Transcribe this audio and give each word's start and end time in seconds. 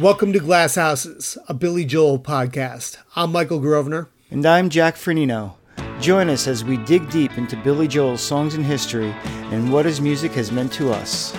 Welcome 0.00 0.32
to 0.32 0.40
Glass 0.40 0.74
Houses, 0.74 1.38
a 1.48 1.54
Billy 1.54 1.84
Joel 1.84 2.18
podcast. 2.18 2.96
I'm 3.14 3.30
Michael 3.30 3.60
Grosvenor. 3.60 4.08
And 4.28 4.44
I'm 4.44 4.68
Jack 4.68 4.96
Firneno. 4.96 5.52
Join 6.00 6.28
us 6.28 6.48
as 6.48 6.64
we 6.64 6.78
dig 6.78 7.08
deep 7.10 7.38
into 7.38 7.56
Billy 7.58 7.86
Joel's 7.86 8.20
songs 8.20 8.56
and 8.56 8.66
history 8.66 9.14
and 9.52 9.72
what 9.72 9.86
his 9.86 10.00
music 10.00 10.32
has 10.32 10.50
meant 10.50 10.72
to 10.72 10.90
us. 10.90 11.32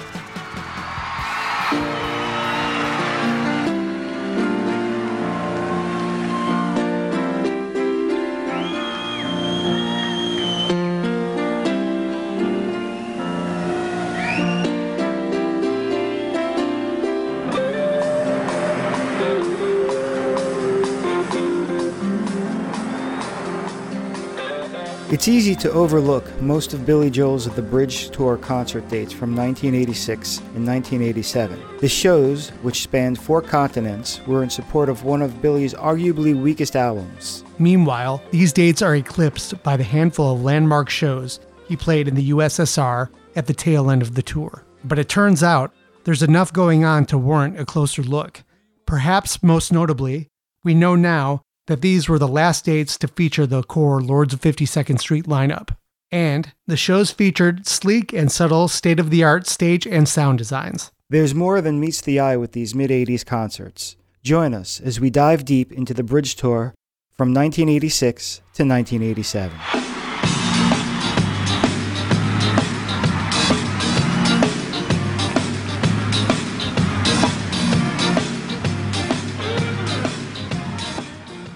It's 25.15 25.29
easy 25.29 25.55
to 25.55 25.71
overlook 25.71 26.29
most 26.41 26.73
of 26.73 26.85
Billy 26.85 27.09
Joel's 27.09 27.45
The 27.47 27.61
Bridge 27.61 28.09
Tour 28.09 28.35
concert 28.35 28.85
dates 28.89 29.13
from 29.13 29.33
1986 29.33 30.39
and 30.39 30.67
1987. 30.67 31.57
The 31.79 31.87
shows, 31.87 32.49
which 32.63 32.81
spanned 32.81 33.17
four 33.17 33.41
continents, 33.41 34.19
were 34.27 34.43
in 34.43 34.49
support 34.49 34.89
of 34.89 35.05
one 35.05 35.21
of 35.21 35.41
Billy's 35.41 35.73
arguably 35.73 36.35
weakest 36.35 36.75
albums. 36.75 37.45
Meanwhile, 37.59 38.23
these 38.31 38.51
dates 38.51 38.81
are 38.81 38.97
eclipsed 38.97 39.63
by 39.63 39.77
the 39.77 39.85
handful 39.85 40.33
of 40.33 40.43
landmark 40.43 40.89
shows 40.89 41.39
he 41.69 41.77
played 41.77 42.09
in 42.09 42.15
the 42.15 42.31
USSR 42.31 43.07
at 43.37 43.47
the 43.47 43.53
tail 43.53 43.89
end 43.89 44.01
of 44.01 44.15
the 44.15 44.21
tour. 44.21 44.65
But 44.83 44.99
it 44.99 45.07
turns 45.07 45.41
out 45.41 45.73
there's 46.03 46.23
enough 46.23 46.51
going 46.51 46.83
on 46.83 47.05
to 47.05 47.17
warrant 47.17 47.57
a 47.57 47.63
closer 47.63 48.03
look. 48.03 48.43
Perhaps 48.85 49.41
most 49.41 49.71
notably, 49.71 50.27
we 50.65 50.73
know 50.73 50.95
now 50.95 51.44
that 51.67 51.81
these 51.81 52.07
were 52.07 52.19
the 52.19 52.27
last 52.27 52.65
dates 52.65 52.97
to 52.97 53.07
feature 53.07 53.45
the 53.45 53.63
core 53.63 54.01
Lords 54.01 54.33
of 54.33 54.41
52nd 54.41 54.99
Street 54.99 55.25
lineup. 55.25 55.75
And 56.11 56.53
the 56.67 56.77
shows 56.77 57.11
featured 57.11 57.67
sleek 57.67 58.13
and 58.13 58.31
subtle 58.31 58.67
state 58.67 58.99
of 58.99 59.09
the 59.09 59.23
art 59.23 59.47
stage 59.47 59.85
and 59.85 60.07
sound 60.07 60.37
designs. 60.37 60.91
There's 61.09 61.35
more 61.35 61.61
than 61.61 61.79
meets 61.79 62.01
the 62.01 62.19
eye 62.19 62.37
with 62.37 62.53
these 62.53 62.73
mid 62.73 62.89
80s 62.89 63.25
concerts. 63.25 63.95
Join 64.23 64.53
us 64.53 64.79
as 64.79 64.99
we 64.99 65.09
dive 65.09 65.45
deep 65.45 65.71
into 65.71 65.93
the 65.93 66.03
Bridge 66.03 66.35
Tour 66.35 66.73
from 67.11 67.33
1986 67.33 68.37
to 68.53 68.65
1987. 68.65 69.94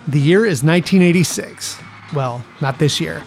The 0.09 0.19
year 0.19 0.39
is 0.43 0.63
1986. 0.63 1.77
Well, 2.15 2.43
not 2.61 2.79
this 2.79 2.99
year, 2.99 3.21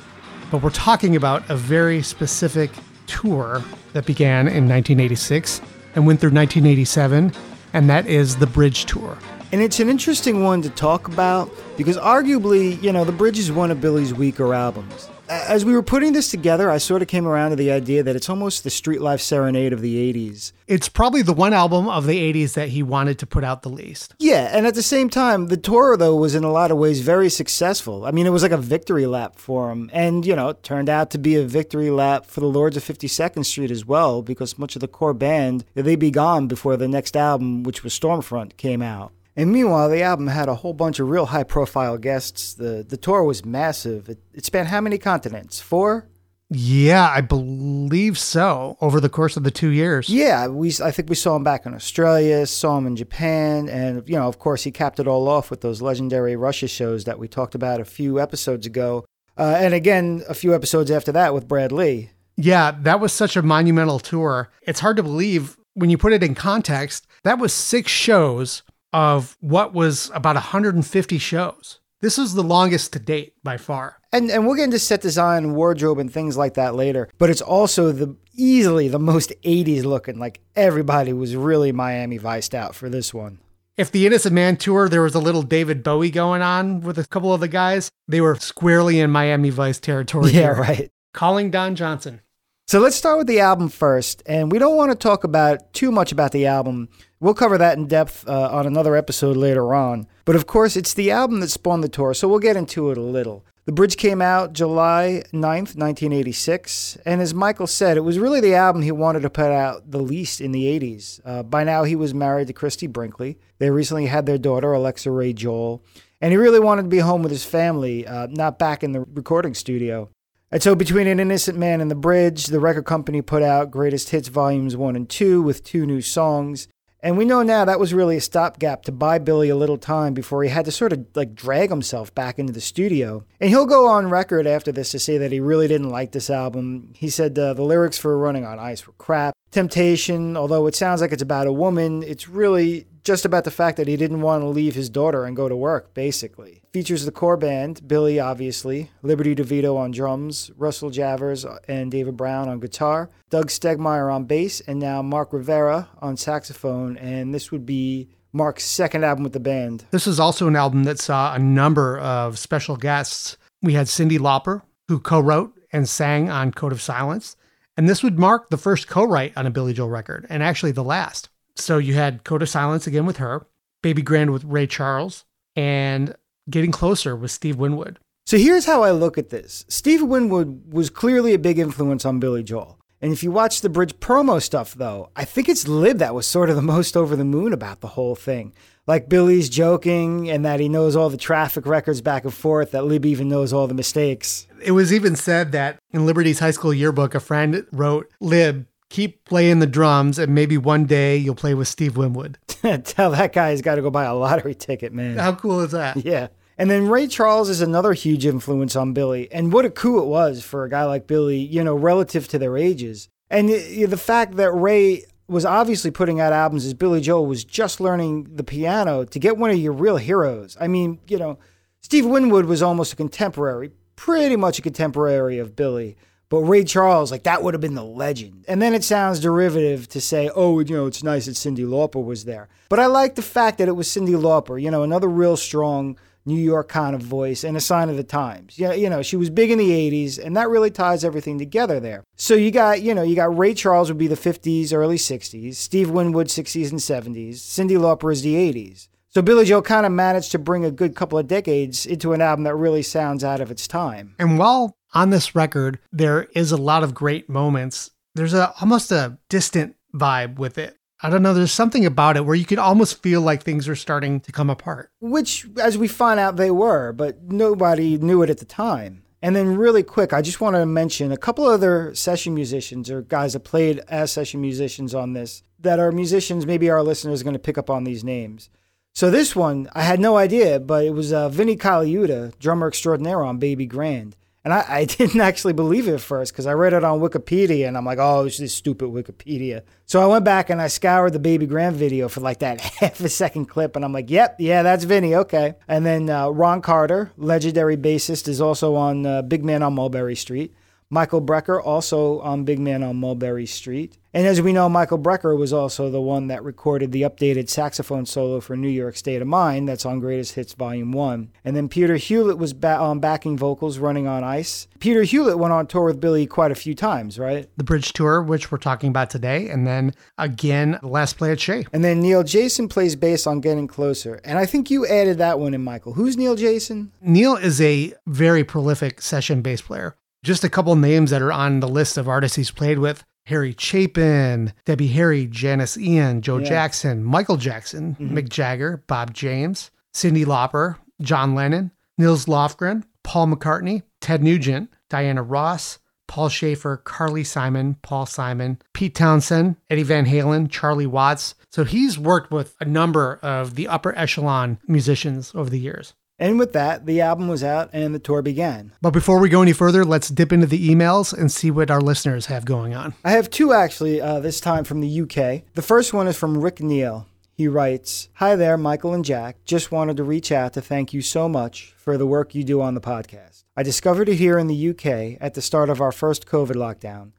but 0.50 0.64
we're 0.64 0.70
talking 0.70 1.14
about 1.14 1.48
a 1.48 1.54
very 1.54 2.02
specific 2.02 2.72
tour 3.06 3.62
that 3.92 4.04
began 4.04 4.48
in 4.48 4.68
1986 4.68 5.60
and 5.94 6.04
went 6.08 6.18
through 6.18 6.32
1987, 6.32 7.32
and 7.72 7.88
that 7.88 8.08
is 8.08 8.34
the 8.34 8.48
Bridge 8.48 8.86
Tour. 8.86 9.16
And 9.52 9.62
it's 9.62 9.78
an 9.78 9.88
interesting 9.88 10.42
one 10.42 10.60
to 10.62 10.70
talk 10.70 11.06
about 11.06 11.48
because 11.76 11.96
arguably, 11.98 12.82
you 12.82 12.92
know, 12.92 13.04
The 13.04 13.12
Bridge 13.12 13.38
is 13.38 13.52
one 13.52 13.70
of 13.70 13.80
Billy's 13.80 14.12
weaker 14.12 14.52
albums 14.52 15.08
as 15.48 15.64
we 15.64 15.72
were 15.72 15.82
putting 15.82 16.12
this 16.12 16.30
together, 16.30 16.70
I 16.70 16.78
sort 16.78 17.02
of 17.02 17.08
came 17.08 17.26
around 17.26 17.50
to 17.50 17.56
the 17.56 17.70
idea 17.70 18.02
that 18.02 18.16
it's 18.16 18.28
almost 18.28 18.64
the 18.64 18.70
street 18.70 19.00
life 19.00 19.20
serenade 19.20 19.72
of 19.72 19.80
the 19.80 20.12
80s. 20.12 20.52
It's 20.66 20.88
probably 20.88 21.22
the 21.22 21.32
one 21.32 21.52
album 21.52 21.88
of 21.88 22.06
the 22.06 22.32
80s 22.32 22.54
that 22.54 22.70
he 22.70 22.82
wanted 22.82 23.18
to 23.18 23.26
put 23.26 23.44
out 23.44 23.62
the 23.62 23.68
least. 23.68 24.14
Yeah, 24.18 24.48
and 24.56 24.66
at 24.66 24.74
the 24.74 24.82
same 24.82 25.10
time, 25.10 25.48
the 25.48 25.56
tour, 25.56 25.96
though, 25.96 26.16
was 26.16 26.34
in 26.34 26.44
a 26.44 26.52
lot 26.52 26.70
of 26.70 26.78
ways 26.78 27.00
very 27.00 27.28
successful. 27.28 28.04
I 28.04 28.10
mean, 28.10 28.26
it 28.26 28.30
was 28.30 28.42
like 28.42 28.52
a 28.52 28.56
victory 28.56 29.06
lap 29.06 29.36
for 29.36 29.70
him. 29.70 29.90
And, 29.92 30.24
you 30.24 30.36
know, 30.36 30.50
it 30.50 30.62
turned 30.62 30.88
out 30.88 31.10
to 31.10 31.18
be 31.18 31.36
a 31.36 31.44
victory 31.44 31.90
lap 31.90 32.26
for 32.26 32.40
the 32.40 32.46
Lords 32.46 32.76
of 32.76 32.84
52nd 32.84 33.44
Street 33.44 33.70
as 33.70 33.84
well, 33.84 34.22
because 34.22 34.58
much 34.58 34.76
of 34.76 34.80
the 34.80 34.88
core 34.88 35.14
band, 35.14 35.64
they'd 35.74 35.96
be 35.96 36.10
gone 36.10 36.46
before 36.46 36.76
the 36.76 36.88
next 36.88 37.16
album, 37.16 37.62
which 37.62 37.82
was 37.84 37.98
Stormfront, 37.98 38.56
came 38.56 38.82
out. 38.82 39.12
And 39.34 39.50
meanwhile, 39.50 39.88
the 39.88 40.02
album 40.02 40.26
had 40.26 40.48
a 40.48 40.56
whole 40.56 40.74
bunch 40.74 41.00
of 41.00 41.08
real 41.08 41.26
high 41.26 41.44
profile 41.44 41.96
guests. 41.98 42.54
The 42.54 42.84
the 42.86 42.96
tour 42.96 43.24
was 43.24 43.44
massive. 43.44 44.08
It, 44.08 44.18
it 44.34 44.44
spanned 44.44 44.68
how 44.68 44.80
many 44.80 44.98
continents? 44.98 45.60
Four? 45.60 46.08
Yeah, 46.54 47.08
I 47.08 47.22
believe 47.22 48.18
so. 48.18 48.76
Over 48.82 49.00
the 49.00 49.08
course 49.08 49.38
of 49.38 49.42
the 49.42 49.50
two 49.50 49.70
years. 49.70 50.10
Yeah, 50.10 50.48
we 50.48 50.70
I 50.84 50.90
think 50.90 51.08
we 51.08 51.14
saw 51.14 51.34
him 51.36 51.44
back 51.44 51.64
in 51.64 51.72
Australia, 51.72 52.44
saw 52.46 52.76
him 52.76 52.86
in 52.86 52.96
Japan, 52.96 53.70
and 53.70 54.06
you 54.06 54.16
know, 54.16 54.28
of 54.28 54.38
course, 54.38 54.64
he 54.64 54.70
capped 54.70 55.00
it 55.00 55.08
all 55.08 55.28
off 55.28 55.50
with 55.50 55.62
those 55.62 55.80
legendary 55.80 56.36
Russia 56.36 56.68
shows 56.68 57.04
that 57.04 57.18
we 57.18 57.26
talked 57.26 57.54
about 57.54 57.80
a 57.80 57.86
few 57.86 58.20
episodes 58.20 58.66
ago, 58.66 59.06
uh, 59.38 59.56
and 59.58 59.72
again 59.72 60.22
a 60.28 60.34
few 60.34 60.54
episodes 60.54 60.90
after 60.90 61.10
that 61.12 61.32
with 61.32 61.48
Brad 61.48 61.72
Lee. 61.72 62.10
Yeah, 62.36 62.72
that 62.82 63.00
was 63.00 63.14
such 63.14 63.34
a 63.36 63.42
monumental 63.42 63.98
tour. 63.98 64.50
It's 64.62 64.80
hard 64.80 64.96
to 64.98 65.02
believe 65.02 65.56
when 65.72 65.88
you 65.88 65.96
put 65.96 66.12
it 66.12 66.22
in 66.22 66.34
context. 66.34 67.06
That 67.24 67.38
was 67.38 67.52
six 67.52 67.90
shows 67.90 68.62
of 68.92 69.36
what 69.40 69.72
was 69.72 70.10
about 70.14 70.36
150 70.36 71.18
shows. 71.18 71.80
This 72.00 72.18
is 72.18 72.34
the 72.34 72.42
longest 72.42 72.92
to 72.94 72.98
date 72.98 73.34
by 73.44 73.56
far. 73.56 73.98
And 74.12 74.30
and 74.30 74.44
we'll 74.44 74.56
get 74.56 74.64
into 74.64 74.78
set 74.78 75.00
design, 75.00 75.54
wardrobe, 75.54 75.98
and 75.98 76.12
things 76.12 76.36
like 76.36 76.54
that 76.54 76.74
later. 76.74 77.08
But 77.16 77.30
it's 77.30 77.40
also 77.40 77.92
the 77.92 78.16
easily 78.34 78.88
the 78.88 78.98
most 78.98 79.32
80s 79.42 79.84
looking. 79.84 80.18
Like 80.18 80.40
everybody 80.56 81.12
was 81.12 81.36
really 81.36 81.72
Miami 81.72 82.18
Viced 82.18 82.54
out 82.54 82.74
for 82.74 82.88
this 82.88 83.14
one. 83.14 83.38
If 83.76 83.90
the 83.90 84.06
Innocent 84.06 84.34
Man 84.34 84.56
tour, 84.56 84.88
there 84.88 85.02
was 85.02 85.14
a 85.14 85.20
little 85.20 85.42
David 85.42 85.82
Bowie 85.82 86.10
going 86.10 86.42
on 86.42 86.80
with 86.80 86.98
a 86.98 87.06
couple 87.06 87.32
of 87.32 87.40
the 87.40 87.48
guys, 87.48 87.90
they 88.06 88.20
were 88.20 88.36
squarely 88.36 89.00
in 89.00 89.10
Miami 89.10 89.50
Vice 89.50 89.80
territory. 89.80 90.30
Yeah, 90.32 90.40
here. 90.40 90.54
right. 90.54 90.90
Calling 91.14 91.50
Don 91.50 91.74
Johnson. 91.74 92.20
So 92.66 92.80
let's 92.80 92.96
start 92.96 93.18
with 93.18 93.26
the 93.26 93.40
album 93.40 93.68
first. 93.68 94.22
And 94.26 94.52
we 94.52 94.58
don't 94.58 94.76
want 94.76 94.92
to 94.92 94.96
talk 94.96 95.24
about 95.24 95.72
too 95.72 95.90
much 95.90 96.12
about 96.12 96.32
the 96.32 96.46
album 96.46 96.88
We'll 97.22 97.34
cover 97.34 97.56
that 97.56 97.78
in 97.78 97.86
depth 97.86 98.28
uh, 98.28 98.48
on 98.50 98.66
another 98.66 98.96
episode 98.96 99.36
later 99.36 99.74
on. 99.74 100.08
But 100.24 100.34
of 100.34 100.48
course, 100.48 100.76
it's 100.76 100.92
the 100.92 101.12
album 101.12 101.38
that 101.38 101.50
spawned 101.50 101.84
the 101.84 101.88
tour, 101.88 102.14
so 102.14 102.26
we'll 102.26 102.40
get 102.40 102.56
into 102.56 102.90
it 102.90 102.98
a 102.98 103.00
little. 103.00 103.44
The 103.64 103.70
Bridge 103.70 103.96
came 103.96 104.20
out 104.20 104.54
July 104.54 105.22
9th, 105.32 105.76
1986, 105.76 106.98
and 107.06 107.20
as 107.20 107.32
Michael 107.32 107.68
said, 107.68 107.96
it 107.96 108.00
was 108.00 108.18
really 108.18 108.40
the 108.40 108.56
album 108.56 108.82
he 108.82 108.90
wanted 108.90 109.22
to 109.22 109.30
put 109.30 109.52
out 109.52 109.88
the 109.88 110.00
least 110.00 110.40
in 110.40 110.50
the 110.50 110.64
80s. 110.64 111.20
Uh, 111.24 111.44
by 111.44 111.62
now, 111.62 111.84
he 111.84 111.94
was 111.94 112.12
married 112.12 112.48
to 112.48 112.52
Christie 112.52 112.88
Brinkley. 112.88 113.38
They 113.58 113.70
recently 113.70 114.06
had 114.06 114.26
their 114.26 114.36
daughter, 114.36 114.72
Alexa 114.72 115.08
Ray 115.08 115.32
Joel, 115.32 115.80
and 116.20 116.32
he 116.32 116.36
really 116.36 116.58
wanted 116.58 116.82
to 116.82 116.88
be 116.88 116.98
home 116.98 117.22
with 117.22 117.30
his 117.30 117.44
family, 117.44 118.04
uh, 118.04 118.26
not 118.32 118.58
back 118.58 118.82
in 118.82 118.90
the 118.90 119.02
recording 119.02 119.54
studio. 119.54 120.10
And 120.50 120.60
so, 120.60 120.74
between 120.74 121.06
An 121.06 121.20
Innocent 121.20 121.56
Man 121.56 121.80
and 121.80 121.88
The 121.88 121.94
Bridge, 121.94 122.46
the 122.46 122.58
record 122.58 122.84
company 122.84 123.22
put 123.22 123.44
out 123.44 123.70
Greatest 123.70 124.10
Hits 124.10 124.26
Volumes 124.26 124.76
1 124.76 124.96
and 124.96 125.08
2 125.08 125.40
with 125.40 125.62
two 125.62 125.86
new 125.86 126.00
songs. 126.00 126.66
And 127.02 127.18
we 127.18 127.24
know 127.24 127.42
now 127.42 127.64
that 127.64 127.80
was 127.80 127.92
really 127.92 128.16
a 128.16 128.20
stopgap 128.20 128.84
to 128.84 128.92
buy 128.92 129.18
Billy 129.18 129.48
a 129.48 129.56
little 129.56 129.76
time 129.76 130.14
before 130.14 130.44
he 130.44 130.50
had 130.50 130.64
to 130.66 130.70
sort 130.70 130.92
of 130.92 131.04
like 131.16 131.34
drag 131.34 131.68
himself 131.68 132.14
back 132.14 132.38
into 132.38 132.52
the 132.52 132.60
studio. 132.60 133.24
And 133.40 133.50
he'll 133.50 133.66
go 133.66 133.88
on 133.88 134.08
record 134.08 134.46
after 134.46 134.70
this 134.70 134.90
to 134.92 135.00
say 135.00 135.18
that 135.18 135.32
he 135.32 135.40
really 135.40 135.66
didn't 135.66 135.90
like 135.90 136.12
this 136.12 136.30
album. 136.30 136.92
He 136.94 137.10
said 137.10 137.36
uh, 137.36 137.54
the 137.54 137.64
lyrics 137.64 137.98
for 137.98 138.16
Running 138.16 138.44
on 138.44 138.60
Ice 138.60 138.86
were 138.86 138.92
crap. 138.98 139.34
Temptation, 139.50 140.36
although 140.36 140.66
it 140.68 140.76
sounds 140.76 141.00
like 141.00 141.12
it's 141.12 141.22
about 141.22 141.48
a 141.48 141.52
woman, 141.52 142.04
it's 142.04 142.28
really 142.28 142.86
just 143.04 143.24
about 143.24 143.44
the 143.44 143.50
fact 143.50 143.76
that 143.76 143.88
he 143.88 143.96
didn't 143.96 144.20
want 144.20 144.42
to 144.42 144.46
leave 144.46 144.74
his 144.74 144.88
daughter 144.88 145.24
and 145.24 145.36
go 145.36 145.48
to 145.48 145.56
work, 145.56 145.92
basically. 145.94 146.62
Features 146.72 147.04
the 147.04 147.12
core 147.12 147.36
band, 147.36 147.86
Billy, 147.86 148.20
obviously, 148.20 148.90
Liberty 149.02 149.34
DeVito 149.34 149.76
on 149.76 149.90
drums, 149.90 150.50
Russell 150.56 150.90
Javors 150.90 151.44
and 151.68 151.90
David 151.90 152.16
Brown 152.16 152.48
on 152.48 152.60
guitar, 152.60 153.10
Doug 153.30 153.48
Stegmeyer 153.48 154.12
on 154.12 154.24
bass, 154.24 154.60
and 154.60 154.78
now 154.78 155.02
Mark 155.02 155.32
Rivera 155.32 155.88
on 156.00 156.16
saxophone. 156.16 156.96
And 156.96 157.34
this 157.34 157.50
would 157.50 157.66
be 157.66 158.08
Mark's 158.32 158.64
second 158.64 159.04
album 159.04 159.24
with 159.24 159.32
the 159.32 159.40
band. 159.40 159.84
This 159.90 160.06
is 160.06 160.18
also 160.18 160.48
an 160.48 160.56
album 160.56 160.84
that 160.84 160.98
saw 160.98 161.34
a 161.34 161.38
number 161.38 161.98
of 161.98 162.38
special 162.38 162.76
guests. 162.76 163.36
We 163.60 163.74
had 163.74 163.86
Cyndi 163.86 164.18
Lauper, 164.18 164.62
who 164.88 164.98
co 165.00 165.20
wrote 165.20 165.52
and 165.72 165.88
sang 165.88 166.30
on 166.30 166.52
Code 166.52 166.72
of 166.72 166.80
Silence. 166.80 167.36
And 167.76 167.88
this 167.88 168.02
would 168.02 168.18
mark 168.18 168.50
the 168.50 168.58
first 168.58 168.86
co 168.86 169.04
write 169.04 169.32
on 169.36 169.46
a 169.46 169.50
Billy 169.50 169.72
Joel 169.72 169.88
record, 169.88 170.26
and 170.28 170.42
actually 170.42 170.72
the 170.72 170.84
last. 170.84 171.30
So 171.56 171.78
you 171.78 171.94
had 171.94 172.24
Code 172.24 172.42
of 172.42 172.48
Silence 172.48 172.86
again 172.86 173.06
with 173.06 173.18
her, 173.18 173.46
Baby 173.82 174.02
Grand 174.02 174.30
with 174.30 174.44
Ray 174.44 174.66
Charles, 174.66 175.24
and 175.56 176.14
Getting 176.48 176.72
Closer 176.72 177.14
with 177.14 177.30
Steve 177.30 177.56
Winwood. 177.56 177.98
So 178.26 178.38
here's 178.38 178.66
how 178.66 178.82
I 178.82 178.92
look 178.92 179.18
at 179.18 179.30
this 179.30 179.64
Steve 179.68 180.02
Winwood 180.02 180.72
was 180.72 180.90
clearly 180.90 181.34
a 181.34 181.38
big 181.38 181.58
influence 181.58 182.04
on 182.04 182.20
Billy 182.20 182.42
Joel. 182.42 182.78
And 183.00 183.12
if 183.12 183.24
you 183.24 183.32
watch 183.32 183.60
the 183.60 183.68
Bridge 183.68 183.94
promo 183.96 184.40
stuff, 184.40 184.74
though, 184.74 185.10
I 185.16 185.24
think 185.24 185.48
it's 185.48 185.66
Lib 185.66 185.98
that 185.98 186.14
was 186.14 186.26
sort 186.26 186.50
of 186.50 186.56
the 186.56 186.62
most 186.74 186.96
over 186.96 187.16
the 187.16 187.24
moon 187.24 187.52
about 187.52 187.80
the 187.80 187.88
whole 187.88 188.14
thing. 188.14 188.54
Like 188.86 189.08
Billy's 189.08 189.48
joking 189.48 190.30
and 190.30 190.44
that 190.44 190.60
he 190.60 190.68
knows 190.68 190.96
all 190.96 191.10
the 191.10 191.16
traffic 191.16 191.66
records 191.66 192.00
back 192.00 192.24
and 192.24 192.32
forth, 192.32 192.70
that 192.70 192.84
Lib 192.84 193.04
even 193.04 193.28
knows 193.28 193.52
all 193.52 193.66
the 193.66 193.74
mistakes. 193.74 194.46
It 194.62 194.72
was 194.72 194.92
even 194.92 195.16
said 195.16 195.52
that 195.52 195.78
in 195.90 196.06
Liberty's 196.06 196.38
high 196.38 196.50
school 196.52 196.72
yearbook, 196.72 197.14
a 197.14 197.20
friend 197.20 197.66
wrote, 197.72 198.08
Lib, 198.20 198.66
keep 198.92 199.24
playing 199.24 199.58
the 199.58 199.66
drums 199.66 200.18
and 200.18 200.34
maybe 200.34 200.58
one 200.58 200.84
day 200.84 201.16
you'll 201.16 201.34
play 201.34 201.54
with 201.54 201.66
Steve 201.66 201.96
Winwood. 201.96 202.38
Tell 202.84 203.10
that 203.12 203.32
guy 203.32 203.50
he's 203.50 203.62
got 203.62 203.76
to 203.76 203.82
go 203.82 203.90
buy 203.90 204.04
a 204.04 204.14
lottery 204.14 204.54
ticket, 204.54 204.92
man. 204.92 205.16
How 205.16 205.34
cool 205.34 205.60
is 205.60 205.72
that? 205.72 205.96
Yeah. 206.04 206.28
And 206.58 206.70
then 206.70 206.88
Ray 206.88 207.06
Charles 207.06 207.48
is 207.48 207.62
another 207.62 207.94
huge 207.94 208.26
influence 208.26 208.76
on 208.76 208.92
Billy. 208.92 209.32
And 209.32 209.52
what 209.52 209.64
a 209.64 209.70
coup 209.70 210.02
it 210.02 210.04
was 210.04 210.44
for 210.44 210.64
a 210.64 210.68
guy 210.68 210.84
like 210.84 211.06
Billy, 211.06 211.38
you 211.38 211.64
know, 211.64 211.74
relative 211.74 212.28
to 212.28 212.38
their 212.38 212.58
ages. 212.58 213.08
And 213.30 213.48
the 213.48 213.96
fact 213.96 214.36
that 214.36 214.52
Ray 214.52 215.04
was 215.26 215.46
obviously 215.46 215.90
putting 215.90 216.20
out 216.20 216.34
albums 216.34 216.66
as 216.66 216.74
Billy 216.74 217.00
Joel 217.00 217.24
was 217.24 217.44
just 217.44 217.80
learning 217.80 218.28
the 218.36 218.44
piano 218.44 219.04
to 219.04 219.18
get 219.18 219.38
one 219.38 219.50
of 219.50 219.56
your 219.56 219.72
real 219.72 219.96
heroes. 219.96 220.56
I 220.60 220.68
mean, 220.68 220.98
you 221.08 221.16
know, 221.16 221.38
Steve 221.80 222.04
Winwood 222.04 222.44
was 222.44 222.62
almost 222.62 222.92
a 222.92 222.96
contemporary, 222.96 223.70
pretty 223.96 224.36
much 224.36 224.58
a 224.58 224.62
contemporary 224.62 225.38
of 225.38 225.56
Billy. 225.56 225.96
But 226.32 226.44
Ray 226.44 226.64
Charles, 226.64 227.10
like 227.10 227.24
that 227.24 227.42
would 227.42 227.52
have 227.52 227.60
been 227.60 227.74
the 227.74 227.84
legend. 227.84 228.46
And 228.48 228.62
then 228.62 228.72
it 228.72 228.82
sounds 228.82 229.20
derivative 229.20 229.86
to 229.90 230.00
say, 230.00 230.30
oh, 230.34 230.60
you 230.60 230.74
know, 230.74 230.86
it's 230.86 231.02
nice 231.02 231.26
that 231.26 231.32
Cyndi 231.32 231.58
Lauper 231.58 232.02
was 232.02 232.24
there. 232.24 232.48
But 232.70 232.80
I 232.80 232.86
like 232.86 233.16
the 233.16 233.20
fact 233.20 233.58
that 233.58 233.68
it 233.68 233.72
was 233.72 233.86
Cyndi 233.86 234.18
Lauper, 234.18 234.58
you 234.58 234.70
know, 234.70 234.82
another 234.82 235.08
real 235.08 235.36
strong 235.36 235.98
New 236.24 236.40
York 236.40 236.70
kind 236.70 236.94
of 236.94 237.02
voice 237.02 237.44
and 237.44 237.54
a 237.54 237.60
sign 237.60 237.90
of 237.90 237.98
the 237.98 238.02
times. 238.02 238.58
Yeah, 238.58 238.72
you 238.72 238.88
know, 238.88 239.02
she 239.02 239.14
was 239.14 239.28
big 239.28 239.50
in 239.50 239.58
the 239.58 239.68
80s 239.68 240.18
and 240.18 240.34
that 240.34 240.48
really 240.48 240.70
ties 240.70 241.04
everything 241.04 241.38
together 241.38 241.78
there. 241.78 242.02
So 242.16 242.32
you 242.32 242.50
got, 242.50 242.80
you 242.80 242.94
know, 242.94 243.02
you 243.02 243.14
got 243.14 243.36
Ray 243.36 243.52
Charles 243.52 243.90
would 243.90 243.98
be 243.98 244.08
the 244.08 244.14
50s, 244.14 244.72
early 244.72 244.96
60s, 244.96 245.56
Steve 245.56 245.90
Winwood 245.90 246.28
60s 246.28 246.70
and 246.70 246.80
70s, 246.80 247.34
Cyndi 247.34 247.76
Lauper 247.76 248.10
is 248.10 248.22
the 248.22 248.36
80s. 248.36 248.88
So 249.10 249.20
Billy 249.20 249.44
Joel 249.44 249.60
kind 249.60 249.84
of 249.84 249.92
managed 249.92 250.32
to 250.32 250.38
bring 250.38 250.64
a 250.64 250.70
good 250.70 250.96
couple 250.96 251.18
of 251.18 251.26
decades 251.26 251.84
into 251.84 252.14
an 252.14 252.22
album 252.22 252.44
that 252.44 252.54
really 252.54 252.80
sounds 252.80 253.22
out 253.22 253.42
of 253.42 253.50
its 253.50 253.68
time. 253.68 254.14
And 254.18 254.38
while 254.38 254.74
on 254.94 255.10
this 255.10 255.34
record 255.34 255.78
there 255.92 256.24
is 256.34 256.52
a 256.52 256.56
lot 256.56 256.82
of 256.82 256.94
great 256.94 257.28
moments, 257.28 257.90
there's 258.14 258.34
a 258.34 258.52
almost 258.60 258.92
a 258.92 259.18
distant 259.28 259.76
vibe 259.94 260.38
with 260.38 260.58
it. 260.58 260.76
I 261.04 261.10
don't 261.10 261.22
know. 261.22 261.34
There's 261.34 261.50
something 261.52 261.84
about 261.84 262.16
it 262.16 262.24
where 262.24 262.36
you 262.36 262.44
could 262.44 262.60
almost 262.60 263.02
feel 263.02 263.20
like 263.20 263.42
things 263.42 263.68
are 263.68 263.74
starting 263.74 264.20
to 264.20 264.30
come 264.30 264.48
apart. 264.48 264.92
Which, 265.00 265.46
as 265.60 265.76
we 265.76 265.88
find 265.88 266.20
out, 266.20 266.36
they 266.36 266.50
were, 266.50 266.92
but 266.92 267.24
nobody 267.24 267.98
knew 267.98 268.22
it 268.22 268.30
at 268.30 268.38
the 268.38 268.44
time. 268.44 269.02
And 269.20 269.34
then, 269.34 269.56
really 269.56 269.82
quick, 269.82 270.12
I 270.12 270.22
just 270.22 270.40
want 270.40 270.54
to 270.54 270.64
mention 270.64 271.10
a 271.10 271.16
couple 271.16 271.44
other 271.44 271.92
session 271.94 272.34
musicians 272.34 272.88
or 272.88 273.02
guys 273.02 273.32
that 273.32 273.40
played 273.40 273.80
as 273.88 274.12
session 274.12 274.40
musicians 274.40 274.94
on 274.94 275.12
this 275.12 275.42
that 275.58 275.80
are 275.80 275.90
musicians. 275.90 276.46
Maybe 276.46 276.70
our 276.70 276.82
listeners 276.82 277.20
are 277.20 277.24
going 277.24 277.34
to 277.34 277.40
pick 277.40 277.58
up 277.58 277.70
on 277.70 277.84
these 277.84 278.04
names. 278.04 278.48
So, 278.94 279.10
this 279.10 279.34
one, 279.34 279.68
I 279.72 279.82
had 279.82 279.98
no 279.98 280.16
idea, 280.16 280.60
but 280.60 280.84
it 280.84 280.90
was 280.90 281.12
uh, 281.12 281.28
Vinnie 281.28 281.56
Colaiuta, 281.56 282.38
drummer 282.38 282.68
extraordinaire 282.68 283.22
on 283.22 283.38
Baby 283.38 283.66
Grand. 283.66 284.16
And 284.44 284.52
I, 284.52 284.64
I 284.68 284.84
didn't 284.86 285.20
actually 285.20 285.52
believe 285.52 285.88
it 285.88 285.94
at 285.94 286.00
first 286.00 286.32
because 286.32 286.46
I 286.46 286.52
read 286.52 286.72
it 286.72 286.84
on 286.84 287.00
Wikipedia 287.00 287.68
and 287.68 287.76
I'm 287.76 287.84
like, 287.84 287.98
oh, 287.98 288.26
it's 288.26 288.38
this 288.38 288.54
stupid 288.54 288.88
Wikipedia. 288.88 289.62
So 289.86 290.00
I 290.00 290.06
went 290.06 290.24
back 290.24 290.50
and 290.50 290.60
I 290.60 290.68
scoured 290.68 291.12
the 291.12 291.18
Baby 291.18 291.46
Grand 291.46 291.76
video 291.76 292.08
for 292.08 292.20
like 292.20 292.40
that 292.40 292.60
half 292.80 293.00
a 293.00 293.08
second 293.08 293.46
clip 293.46 293.76
and 293.76 293.84
I'm 293.84 293.92
like, 293.92 294.10
yep, 294.10 294.36
yeah, 294.38 294.62
that's 294.62 294.84
Vinny, 294.84 295.14
okay. 295.14 295.54
And 295.68 295.86
then 295.86 296.10
uh, 296.10 296.28
Ron 296.28 296.62
Carter, 296.62 297.12
legendary 297.16 297.76
bassist, 297.76 298.28
is 298.28 298.40
also 298.40 298.74
on 298.74 299.06
uh, 299.06 299.22
Big 299.22 299.44
Man 299.44 299.62
on 299.62 299.74
Mulberry 299.74 300.16
Street. 300.16 300.54
Michael 300.92 301.22
Brecker, 301.22 301.58
also 301.58 302.20
on 302.20 302.44
Big 302.44 302.58
Man 302.58 302.82
on 302.82 302.96
Mulberry 302.96 303.46
Street. 303.46 303.96
And 304.12 304.26
as 304.26 304.42
we 304.42 304.52
know, 304.52 304.68
Michael 304.68 304.98
Brecker 304.98 305.38
was 305.38 305.50
also 305.50 305.88
the 305.88 306.02
one 306.02 306.26
that 306.26 306.44
recorded 306.44 306.92
the 306.92 307.00
updated 307.00 307.48
saxophone 307.48 308.04
solo 308.04 308.40
for 308.40 308.58
New 308.58 308.68
York 308.68 308.98
State 308.98 309.22
of 309.22 309.26
Mind 309.26 309.66
that's 309.66 309.86
on 309.86 310.00
Greatest 310.00 310.34
Hits 310.34 310.52
Volume 310.52 310.92
1. 310.92 311.32
And 311.46 311.56
then 311.56 311.70
Peter 311.70 311.96
Hewlett 311.96 312.36
was 312.36 312.52
ba- 312.52 312.76
on 312.76 313.00
backing 313.00 313.38
vocals 313.38 313.78
running 313.78 314.06
on 314.06 314.22
ice. 314.22 314.68
Peter 314.80 315.02
Hewlett 315.02 315.38
went 315.38 315.54
on 315.54 315.66
tour 315.66 315.84
with 315.84 315.98
Billy 315.98 316.26
quite 316.26 316.50
a 316.50 316.54
few 316.54 316.74
times, 316.74 317.18
right? 317.18 317.48
The 317.56 317.64
Bridge 317.64 317.94
Tour, 317.94 318.20
which 318.20 318.52
we're 318.52 318.58
talking 318.58 318.90
about 318.90 319.08
today, 319.08 319.48
and 319.48 319.66
then 319.66 319.94
again, 320.18 320.78
last 320.82 321.16
play 321.16 321.32
at 321.32 321.40
Shea. 321.40 321.64
And 321.72 321.82
then 321.82 322.00
Neil 322.00 322.22
Jason 322.22 322.68
plays 322.68 322.96
bass 322.96 323.26
on 323.26 323.40
Getting 323.40 323.66
Closer. 323.66 324.20
And 324.24 324.38
I 324.38 324.44
think 324.44 324.70
you 324.70 324.86
added 324.86 325.16
that 325.16 325.40
one 325.40 325.54
in, 325.54 325.64
Michael. 325.64 325.94
Who's 325.94 326.18
Neil 326.18 326.36
Jason? 326.36 326.92
Neil 327.00 327.36
is 327.36 327.62
a 327.62 327.94
very 328.06 328.44
prolific 328.44 329.00
session 329.00 329.40
bass 329.40 329.62
player. 329.62 329.96
Just 330.22 330.44
a 330.44 330.48
couple 330.48 330.76
names 330.76 331.10
that 331.10 331.20
are 331.20 331.32
on 331.32 331.58
the 331.58 331.68
list 331.68 331.98
of 331.98 332.08
artists 332.08 332.36
he's 332.36 332.52
played 332.52 332.78
with 332.78 333.04
Harry 333.26 333.56
Chapin, 333.58 334.52
Debbie 334.64 334.86
Harry, 334.88 335.26
Janis 335.26 335.76
Ian, 335.76 336.22
Joe 336.22 336.38
yeah. 336.38 336.48
Jackson, 336.48 337.02
Michael 337.02 337.36
Jackson, 337.36 337.96
mm-hmm. 337.98 338.16
Mick 338.16 338.28
Jagger, 338.28 338.84
Bob 338.86 339.14
James, 339.14 339.72
Cyndi 339.92 340.24
Lauper, 340.24 340.76
John 341.00 341.34
Lennon, 341.34 341.72
Nils 341.98 342.26
Lofgren, 342.26 342.84
Paul 343.02 343.28
McCartney, 343.28 343.82
Ted 344.00 344.22
Nugent, 344.22 344.70
Diana 344.88 345.24
Ross, 345.24 345.80
Paul 346.06 346.28
Shaffer, 346.28 346.76
Carly 346.76 347.24
Simon, 347.24 347.76
Paul 347.82 348.06
Simon, 348.06 348.60
Pete 348.74 348.94
Townshend, 348.94 349.56
Eddie 349.70 349.82
Van 349.82 350.06
Halen, 350.06 350.50
Charlie 350.50 350.86
Watts. 350.86 351.34
So 351.50 351.64
he's 351.64 351.98
worked 351.98 352.30
with 352.30 352.54
a 352.60 352.64
number 352.64 353.18
of 353.22 353.56
the 353.56 353.66
upper 353.66 353.96
echelon 353.98 354.58
musicians 354.68 355.32
over 355.34 355.50
the 355.50 355.58
years. 355.58 355.94
And 356.22 356.38
with 356.38 356.52
that, 356.52 356.86
the 356.86 357.00
album 357.00 357.26
was 357.26 357.42
out 357.42 357.68
and 357.72 357.92
the 357.92 357.98
tour 357.98 358.22
began. 358.22 358.70
But 358.80 358.92
before 358.92 359.18
we 359.18 359.28
go 359.28 359.42
any 359.42 359.52
further, 359.52 359.84
let's 359.84 360.06
dip 360.08 360.32
into 360.32 360.46
the 360.46 360.70
emails 360.70 361.12
and 361.12 361.32
see 361.32 361.50
what 361.50 361.68
our 361.68 361.80
listeners 361.80 362.26
have 362.26 362.44
going 362.44 362.74
on. 362.74 362.94
I 363.04 363.10
have 363.10 363.28
two 363.28 363.52
actually, 363.52 364.00
uh, 364.00 364.20
this 364.20 364.40
time 364.40 364.62
from 364.62 364.80
the 364.80 365.00
UK. 365.00 365.42
The 365.54 365.62
first 365.62 365.92
one 365.92 366.06
is 366.06 366.16
from 366.16 366.38
Ric 366.38 366.60
Neale. 366.60 367.08
He 367.34 367.48
writes 367.48 368.08
Hi 368.14 368.36
there, 368.36 368.56
Michael 368.56 368.94
and 368.94 369.04
Jack. 369.04 369.44
Just 369.44 369.72
wanted 369.72 369.96
to 369.96 370.04
reach 370.04 370.30
out 370.30 370.52
to 370.52 370.60
thank 370.60 370.92
you 370.92 371.02
so 371.02 371.28
much 371.28 371.74
for 371.76 371.98
the 371.98 372.06
work 372.06 372.36
you 372.36 372.44
do 372.44 372.62
on 372.62 372.74
the 372.74 372.80
podcast. 372.80 373.42
I 373.56 373.64
discovered 373.64 374.08
it 374.08 374.14
here 374.14 374.38
in 374.38 374.46
the 374.46 374.70
UK 374.70 375.20
at 375.20 375.34
the 375.34 375.42
start 375.42 375.70
of 375.70 375.80
our 375.80 375.90
first 375.90 376.28
COVID 376.28 376.54
lockdown 376.54 377.10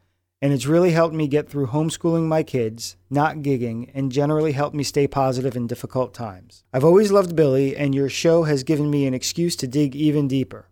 and 0.44 0.52
it's 0.52 0.66
really 0.66 0.92
helped 0.92 1.16
me 1.16 1.26
get 1.26 1.48
through 1.48 1.68
homeschooling 1.68 2.24
my 2.24 2.44
kids, 2.44 2.98
not 3.10 3.38
gigging, 3.38 3.90
and 3.94 4.12
generally 4.12 4.52
helped 4.52 4.76
me 4.76 4.84
stay 4.84 5.08
positive 5.08 5.56
in 5.56 5.68
difficult 5.68 6.14
times. 6.14 6.66
I've 6.74 6.84
always 6.84 7.14
loved 7.14 7.34
Billy, 7.34 7.78
and 7.78 7.96
your 7.96 8.10
show 8.10 8.44
has 8.44 8.66
given 8.66 8.92
me 8.92 9.08
an 9.08 9.14
excuse 9.14 9.56
to 9.56 9.68
dig 9.68 9.96
even 9.96 10.28
deeper. 10.28 10.68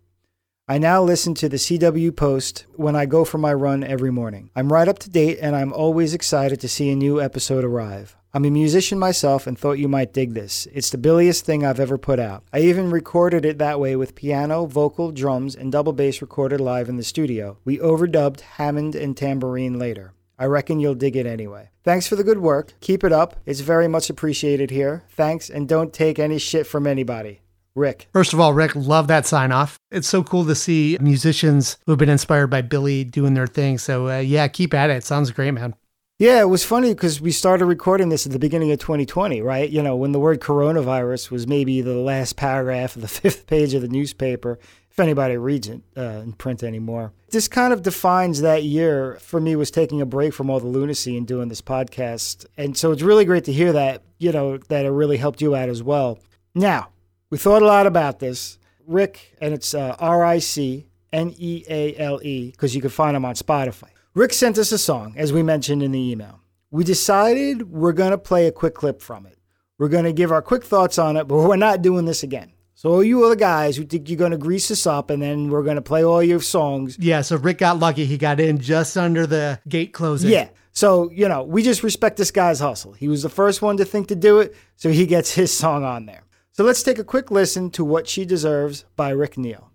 I 0.68 0.76
now 0.76 1.02
listen 1.02 1.32
to 1.36 1.48
the 1.48 1.56
CW 1.56 2.14
Post 2.14 2.66
when 2.74 2.94
I 2.94 3.06
go 3.06 3.24
for 3.24 3.38
my 3.38 3.54
run 3.54 3.82
every 3.82 4.10
morning. 4.10 4.50
I'm 4.54 4.70
right 4.70 4.88
up 4.88 4.98
to 4.98 5.10
date, 5.10 5.38
and 5.40 5.56
I'm 5.56 5.72
always 5.72 6.12
excited 6.12 6.60
to 6.60 6.68
see 6.68 6.90
a 6.90 6.94
new 6.94 7.18
episode 7.18 7.64
arrive. 7.64 8.14
I'm 8.34 8.46
a 8.46 8.50
musician 8.50 8.98
myself 8.98 9.46
and 9.46 9.58
thought 9.58 9.72
you 9.72 9.88
might 9.88 10.14
dig 10.14 10.32
this. 10.32 10.66
It's 10.72 10.88
the 10.88 10.96
billiest 10.96 11.44
thing 11.44 11.66
I've 11.66 11.78
ever 11.78 11.98
put 11.98 12.18
out. 12.18 12.44
I 12.50 12.60
even 12.60 12.90
recorded 12.90 13.44
it 13.44 13.58
that 13.58 13.78
way 13.78 13.94
with 13.94 14.14
piano, 14.14 14.64
vocal, 14.64 15.12
drums, 15.12 15.54
and 15.54 15.70
double 15.70 15.92
bass 15.92 16.22
recorded 16.22 16.58
live 16.58 16.88
in 16.88 16.96
the 16.96 17.02
studio. 17.02 17.58
We 17.66 17.76
overdubbed 17.76 18.40
Hammond 18.40 18.94
and 18.94 19.14
tambourine 19.14 19.78
later. 19.78 20.14
I 20.38 20.46
reckon 20.46 20.80
you'll 20.80 20.94
dig 20.94 21.14
it 21.14 21.26
anyway. 21.26 21.68
Thanks 21.84 22.08
for 22.08 22.16
the 22.16 22.24
good 22.24 22.38
work. 22.38 22.72
Keep 22.80 23.04
it 23.04 23.12
up. 23.12 23.36
It's 23.44 23.60
very 23.60 23.86
much 23.86 24.08
appreciated 24.08 24.70
here. 24.70 25.04
Thanks, 25.10 25.50
and 25.50 25.68
don't 25.68 25.92
take 25.92 26.18
any 26.18 26.38
shit 26.38 26.66
from 26.66 26.86
anybody. 26.86 27.42
Rick. 27.74 28.08
First 28.14 28.32
of 28.32 28.40
all, 28.40 28.54
Rick, 28.54 28.74
love 28.74 29.08
that 29.08 29.26
sign 29.26 29.52
off. 29.52 29.76
It's 29.90 30.08
so 30.08 30.22
cool 30.22 30.46
to 30.46 30.54
see 30.54 30.96
musicians 31.02 31.76
who 31.84 31.92
have 31.92 31.98
been 31.98 32.08
inspired 32.08 32.48
by 32.48 32.62
Billy 32.62 33.04
doing 33.04 33.34
their 33.34 33.46
thing. 33.46 33.76
So, 33.76 34.08
uh, 34.08 34.18
yeah, 34.18 34.48
keep 34.48 34.72
at 34.72 34.88
it. 34.88 35.04
Sounds 35.04 35.30
great, 35.30 35.50
man. 35.50 35.74
Yeah, 36.22 36.40
it 36.40 36.48
was 36.48 36.64
funny 36.64 36.94
because 36.94 37.20
we 37.20 37.32
started 37.32 37.66
recording 37.66 38.08
this 38.08 38.26
at 38.26 38.30
the 38.30 38.38
beginning 38.38 38.70
of 38.70 38.78
2020, 38.78 39.42
right? 39.42 39.68
You 39.68 39.82
know, 39.82 39.96
when 39.96 40.12
the 40.12 40.20
word 40.20 40.38
coronavirus 40.38 41.32
was 41.32 41.48
maybe 41.48 41.80
the 41.80 41.96
last 41.96 42.36
paragraph 42.36 42.94
of 42.94 43.02
the 43.02 43.08
fifth 43.22 43.48
page 43.48 43.74
of 43.74 43.82
the 43.82 43.88
newspaper, 43.88 44.60
if 44.88 45.00
anybody 45.00 45.36
reads 45.36 45.66
it 45.66 45.80
uh, 45.96 46.20
in 46.22 46.34
print 46.34 46.62
anymore. 46.62 47.12
This 47.30 47.48
kind 47.48 47.72
of 47.72 47.82
defines 47.82 48.40
that 48.40 48.62
year 48.62 49.18
for 49.20 49.40
me 49.40 49.56
was 49.56 49.72
taking 49.72 50.00
a 50.00 50.06
break 50.06 50.32
from 50.32 50.48
all 50.48 50.60
the 50.60 50.68
lunacy 50.68 51.16
and 51.16 51.26
doing 51.26 51.48
this 51.48 51.60
podcast. 51.60 52.46
And 52.56 52.76
so 52.76 52.92
it's 52.92 53.02
really 53.02 53.24
great 53.24 53.42
to 53.46 53.52
hear 53.52 53.72
that, 53.72 54.04
you 54.18 54.30
know, 54.30 54.58
that 54.58 54.86
it 54.86 54.90
really 54.90 55.16
helped 55.16 55.42
you 55.42 55.56
out 55.56 55.68
as 55.68 55.82
well. 55.82 56.20
Now, 56.54 56.90
we 57.30 57.38
thought 57.38 57.62
a 57.62 57.66
lot 57.66 57.88
about 57.88 58.20
this. 58.20 58.60
Rick, 58.86 59.34
and 59.40 59.52
it's 59.52 59.74
uh, 59.74 59.96
R 59.98 60.24
I 60.24 60.38
C 60.38 60.86
N 61.12 61.34
E 61.36 61.64
A 61.68 61.96
L 61.96 62.20
E, 62.22 62.52
because 62.52 62.76
you 62.76 62.80
can 62.80 62.90
find 62.90 63.16
them 63.16 63.24
on 63.24 63.34
Spotify. 63.34 63.91
Rick 64.14 64.34
sent 64.34 64.58
us 64.58 64.70
a 64.72 64.76
song, 64.78 65.14
as 65.16 65.32
we 65.32 65.42
mentioned 65.42 65.82
in 65.82 65.90
the 65.90 66.10
email. 66.10 66.40
We 66.70 66.84
decided 66.84 67.70
we're 67.70 67.94
going 67.94 68.10
to 68.10 68.18
play 68.18 68.46
a 68.46 68.52
quick 68.52 68.74
clip 68.74 69.00
from 69.00 69.24
it. 69.24 69.38
We're 69.78 69.88
going 69.88 70.04
to 70.04 70.12
give 70.12 70.30
our 70.30 70.42
quick 70.42 70.64
thoughts 70.64 70.98
on 70.98 71.16
it, 71.16 71.26
but 71.26 71.38
we're 71.38 71.56
not 71.56 71.80
doing 71.80 72.04
this 72.04 72.22
again. 72.22 72.52
So 72.74 73.00
you 73.00 73.24
other 73.24 73.36
guys 73.36 73.78
who 73.78 73.84
think 73.84 74.10
you're 74.10 74.18
going 74.18 74.32
to 74.32 74.36
grease 74.36 74.68
this 74.68 74.86
up 74.86 75.08
and 75.08 75.22
then 75.22 75.48
we're 75.48 75.62
going 75.62 75.76
to 75.76 75.82
play 75.82 76.04
all 76.04 76.22
your 76.22 76.42
songs. 76.42 76.98
Yeah, 76.98 77.22
so 77.22 77.36
Rick 77.36 77.58
got 77.58 77.78
lucky. 77.78 78.04
He 78.04 78.18
got 78.18 78.38
in 78.38 78.58
just 78.58 78.98
under 78.98 79.26
the 79.26 79.60
gate 79.66 79.94
closing. 79.94 80.30
Yeah. 80.30 80.50
So, 80.72 81.10
you 81.10 81.26
know, 81.26 81.42
we 81.42 81.62
just 81.62 81.82
respect 81.82 82.18
this 82.18 82.30
guy's 82.30 82.60
hustle. 82.60 82.92
He 82.92 83.08
was 83.08 83.22
the 83.22 83.30
first 83.30 83.62
one 83.62 83.78
to 83.78 83.84
think 83.86 84.08
to 84.08 84.16
do 84.16 84.40
it, 84.40 84.54
so 84.76 84.90
he 84.90 85.06
gets 85.06 85.32
his 85.32 85.56
song 85.56 85.84
on 85.84 86.04
there. 86.04 86.24
So 86.52 86.64
let's 86.64 86.82
take 86.82 86.98
a 86.98 87.04
quick 87.04 87.30
listen 87.30 87.70
to 87.70 87.84
What 87.84 88.06
She 88.08 88.26
Deserves 88.26 88.84
by 88.94 89.08
Ric 89.08 89.38
Neale. 89.38 89.70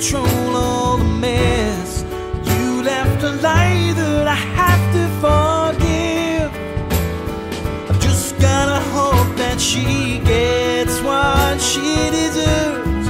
Control 0.00 0.56
all 0.56 0.96
the 0.96 1.04
mess. 1.04 2.04
You 2.48 2.82
left 2.82 3.22
a 3.22 3.32
lie 3.42 3.92
that 3.94 4.26
I 4.26 4.40
have 4.60 4.84
to 4.96 5.04
forgive. 5.20 6.50
I've 7.90 8.00
just 8.00 8.38
gotta 8.38 8.80
hope 8.96 9.36
that 9.36 9.60
she 9.60 10.18
gets 10.20 11.02
what 11.02 11.60
she 11.60 12.08
deserves. 12.18 13.08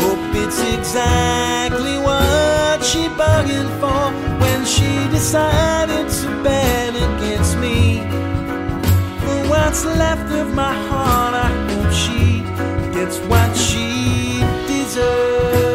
Hope 0.00 0.34
it's 0.42 0.60
exactly 0.76 1.98
what 1.98 2.82
she 2.82 3.08
bargained 3.20 3.72
for 3.78 4.04
when 4.40 4.64
she 4.64 4.90
decided 5.10 6.08
to 6.20 6.42
bet 6.42 6.94
against 6.96 7.58
me. 7.58 8.00
For 9.20 9.38
what's 9.50 9.84
left 9.84 10.32
of 10.32 10.54
my 10.54 10.72
heart, 10.88 11.34
I 11.34 11.50
hope 11.68 11.92
she 11.92 12.40
gets 12.96 13.18
what 13.28 13.54
she 13.54 14.40
deserves. 14.66 15.69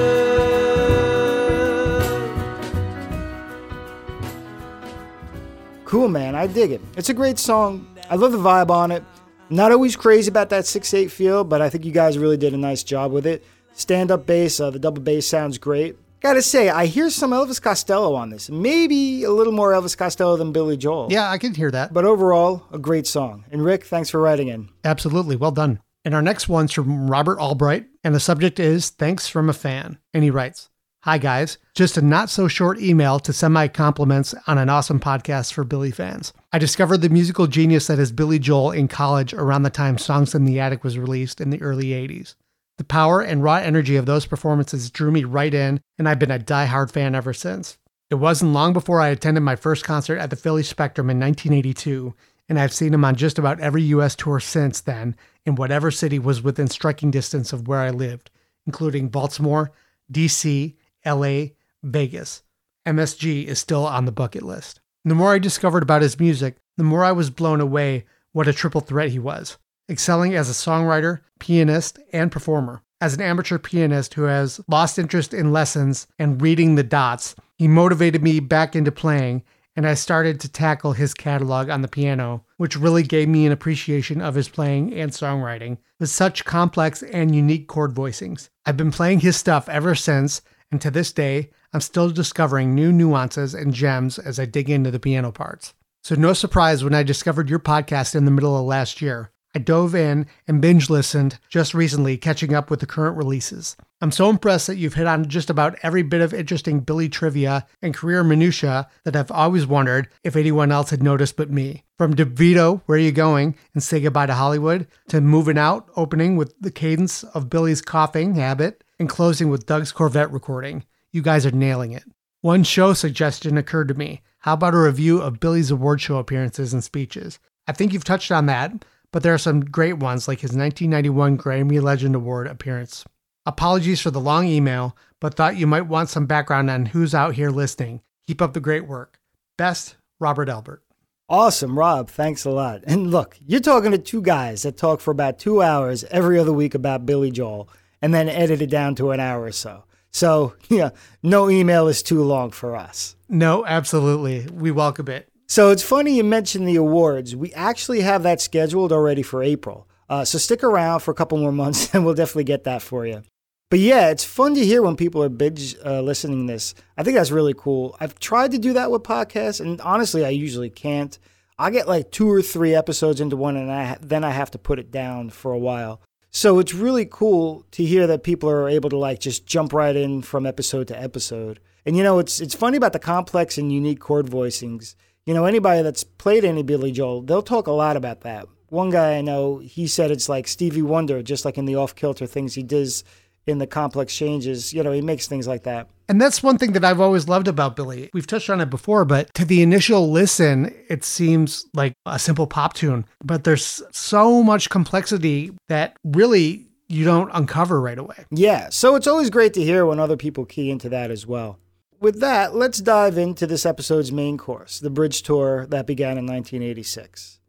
Cool, 5.96 6.10
man. 6.10 6.36
I 6.36 6.46
dig 6.48 6.72
it. 6.72 6.82
It's 6.98 7.08
a 7.08 7.14
great 7.14 7.40
song. 7.40 7.88
I 8.10 8.16
love 8.16 8.34
the 8.34 8.38
vibe 8.38 8.70
on 8.70 8.92
it. 8.92 9.02
Not 9.50 9.72
always 9.72 9.96
crazy 9.96 10.28
about 10.28 10.50
that 10.50 10.66
6 10.66 10.94
8 10.94 11.10
feel, 11.10 11.46
but 11.46 11.62
I 11.62 11.70
think 11.70 11.86
you 11.86 11.94
guys 11.94 12.18
really 12.18 12.36
did 12.36 12.54
a 12.54 12.58
nice 12.58 12.84
job 12.84 13.14
with 13.14 13.26
it. 13.26 13.46
Stand 13.76 14.12
up 14.12 14.26
bass, 14.26 14.60
uh, 14.60 14.72
the 14.72 14.78
double 14.78 15.02
bass 15.02 15.26
sounds 15.26 15.58
great. 15.58 15.96
Gotta 16.20 16.42
say, 16.42 16.68
I 16.68 16.88
hear 16.88 17.10
some 17.10 17.32
Elvis 17.32 17.62
Costello 17.62 18.14
on 18.14 18.30
this. 18.30 18.50
Maybe 18.50 19.24
a 19.24 19.32
little 19.32 19.54
more 19.54 19.72
Elvis 19.72 19.96
Costello 19.98 20.36
than 20.36 20.52
Billy 20.52 20.76
Joel. 20.76 21.08
Yeah, 21.10 21.32
I 21.32 21.38
can 21.38 21.54
hear 21.54 21.72
that. 21.72 21.94
But 21.94 22.04
overall, 22.04 22.66
a 22.74 22.78
great 22.78 23.08
song. 23.08 23.46
And 23.50 23.64
Rick, 23.64 23.86
thanks 23.86 24.10
for 24.10 24.20
writing 24.20 24.50
in. 24.50 24.68
Absolutely. 24.84 25.38
Well 25.38 25.52
done. 25.52 25.80
And 26.04 26.14
our 26.14 26.22
next 26.22 26.50
one's 26.50 26.74
from 26.74 27.10
Robert 27.10 27.40
Albright, 27.40 27.86
and 28.04 28.14
the 28.14 28.20
subject 28.20 28.60
is 28.60 28.90
Thanks 28.90 29.30
from 29.30 29.48
a 29.48 29.54
Fan. 29.54 29.98
And 30.14 30.26
he 30.26 30.30
writes 30.30 30.70
Hi, 31.06 31.20
guys. 31.20 31.60
Just 31.76 31.98
a 31.98 32.02
not 32.02 32.32
so 32.32 32.48
short 32.48 32.80
email 32.80 33.20
to 33.20 33.32
send 33.32 33.54
my 33.54 33.68
compliments 33.68 34.34
on 34.48 34.58
an 34.58 34.72
awesome 34.72 35.00
podcast 35.00 35.54
for 35.54 35.64
Billy 35.64 35.92
fans. 35.92 36.34
I 36.52 36.58
discovered 36.58 37.02
the 37.02 37.10
musical 37.10 37.46
genius 37.46 37.86
that 37.86 38.00
is 38.00 38.12
Billy 38.12 38.40
Joel 38.40 38.72
in 38.72 38.88
college 38.88 39.32
around 39.32 39.62
the 39.62 39.70
time 39.70 40.00
Songs 40.00 40.34
in 40.34 40.46
the 40.46 40.60
Attic 40.60 40.84
was 40.84 40.98
released 40.98 41.40
in 41.40 41.52
the 41.52 41.62
early 41.62 41.90
80s. 41.90 42.34
The 42.80 42.86
power 42.86 43.22
and 43.22 43.44
raw 43.44 43.58
energy 43.58 43.98
of 43.98 44.08
those 44.08 44.26
performances 44.26 44.90
drew 44.90 45.12
me 45.12 45.26
right 45.26 45.54
in, 45.54 45.80
and 46.00 46.10
I've 46.10 46.18
been 46.18 46.32
a 46.32 46.40
die-hard 46.40 46.90
fan 46.90 47.14
ever 47.14 47.34
since. 47.34 47.78
It 48.10 48.16
wasn't 48.16 48.54
long 48.54 48.74
before 48.74 49.00
I 49.00 49.10
attended 49.10 49.44
my 49.44 49.56
first 49.56 49.84
concert 49.84 50.18
at 50.18 50.32
the 50.32 50.36
Philly 50.36 50.64
Spectrum 50.64 51.12
in 51.12 51.20
1982, 51.20 52.16
and 52.50 52.60
I've 52.60 52.74
seen 52.74 52.96
him 52.96 53.06
on 53.06 53.16
just 53.16 53.38
about 53.38 53.60
every 53.60 53.84
US 53.84 54.16
tour 54.16 54.40
since 54.40 54.82
then 54.82 55.16
in 55.46 55.54
whatever 55.54 55.92
city 55.92 56.18
was 56.18 56.42
within 56.42 56.68
striking 56.68 57.12
distance 57.12 57.54
of 57.54 57.68
where 57.68 57.82
I 57.82 57.92
lived, 57.92 58.32
including 58.66 59.10
Baltimore, 59.10 59.72
DC, 60.12 60.74
LA, 61.06 61.48
Vegas. 61.84 62.44
MSG 62.86 63.46
is 63.46 63.60
still 63.60 63.86
on 63.86 64.06
the 64.06 64.12
bucket 64.12 64.44
list. 64.44 64.82
The 65.04 65.16
more 65.16 65.34
I 65.34 65.40
discovered 65.40 65.84
about 65.84 66.02
his 66.02 66.20
music, 66.20 66.58
the 66.78 66.84
more 66.84 67.04
I 67.04 67.12
was 67.12 67.30
blown 67.30 67.62
away 67.62 68.06
what 68.32 68.48
a 68.48 68.54
triple 68.54 68.82
threat 68.82 69.10
he 69.10 69.20
was, 69.20 69.58
excelling 69.90 70.36
as 70.36 70.50
a 70.50 70.54
songwriter, 70.54 71.22
pianist, 71.40 72.00
and 72.12 72.32
performer. 72.32 72.82
As 73.02 73.14
an 73.14 73.22
amateur 73.22 73.58
pianist 73.58 74.14
who 74.16 74.24
has 74.24 74.60
lost 74.68 74.98
interest 74.98 75.34
in 75.34 75.54
lessons 75.54 76.08
and 76.18 76.42
reading 76.42 76.76
the 76.76 76.84
dots, 76.84 77.36
he 77.58 77.68
motivated 77.68 78.24
me 78.24 78.40
back 78.40 78.76
into 78.76 78.92
playing, 78.92 79.44
and 79.76 79.88
I 79.88 79.94
started 79.94 80.40
to 80.40 80.50
tackle 80.50 80.94
his 80.94 81.14
catalog 81.14 81.70
on 81.70 81.82
the 81.82 81.88
piano, 81.88 82.46
which 82.58 82.78
really 82.78 83.04
gave 83.04 83.28
me 83.28 83.46
an 83.46 83.52
appreciation 83.52 84.22
of 84.22 84.36
his 84.36 84.50
playing 84.50 84.94
and 84.94 85.12
songwriting 85.12 85.78
with 86.00 86.10
such 86.10 86.46
complex 86.46 87.04
and 87.04 87.36
unique 87.36 87.68
chord 87.68 87.94
voicings. 87.94 88.50
I've 88.66 88.78
been 88.78 88.92
playing 88.92 89.20
his 89.20 89.36
stuff 89.36 89.70
ever 89.70 89.96
since, 89.96 90.42
and 90.72 90.82
to 90.82 90.92
this 90.92 91.12
day, 91.12 91.50
I'm 91.74 91.82
still 91.82 92.10
discovering 92.10 92.74
new 92.74 92.92
nuances 92.92 93.54
and 93.54 93.74
gems 93.74 94.18
as 94.18 94.40
I 94.40 94.46
dig 94.46 94.70
into 94.70 94.92
the 94.92 95.00
piano 95.00 95.32
parts. 95.32 95.74
So, 96.04 96.16
no 96.16 96.34
surprise 96.34 96.84
when 96.84 96.94
I 96.94 97.04
discovered 97.04 97.50
your 97.50 97.60
podcast 97.60 98.16
in 98.16 98.26
the 98.26 98.32
middle 98.32 98.58
of 98.58 98.66
last 98.66 99.02
year. 99.02 99.32
I 99.56 99.60
dove 99.60 99.96
in 99.96 100.28
and 100.50 100.62
binge 100.62 100.90
listened 100.90 101.40
just 101.48 101.74
recently, 101.74 102.18
catching 102.18 102.54
up 102.54 102.70
with 102.70 102.82
the 102.82 102.86
current 102.86 103.16
releases. 103.16 103.78
I'm 104.02 104.12
so 104.12 104.30
impressed 104.30 104.68
that 104.68 104.76
you've 104.76 104.96
hit 104.96 105.08
on 105.08 105.30
just 105.30 105.50
about 105.50 105.78
every 105.82 106.04
bit 106.04 106.20
of 106.20 106.34
interesting 106.34 106.82
Billy 106.82 107.08
trivia 107.08 107.66
and 107.82 107.94
career 107.94 108.22
minutiae 108.22 108.90
that 109.06 109.16
I've 109.16 109.32
always 109.32 109.66
wondered 109.66 110.10
if 110.26 110.36
anyone 110.36 110.74
else 110.74 110.90
had 110.90 111.02
noticed 111.02 111.38
but 111.38 111.50
me. 111.50 111.86
From 111.98 112.14
DeVito, 112.14 112.82
Where 112.86 112.98
Are 112.98 113.02
You 113.02 113.14
Going, 113.14 113.56
and 113.74 113.82
Say 113.82 114.02
Goodbye 114.02 114.26
to 114.26 114.34
Hollywood, 114.34 114.88
to 115.08 115.22
Moving 115.22 115.58
Out, 115.58 115.90
opening 115.96 116.36
with 116.36 116.54
the 116.60 116.70
cadence 116.70 117.24
of 117.24 117.50
Billy's 117.50 117.82
coughing 117.82 118.36
habit, 118.36 118.84
and 119.00 119.10
closing 119.10 119.50
with 119.50 119.66
Doug's 119.66 119.92
Corvette 119.92 120.32
recording. 120.32 120.86
You 121.12 121.22
guys 121.22 121.46
are 121.46 121.52
nailing 121.52 121.92
it. 121.92 122.04
One 122.42 122.64
show 122.64 122.94
suggestion 122.94 123.58
occurred 123.58 123.88
to 123.88 123.94
me. 123.94 124.22
How 124.40 124.54
about 124.54 124.76
a 124.76 124.80
review 124.80 125.22
of 125.22 125.40
Billy's 125.40 125.72
award 125.72 126.02
show 126.02 126.18
appearances 126.18 126.74
and 126.74 126.84
speeches? 126.84 127.40
I 127.68 127.72
think 127.72 127.94
you've 127.94 128.04
touched 128.04 128.32
on 128.32 128.46
that, 128.46 128.86
but 129.12 129.24
there 129.24 129.34
are 129.34 129.40
some 129.40 129.66
great 129.66 129.98
ones 129.98 130.28
like 130.28 130.42
his 130.42 130.52
1991 130.56 131.38
Grammy 131.38 131.82
Legend 131.82 132.16
Award 132.16 132.48
appearance. 132.48 133.04
Apologies 133.46 134.02
for 134.02 134.12
the 134.12 134.20
long 134.20 134.48
email, 134.48 134.96
but 135.20 135.34
thought 135.34 135.58
you 135.58 135.68
might 135.68 135.88
want 135.88 136.10
some 136.10 136.26
background 136.26 136.70
on 136.70 136.88
who's 136.88 137.16
out 137.16 137.36
here 137.36 137.50
listening. 137.50 138.02
Keep 138.28 138.42
up 138.42 138.54
the 138.54 138.60
great 138.60 138.88
work. 138.88 139.20
Best, 139.58 139.96
Robert 140.20 140.50
Albert. 140.50 140.84
Awesome, 141.28 141.78
Rob. 141.78 142.10
Thanks 142.10 142.46
a 142.46 142.52
lot. 142.52 142.84
And 142.86 143.10
look, 143.10 143.38
you're 143.44 143.60
talking 143.60 143.92
to 143.92 143.98
two 143.98 144.22
guys 144.22 144.62
that 144.62 144.78
talk 144.78 145.02
for 145.02 145.10
about 145.10 145.40
two 145.40 145.62
hours 145.62 146.04
every 146.06 146.38
other 146.38 146.54
week 146.54 146.76
about 146.76 147.08
Billy 147.08 147.32
Joel 147.32 147.68
and 148.06 148.14
then 148.14 148.30
edit 148.30 148.62
it 148.62 148.70
down 148.70 148.94
to 148.94 149.10
an 149.10 149.20
hour 149.20 149.42
or 149.42 149.52
so. 149.52 149.84
So, 150.12 150.54
yeah, 150.70 150.92
no 151.24 151.50
email 151.50 151.88
is 151.88 152.04
too 152.04 152.22
long 152.22 152.52
for 152.52 152.76
us. 152.76 153.16
No, 153.28 153.66
absolutely. 153.66 154.46
We 154.54 154.70
welcome 154.70 155.08
it. 155.08 155.28
So 155.48 155.72
it's 155.72 155.82
funny 155.82 156.16
you 156.16 156.24
mentioned 156.24 156.68
the 156.68 156.76
awards. 156.76 157.36
We 157.36 157.52
actually 157.54 158.02
have 158.02 158.22
that 158.22 158.42
scheduled 158.42 158.92
already 158.92 159.24
for 159.24 159.42
April. 159.42 159.88
Uh, 160.08 160.24
so 160.24 160.38
stick 160.38 160.64
around 160.64 161.00
for 161.00 161.10
a 161.10 161.16
couple 161.16 161.40
more 161.40 161.52
months 161.52 161.90
and 161.96 162.06
we'll 162.06 162.14
definitely 162.14 162.44
get 162.44 162.64
that 162.66 162.84
for 162.84 163.08
you. 163.08 163.24
But 163.72 163.80
yeah, 163.80 164.12
it's 164.12 164.24
fun 164.24 164.54
to 164.54 164.64
hear 164.64 164.84
when 164.84 164.96
people 164.96 165.24
are 165.24 165.30
binge 165.30 165.76
uh, 165.84 166.02
listening 166.02 166.46
this. 166.46 166.76
I 166.96 167.02
think 167.02 167.16
that's 167.18 167.32
really 167.32 167.56
cool. 167.58 167.98
I've 168.00 168.20
tried 168.20 168.52
to 168.52 168.60
do 168.60 168.74
that 168.74 168.92
with 168.92 169.02
podcasts, 169.02 169.60
and 169.60 169.82
honestly, 169.82 170.24
I 170.24 170.30
usually 170.30 170.70
can't. 170.70 171.18
I 171.58 171.72
get 171.72 171.88
like 171.88 172.12
two 172.12 172.30
or 172.30 172.44
three 172.44 172.76
episodes 172.76 173.20
into 173.20 173.36
one, 173.36 173.58
and 173.58 173.72
I 173.72 173.98
then 174.00 174.24
I 174.24 174.30
have 174.30 174.52
to 174.52 174.60
put 174.60 174.78
it 174.78 174.92
down 174.92 175.32
for 175.32 175.52
a 175.52 175.58
while. 175.58 176.00
So 176.36 176.60
it's 176.60 176.74
really 176.74 177.08
cool 177.10 177.64
to 177.72 177.86
hear 177.86 178.08
that 178.08 178.24
people 178.24 178.50
are 178.50 178.68
able 178.68 178.90
to 178.90 178.98
like 178.98 179.22
just 179.22 179.46
jump 179.46 179.72
right 179.72 179.96
in 179.96 180.22
from 180.22 180.46
episode 180.46 180.90
to 180.90 181.02
episode. 181.02 181.62
And 181.86 181.96
you 181.96 182.04
know, 182.04 182.20
it's 182.20 182.42
it's 182.42 182.54
funny 182.54 182.76
about 182.76 182.92
the 182.92 183.00
complex 183.00 183.58
and 183.58 183.72
unique 183.72 184.02
chord 184.02 184.26
voicings. 184.26 184.96
You 185.26 185.34
know, 185.34 185.46
anybody 185.46 185.82
that's 185.82 186.04
played 186.04 186.44
any 186.44 186.62
Billy 186.62 186.92
Joel, 186.92 187.22
they'll 187.22 187.42
talk 187.42 187.68
a 187.68 187.72
lot 187.72 187.96
about 187.96 188.20
that. 188.22 188.50
One 188.68 188.90
guy 188.90 189.16
I 189.16 189.22
know, 189.22 189.60
he 189.60 189.88
said 189.88 190.12
it's 190.12 190.28
like 190.28 190.50
Stevie 190.50 190.82
Wonder, 190.82 191.24
just 191.24 191.46
like 191.46 191.58
in 191.58 191.64
the 191.64 191.78
off 191.78 191.96
kilter 191.96 192.28
things 192.28 192.54
he 192.54 192.64
does 192.64 193.06
in 193.48 193.60
the 193.60 193.66
complex 193.66 194.14
changes. 194.14 194.74
You 194.74 194.84
know, 194.84 194.92
he 194.92 195.00
makes 195.00 195.28
things 195.28 195.48
like 195.48 195.64
that. 195.64 195.88
And 196.08 196.22
that's 196.22 196.44
one 196.44 196.58
thing 196.58 196.74
that 196.74 196.86
I've 196.86 197.02
always 197.02 197.28
loved 197.28 197.48
about 197.48 197.76
Billy. 197.76 198.10
We've 198.14 198.28
touched 198.28 198.50
on 198.50 198.62
it 198.62 198.70
before, 198.70 199.06
but 199.06 199.34
to 199.34 199.46
the 199.46 199.62
initial 199.62 200.12
listen, 200.12 200.74
it 200.88 201.04
seems 201.04 201.66
like 201.74 201.94
a 202.06 202.20
simple 202.20 202.48
pop 202.48 202.74
tune. 202.74 203.06
But 203.24 203.44
there's 203.44 203.82
so 203.92 204.44
much 204.44 204.70
complexity 204.70 205.52
that 205.68 205.98
really 206.04 206.68
you 206.88 207.04
don't 207.04 207.32
uncover 207.34 207.82
right 207.82 207.98
away. 207.98 208.26
Yeah, 208.30 208.70
so 208.70 208.96
it's 208.96 209.08
always 209.08 209.30
great 209.30 209.54
to 209.56 209.64
hear 209.64 209.86
when 209.86 210.00
other 210.00 210.18
people 210.18 210.46
key 210.46 210.70
into 210.70 210.90
that 210.90 211.10
as 211.10 211.26
well. 211.26 211.60
With 212.00 212.20
that, 212.20 212.54
let's 212.54 212.80
dive 212.80 213.18
into 213.18 213.48
this 213.48 213.66
episode's 213.66 214.12
main 214.12 214.38
course, 214.38 214.80
the 214.80 214.90
bridge 214.90 215.24
tour 215.24 215.66
that 215.68 215.88
began 215.88 216.18
in 216.18 216.26
1986. 216.26 217.40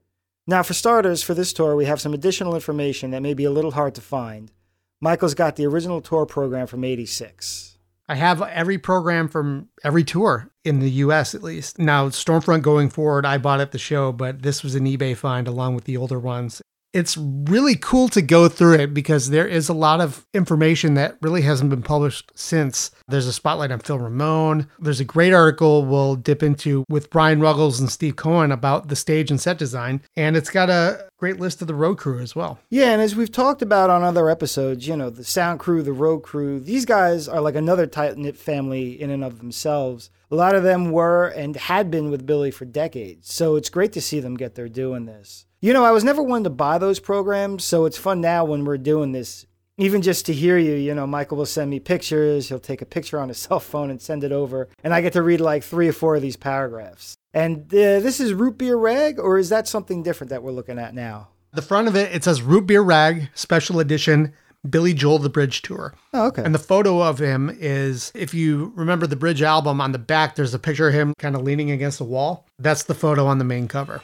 Now, 0.47 0.63
for 0.63 0.73
starters, 0.73 1.23
for 1.23 1.35
this 1.35 1.53
tour, 1.53 1.75
we 1.75 1.87
have 1.87 2.01
some 2.01 2.15
additional 2.15 2.55
information 2.55 3.11
that 3.11 3.23
may 3.23 3.35
be 3.35 3.45
a 3.45 3.51
little 3.51 3.73
hard 3.73 3.95
to 3.97 4.01
find. 4.01 4.53
Michael's 5.01 5.35
got 5.35 5.57
the 5.57 5.67
original 5.67 6.01
tour 6.01 6.25
program 6.25 6.69
from 6.69 6.85
86. 6.85 7.76
I 8.09 8.15
have 8.15 8.41
every 8.41 8.79
program 8.79 9.29
from 9.29 9.69
every 9.83 10.05
tour 10.05 10.51
in 10.65 10.81
the 10.81 10.91
US 10.91 11.35
at 11.35 11.43
least. 11.43 11.79
Now, 11.79 12.09
Stormfront 12.09 12.63
going 12.63 12.89
forward, 12.89 13.27
I 13.27 13.39
bought 13.39 13.61
at 13.61 13.73
the 13.73 13.79
show, 13.79 14.13
but 14.13 14.43
this 14.43 14.63
was 14.63 14.75
an 14.75 14.85
eBay 14.85 15.17
find 15.17 15.49
along 15.49 15.75
with 15.75 15.85
the 15.85 15.97
older 15.97 16.21
ones. 16.21 16.63
It's 16.97 17.19
really 17.19 17.77
cool 17.77 18.09
to 18.09 18.23
go 18.23 18.49
through 18.49 18.77
it 18.77 18.95
because 18.95 19.29
there 19.29 19.47
is 19.47 19.69
a 19.69 19.75
lot 19.75 20.01
of 20.01 20.27
information 20.33 20.95
that 20.95 21.19
really 21.21 21.43
hasn't 21.43 21.69
been 21.69 21.83
published 21.83 22.33
since. 22.35 22.91
There's 23.07 23.27
a 23.27 23.35
spotlight 23.35 23.71
on 23.71 23.81
Phil 23.81 23.99
Ramone. 23.99 24.67
There's 24.79 24.99
a 24.99 25.05
great 25.05 25.35
article 25.35 25.85
we'll 25.85 26.17
dip 26.17 26.43
into 26.43 26.87
with 26.89 27.11
Brian 27.11 27.41
Ruggles 27.41 27.79
and 27.79 27.93
Steve 27.93 28.17
Cohen 28.17 28.51
about 28.51 28.89
the 28.89 28.97
stage 28.97 29.31
and 29.31 29.39
set 29.39 29.59
design. 29.59 30.01
And 30.17 30.39
it's 30.39 30.49
got 30.49 30.71
a 30.71 31.07
great 31.19 31.39
list 31.39 31.61
of 31.61 31.69
the 31.69 31.75
road 31.75 31.99
crew 31.99 32.19
as 32.19 32.35
well. 32.35 32.61
Yeah, 32.71 32.93
and 32.93 33.03
as 33.03 33.15
we've 33.15 33.31
talked 33.31 33.61
about 33.61 33.91
on 33.91 34.03
other 34.03 34.31
episodes, 34.31 34.89
you 34.89 34.97
know, 34.97 35.11
the 35.11 35.23
sound 35.23 35.61
crew, 35.61 35.83
the 35.83 35.93
road 35.93 36.21
crew, 36.21 36.59
these 36.59 36.87
guys 36.87 37.29
are 37.29 37.43
like 37.43 37.57
another 37.57 37.87
tight 37.87 38.17
knit 38.17 38.39
family 38.39 38.99
in 38.99 39.11
and 39.11 39.23
of 39.23 39.37
themselves. 39.37 40.09
A 40.31 40.35
lot 40.35 40.55
of 40.55 40.63
them 40.63 40.91
were 40.91 41.27
and 41.29 41.57
had 41.57 41.91
been 41.91 42.11
with 42.11 42.27
Billy 42.27 42.51
for 42.51 42.65
decades, 42.65 43.33
so 43.33 43.55
it's 43.55 43.69
great 43.69 43.93
to 43.93 44.01
see 44.01 44.19
them 44.19 44.35
get 44.35 44.55
there 44.55 44.69
doing 44.69 45.05
this. 45.05 45.46
You 45.61 45.73
know, 45.73 45.85
I 45.85 45.91
was 45.91 46.05
never 46.05 46.23
one 46.23 46.45
to 46.45 46.51
buy 46.51 46.79
those 46.79 47.01
programs, 47.01 47.65
so 47.65 47.87
it's 47.87 47.97
fun 47.97 48.21
now 48.21 48.45
when 48.45 48.65
we're 48.65 48.77
doing 48.79 49.13
this. 49.13 49.47
Even 49.79 50.03
just 50.03 50.27
to 50.27 50.33
hear 50.33 50.57
you, 50.59 50.75
you 50.75 50.95
know, 50.95 51.07
Michael 51.07 51.39
will 51.39 51.47
send 51.47 51.71
me 51.71 51.81
pictures. 51.81 52.49
He'll 52.49 52.59
take 52.59 52.83
a 52.83 52.87
picture 52.87 53.19
on 53.19 53.29
his 53.29 53.39
cell 53.47 53.61
phone 53.61 53.91
and 53.91 54.01
send 54.01 54.25
it 54.25 54.33
over, 54.33 54.69
and 54.85 54.95
I 54.95 55.01
get 55.01 55.13
to 55.15 55.23
read 55.23 55.41
like 55.41 55.65
three 55.65 55.89
or 55.89 55.93
four 55.93 56.17
of 56.17 56.23
these 56.23 56.37
paragraphs. 56.37 57.17
And 57.33 57.65
uh, 57.73 58.01
this 58.01 58.21
is 58.21 58.33
root 58.33 58.59
beer 58.59 58.77
rag, 58.77 59.19
or 59.19 59.39
is 59.39 59.49
that 59.49 59.69
something 59.69 60.03
different 60.03 60.31
that 60.31 60.43
we're 60.43 60.53
looking 60.53 60.79
at 60.79 60.95
now? 60.95 61.29
The 61.53 61.63
front 61.63 61.89
of 61.89 61.97
it, 61.97 62.15
it 62.15 62.23
says 62.23 62.43
Root 62.43 62.67
Beer 62.67 62.83
Rag 62.83 63.31
Special 63.35 63.81
Edition 63.81 64.35
Billy 64.69 64.93
Joel 64.93 65.19
The 65.19 65.31
Bridge 65.31 65.63
Tour. 65.63 65.95
Oh, 66.13 66.27
okay. 66.27 66.43
And 66.45 66.55
the 66.55 66.59
photo 66.59 67.01
of 67.03 67.19
him 67.19 67.57
is, 67.59 68.13
if 68.15 68.35
you 68.35 68.73
remember 68.75 69.07
the 69.07 69.17
Bridge 69.17 69.41
album 69.41 69.81
on 69.81 69.93
the 69.93 69.99
back, 69.99 70.35
there's 70.35 70.53
a 70.53 70.59
picture 70.59 70.89
of 70.89 70.95
him 70.95 71.15
kind 71.19 71.35
of 71.35 71.43
leaning 71.43 71.71
against 71.71 71.97
the 71.99 72.05
wall. 72.05 72.47
That's 72.59 72.83
the 72.83 72.95
photo 72.95 73.27
on 73.27 73.39
the 73.39 73.45
main 73.45 73.69
cover. 73.69 74.03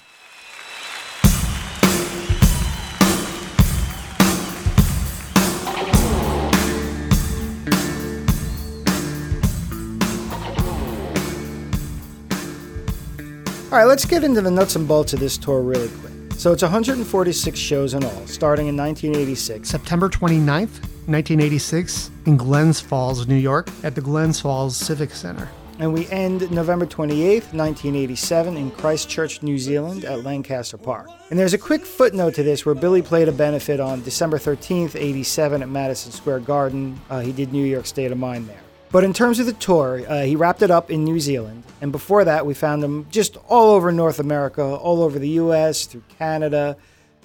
All 13.72 13.78
right, 13.78 13.86
let's 13.86 14.04
get 14.04 14.22
into 14.22 14.42
the 14.42 14.50
nuts 14.50 14.76
and 14.76 14.86
bolts 14.86 15.14
of 15.14 15.20
this 15.20 15.38
tour 15.38 15.62
really 15.62 15.88
quick. 15.88 16.34
So 16.34 16.52
it's 16.52 16.60
146 16.60 17.58
shows 17.58 17.94
in 17.94 18.04
all, 18.04 18.26
starting 18.26 18.66
in 18.66 18.76
1986. 18.76 19.66
September 19.66 20.10
29th, 20.10 20.82
1986, 21.08 22.10
in 22.26 22.36
Glens 22.36 22.82
Falls, 22.82 23.26
New 23.26 23.34
York, 23.34 23.70
at 23.82 23.94
the 23.94 24.02
Glens 24.02 24.38
Falls 24.42 24.76
Civic 24.76 25.12
Center. 25.12 25.48
And 25.78 25.90
we 25.94 26.06
end 26.08 26.50
November 26.50 26.84
28th, 26.84 27.54
1987, 27.54 28.58
in 28.58 28.70
Christchurch, 28.72 29.42
New 29.42 29.58
Zealand, 29.58 30.04
at 30.04 30.22
Lancaster 30.22 30.76
Park. 30.76 31.08
And 31.30 31.38
there's 31.38 31.54
a 31.54 31.58
quick 31.58 31.86
footnote 31.86 32.34
to 32.34 32.42
this 32.42 32.66
where 32.66 32.74
Billy 32.74 33.00
played 33.00 33.28
a 33.28 33.32
benefit 33.32 33.80
on 33.80 34.02
December 34.02 34.36
13th, 34.36 34.96
87, 34.96 35.62
at 35.62 35.68
Madison 35.70 36.12
Square 36.12 36.40
Garden. 36.40 37.00
Uh, 37.08 37.20
he 37.20 37.32
did 37.32 37.54
New 37.54 37.64
York 37.64 37.86
State 37.86 38.12
of 38.12 38.18
Mind 38.18 38.50
there. 38.50 38.60
But 38.92 39.04
in 39.04 39.14
terms 39.14 39.40
of 39.40 39.46
the 39.46 39.54
tour, 39.54 40.02
uh, 40.06 40.20
he 40.24 40.36
wrapped 40.36 40.60
it 40.60 40.70
up 40.70 40.90
in 40.90 41.02
New 41.02 41.18
Zealand. 41.18 41.64
And 41.80 41.90
before 41.90 42.24
that, 42.26 42.44
we 42.44 42.52
found 42.52 42.84
him 42.84 43.06
just 43.10 43.38
all 43.48 43.70
over 43.70 43.90
North 43.90 44.18
America, 44.18 44.62
all 44.62 45.02
over 45.02 45.18
the 45.18 45.30
US, 45.30 45.86
through 45.86 46.02
Canada, 46.18 46.76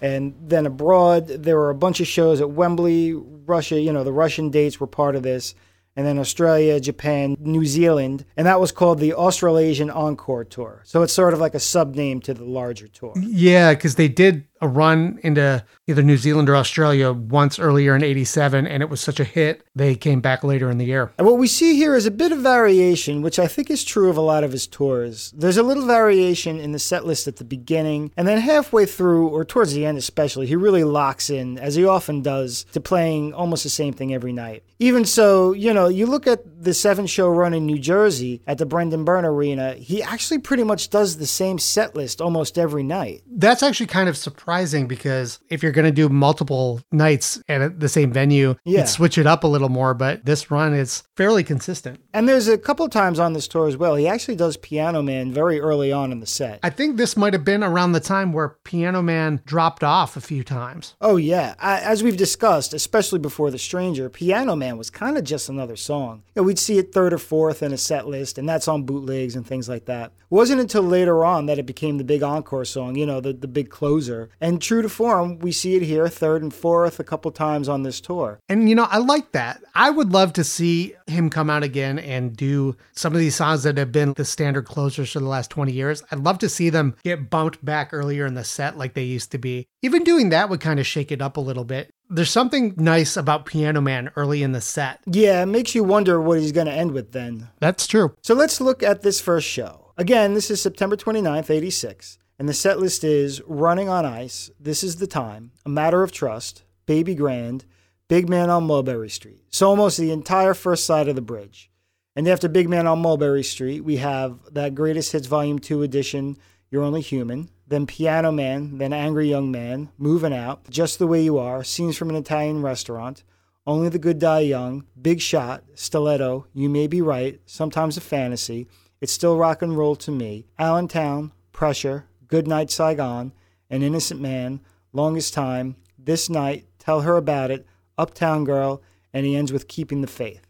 and 0.02 0.34
then 0.42 0.66
abroad. 0.66 1.28
There 1.28 1.58
were 1.58 1.70
a 1.70 1.76
bunch 1.76 2.00
of 2.00 2.08
shows 2.08 2.40
at 2.40 2.52
Wembley, 2.52 3.14
Russia. 3.14 3.82
You 3.82 3.92
know, 3.92 4.06
the 4.06 4.14
Russian 4.14 4.50
dates 4.50 4.80
were 4.80 4.88
part 4.88 5.18
of 5.18 5.24
this. 5.24 5.56
And 5.98 6.06
then 6.06 6.20
Australia, 6.20 6.80
Japan, 6.80 7.36
New 7.40 7.66
Zealand. 7.66 8.24
And 8.38 8.48
that 8.48 8.62
was 8.62 8.72
called 8.72 9.00
the 9.00 9.16
Australasian 9.16 9.90
Encore 9.90 10.46
Tour. 10.46 10.84
So 10.86 11.02
it's 11.02 11.12
sort 11.12 11.34
of 11.34 11.40
like 11.42 11.54
a 11.54 11.60
sub 11.60 11.96
name 11.96 12.22
to 12.22 12.34
the 12.34 12.46
larger 12.46 12.88
tour. 12.88 13.14
Yeah, 13.20 13.74
because 13.74 13.96
they 13.96 14.08
did 14.08 14.46
a 14.62 14.68
run 14.68 15.20
into 15.24 15.64
either 15.88 16.04
New 16.04 16.18
Zealand 16.18 16.50
or 16.50 16.56
Australia 16.56 17.12
once 17.14 17.60
earlier 17.60 17.96
in 17.96 18.04
87, 18.04 18.68
and 18.68 18.84
it 18.84 18.90
was 18.90 19.00
such 19.00 19.20
a 19.20 19.24
hit, 19.24 19.64
they 19.76 19.96
came 19.96 20.20
back 20.20 20.44
later 20.44 20.70
in 20.70 20.78
the 20.78 20.86
year. 20.86 21.12
And 21.18 21.26
what 21.26 21.38
we 21.38 21.48
see 21.48 21.76
here 21.76 21.96
is 21.96 22.06
a 22.06 22.12
bit 22.12 22.32
of 22.32 22.40
variation, 22.40 23.22
which 23.22 23.40
I 23.40 23.48
think 23.48 23.70
is 23.70 23.84
true 23.84 24.10
of 24.10 24.18
a 24.18 24.22
lot 24.22 24.44
of 24.44 24.52
his 24.52 24.68
tours. 24.68 25.32
There's 25.36 25.58
a 25.58 25.64
little 25.64 25.86
variation 25.86 26.60
in 26.60 26.72
the 26.72 26.80
set 26.80 27.06
list 27.06 27.28
at 27.28 27.38
the 27.38 27.46
beginning, 27.46 28.12
and 28.18 28.28
then 28.28 28.40
halfway 28.40 28.86
through, 28.86 29.30
or 29.30 29.46
towards 29.46 29.74
the 29.74 29.86
end 29.86 29.98
especially, 29.98 30.48
he 30.48 30.56
really 30.56 30.84
locks 30.84 31.30
in, 31.30 31.58
as 31.58 31.76
he 31.76 31.86
often 31.86 32.22
does, 32.22 32.66
to 32.74 32.82
playing 32.82 33.34
almost 33.34 33.64
the 33.64 33.70
same 33.70 33.94
thing 33.94 34.14
every 34.14 34.34
night. 34.34 34.64
Even 34.80 35.06
so, 35.06 35.54
you 35.54 35.74
know, 35.74 35.88
you 35.88 36.06
look 36.06 36.28
at 36.28 36.64
the 36.64 36.74
seven 36.74 37.08
show 37.08 37.30
run 37.30 37.54
in 37.54 37.66
New 37.66 37.80
Jersey 37.80 38.42
at 38.46 38.58
the 38.58 38.66
Brendan 38.66 39.06
Byrne 39.06 39.26
Arena, 39.26 39.74
he 39.74 40.04
actually 40.04 40.40
pretty 40.40 40.64
much 40.64 40.90
does 40.90 41.18
the 41.18 41.26
same 41.26 41.58
set 41.58 41.96
list 41.96 42.22
almost 42.22 42.60
every 42.60 42.84
night. 42.84 43.24
That's 43.26 43.64
actually 43.64 43.88
kind 43.88 44.08
of 44.10 44.18
surprising 44.18 44.47
because 44.52 45.40
if 45.50 45.62
you're 45.62 45.72
going 45.74 45.86
to 45.86 45.92
do 45.92 46.08
multiple 46.10 46.80
nights 46.92 47.42
at 47.50 47.80
the 47.80 47.90
same 47.90 48.12
venue, 48.14 48.56
Yeah. 48.64 48.80
you'd 48.80 48.88
switch 48.90 49.18
it 49.18 49.28
up 49.28 49.44
a 49.44 49.48
little 49.48 49.70
more, 49.70 49.94
but 49.94 50.26
this 50.26 50.50
run 50.50 50.74
is 50.74 51.04
fairly 51.18 51.44
consistent. 51.44 52.00
And 52.14 52.28
there's 52.30 52.48
a 52.48 52.58
couple 52.58 52.88
times 52.88 53.20
on 53.20 53.34
this 53.34 53.48
tour 53.48 53.68
as 53.68 53.76
well. 53.76 53.96
He 53.96 54.08
actually 54.08 54.36
does 54.38 54.56
Piano 54.58 55.02
Man 55.02 55.34
very 55.34 55.60
early 55.60 55.92
on 55.92 56.12
in 56.12 56.20
the 56.22 56.26
set. 56.26 56.60
I 56.64 56.70
think 56.70 56.96
this 56.98 57.18
might 57.18 57.34
have 57.34 57.44
been 57.44 57.64
around 57.64 57.92
the 57.92 58.00
time 58.00 58.32
where 58.34 58.56
Piano 58.64 59.02
Man 59.02 59.42
dropped 59.46 59.84
off 59.84 60.16
a 60.16 60.22
few 60.22 60.44
times. 60.44 60.96
Oh, 61.02 61.18
yeah. 61.18 61.56
I, 61.60 61.80
as 61.80 62.02
we've 62.04 62.18
discussed, 62.18 62.74
especially 62.74 63.20
before 63.20 63.52
The 63.52 63.60
Stranger, 63.60 64.10
Piano 64.10 64.56
Man 64.56 64.78
was 64.78 64.90
kind 64.90 65.18
of 65.18 65.24
just 65.24 65.50
another 65.50 65.76
song. 65.76 66.24
You 66.36 66.42
know, 66.42 66.44
we'd 66.46 66.60
see 66.60 66.78
it 66.78 66.94
third 66.94 67.14
or 67.14 67.18
fourth 67.18 67.62
in 67.62 67.74
a 67.74 67.78
set 67.78 68.08
list, 68.08 68.38
and 68.38 68.48
that's 68.48 68.68
on 68.68 68.84
bootlegs 68.84 69.36
and 69.36 69.46
things 69.46 69.68
like 69.68 69.86
that. 69.86 70.06
It 70.06 70.12
wasn't 70.30 70.62
until 70.62 70.84
later 70.84 71.26
on 71.26 71.46
that 71.48 71.60
it 71.60 71.66
became 71.66 71.98
the 71.98 72.04
big 72.04 72.24
encore 72.24 72.66
song, 72.66 72.96
you 72.96 73.06
know, 73.06 73.20
the, 73.20 73.34
the 73.34 73.48
big 73.48 73.70
closer. 73.70 74.30
And 74.40 74.62
true 74.62 74.82
to 74.82 74.90
form, 74.90 75.40
we 75.40 75.52
see 75.52 75.76
it 75.76 75.82
here 75.82 76.08
third 76.08 76.44
and 76.44 76.54
fourth 76.54 77.00
a 77.00 77.04
couple 77.04 77.32
times 77.32 77.68
on 77.68 77.84
this 77.84 78.00
tour. 78.00 78.40
And 78.50 78.70
you 78.70 78.76
know, 78.76 78.88
I 78.90 78.98
like 78.98 79.32
that. 79.32 79.64
I 79.74 79.90
would 79.90 80.12
love 80.12 80.34
to 80.34 80.44
see 80.44 80.94
him 81.08 81.30
come 81.30 81.50
out 81.50 81.64
again 81.64 82.00
and 82.00 82.36
do 82.36 82.76
some 82.94 83.14
of 83.14 83.20
these 83.20 83.36
songs 83.36 83.64
that 83.64 83.78
have 83.78 83.92
been 83.92 84.14
the 84.14 84.26
standard 84.26 84.66
closers 84.66 85.12
for 85.12 85.20
the 85.20 85.28
last 85.28 85.50
20 85.50 85.72
years. 85.72 86.04
I'd 86.12 86.20
love 86.20 86.38
to 86.40 86.50
see 86.50 86.70
them 86.70 86.96
get 87.04 87.30
bumped 87.30 87.64
back 87.64 87.94
earlier 87.94 88.26
in 88.26 88.36
the 88.36 88.44
set 88.44 88.78
like 88.78 88.94
they 88.94 89.04
used 89.04 89.32
to 89.32 89.38
be. 89.38 89.68
Even 89.82 90.04
doing 90.04 90.30
that 90.30 90.50
would 90.50 90.62
kind 90.62 90.80
of 90.80 90.86
shake 90.86 91.12
it 91.12 91.22
up 91.22 91.38
a 91.38 91.42
little 91.42 91.64
bit. 91.64 91.90
There's 92.10 92.32
something 92.32 92.74
nice 92.78 93.18
about 93.18 93.46
Piano 93.46 93.82
Man 93.82 94.12
early 94.16 94.42
in 94.42 94.54
the 94.54 94.62
set. 94.62 95.00
Yeah, 95.06 95.44
it 95.44 95.48
makes 95.48 95.76
you 95.76 95.84
wonder 95.84 96.22
what 96.22 96.40
he's 96.40 96.54
going 96.54 96.68
to 96.68 96.74
end 96.74 96.92
with 96.92 97.12
then. 97.12 97.50
That's 97.60 97.86
true. 97.86 98.16
So 98.22 98.34
let's 98.34 98.62
look 98.62 98.82
at 98.82 99.02
this 99.02 99.20
first 99.20 99.48
show. 99.48 99.92
Again, 99.98 100.34
this 100.34 100.50
is 100.50 100.62
September 100.62 100.96
29th, 100.96 101.50
86. 101.50 102.20
And 102.40 102.48
the 102.48 102.54
set 102.54 102.80
list 102.80 103.04
is 103.04 103.42
Running 103.48 103.90
on 103.90 104.06
Ice, 104.06 104.52
This 104.60 104.84
is 104.84 104.98
the 104.98 105.08
Time, 105.08 105.52
A 105.66 105.70
Matter 105.70 106.04
of 106.04 106.12
Trust, 106.12 106.64
Baby 106.86 107.16
Grand, 107.16 107.66
Big 108.08 108.30
Man 108.30 108.52
on 108.52 108.68
Mulberry 108.68 109.10
Street. 109.10 109.42
So 109.50 109.68
almost 109.68 109.98
the 109.98 110.12
entire 110.12 110.54
first 110.54 110.86
side 110.86 111.08
of 111.08 111.16
the 111.16 111.22
bridge. 111.22 111.72
And 112.16 112.28
after 112.28 112.48
Big 112.48 112.70
Man 112.70 112.86
on 112.86 113.02
Mulberry 113.02 113.44
Street, 113.44 113.82
we 113.84 113.98
have 113.98 114.38
that 114.52 114.76
Greatest 114.76 115.14
Hits 115.14 115.26
Volume 115.26 115.58
2 115.58 115.82
edition, 115.82 116.38
You're 116.70 116.84
Only 116.84 117.02
Human, 117.02 117.50
then 117.68 117.88
Piano 117.88 118.32
Man, 118.32 118.78
then 118.78 118.94
Angry 118.94 119.28
Young 119.28 119.52
Man, 119.52 119.90
Moving 119.98 120.34
Out, 120.34 120.70
Just 120.70 121.00
the 121.00 121.08
Way 121.08 121.24
You 121.24 121.40
Are, 121.40 121.64
Scenes 121.64 121.98
from 121.98 122.12
an 122.12 122.16
Italian 122.16 122.62
Restaurant, 122.62 123.24
Only 123.66 123.90
the 123.90 124.00
Good 124.00 124.20
Die 124.20 124.42
Young, 124.42 124.86
Big 125.02 125.22
Shot, 125.22 125.64
Stiletto, 125.74 126.46
You 126.54 126.70
May 126.70 126.86
Be 126.86 127.02
Right, 127.02 127.42
Sometimes 127.48 127.98
a 127.98 128.02
Fantasy, 128.02 128.68
It's 129.02 129.12
Still 129.12 129.38
Rock 129.38 129.64
and 129.64 129.76
Roll 129.76 129.96
to 129.98 130.12
Me, 130.12 130.46
Allentown, 130.60 131.34
Pressure, 131.52 132.06
Good 132.28 132.48
Night 132.48 132.72
Saigon, 132.72 133.34
An 133.70 133.84
Innocent 133.84 134.20
Man, 134.20 134.62
Longest 134.94 135.34
Time, 135.34 135.76
This 135.98 136.30
Night, 136.30 136.66
Tell 136.80 137.02
Her 137.02 137.18
About 137.18 137.52
It, 137.52 137.66
Uptown 137.98 138.44
Girl, 138.44 138.82
and 139.14 139.26
he 139.26 139.36
ends 139.36 139.54
with 139.54 139.68
Keeping 139.68 140.02
the 140.02 140.08
Faith. 140.08 140.47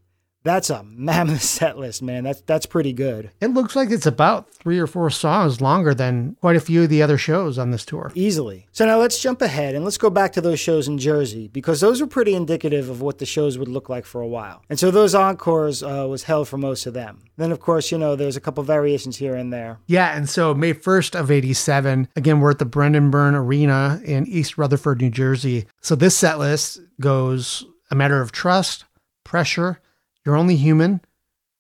That's 0.48 0.70
a 0.70 0.84
mammoth 0.84 1.42
set 1.58 1.78
list, 1.78 2.02
man. 2.02 2.24
That's 2.24 2.42
that's 2.42 2.66
pretty 2.66 2.94
good. 2.94 3.32
It 3.42 3.48
looks 3.48 3.76
like 3.76 3.92
it's 3.92 4.06
about 4.06 4.50
three 4.50 4.80
or 4.80 4.88
four 4.88 5.10
songs 5.10 5.60
longer 5.60 5.94
than 5.94 6.38
quite 6.40 6.56
a 6.56 6.62
few 6.62 6.84
of 6.84 6.90
the 6.90 7.04
other 7.04 7.18
shows 7.18 7.58
on 7.58 7.72
this 7.72 7.86
tour. 7.86 8.12
Easily. 8.16 8.66
So 8.72 8.86
now 8.86 8.98
let's 8.98 9.22
jump 9.22 9.42
ahead 9.42 9.76
and 9.76 9.84
let's 9.84 9.98
go 9.98 10.10
back 10.10 10.32
to 10.34 10.42
those 10.42 10.60
shows 10.60 10.88
in 10.88 11.00
Jersey 11.00 11.50
because 11.50 11.82
those 11.82 12.00
were 12.00 12.08
pretty 12.08 12.34
indicative 12.34 12.90
of 12.90 13.02
what 13.02 13.18
the 13.18 13.26
shows 13.26 13.58
would 13.58 13.68
look 13.68 13.90
like 13.90 14.06
for 14.06 14.22
a 14.22 14.28
while. 14.28 14.64
And 14.70 14.80
so 14.80 14.90
those 14.90 15.14
encores 15.14 15.84
uh, 15.84 16.08
was 16.10 16.24
held 16.24 16.48
for 16.48 16.58
most 16.58 16.86
of 16.86 16.94
them. 16.94 17.24
Then, 17.36 17.52
of 17.52 17.60
course, 17.60 17.92
you 17.92 17.98
know, 17.98 18.16
there's 18.16 18.38
a 18.38 18.42
couple 18.42 18.64
variations 18.64 19.18
here 19.18 19.36
and 19.36 19.52
there. 19.52 19.80
Yeah, 19.86 20.16
and 20.16 20.30
so 20.30 20.54
May 20.54 20.74
1st 20.74 21.20
of 21.20 21.30
87, 21.30 22.08
again, 22.16 22.40
we're 22.40 22.52
at 22.52 22.60
the 22.60 22.66
Brendan 22.66 23.12
Byrne 23.12 23.36
Arena 23.36 24.02
in 24.04 24.26
East 24.28 24.58
Rutherford, 24.58 25.02
New 25.02 25.10
Jersey. 25.10 25.66
So 25.82 25.96
this 25.96 26.18
set 26.18 26.40
list 26.40 26.80
goes 27.00 27.66
A 27.92 27.96
Matter 27.96 28.22
of 28.22 28.32
Trust, 28.32 28.86
Pressure, 29.24 29.82
You're 30.28 30.36
Only 30.36 30.58
Human, 30.58 31.00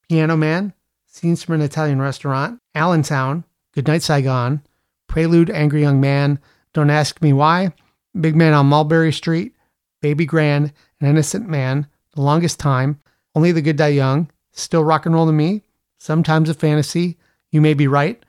Piano 0.09 0.35
Man, 0.35 0.73
Scenes 1.05 1.41
from 1.41 1.55
an 1.55 1.61
Italian 1.61 2.01
Restaurant, 2.01 2.59
Allentown, 2.75 3.45
Goodnight 3.73 4.03
Saigon, 4.03 4.61
Prelude, 5.07 5.49
Angry 5.49 5.79
Young 5.79 6.01
Man, 6.01 6.37
Don't 6.73 6.89
Ask 6.89 7.21
Me 7.21 7.31
Why, 7.31 7.71
Big 8.19 8.35
Man 8.35 8.51
on 8.51 8.65
Mulberry 8.65 9.13
Street, 9.13 9.55
Baby 10.01 10.25
Grand, 10.25 10.73
An 10.99 11.07
Innocent 11.07 11.47
Man, 11.47 11.87
The 12.13 12.19
Longest 12.19 12.59
Time, 12.59 12.99
Only 13.33 13.53
the 13.53 13.61
Good 13.61 13.77
Die 13.77 13.87
Young, 13.87 14.29
Still 14.51 14.83
Rock 14.83 15.05
and 15.05 15.15
Roll 15.15 15.27
to 15.27 15.31
Me, 15.31 15.63
Sometimes 15.97 16.49
a 16.49 16.53
Fantasy, 16.53 17.17
You 17.49 17.61
May 17.61 17.73
Be 17.73 17.87
Right, 17.87 18.21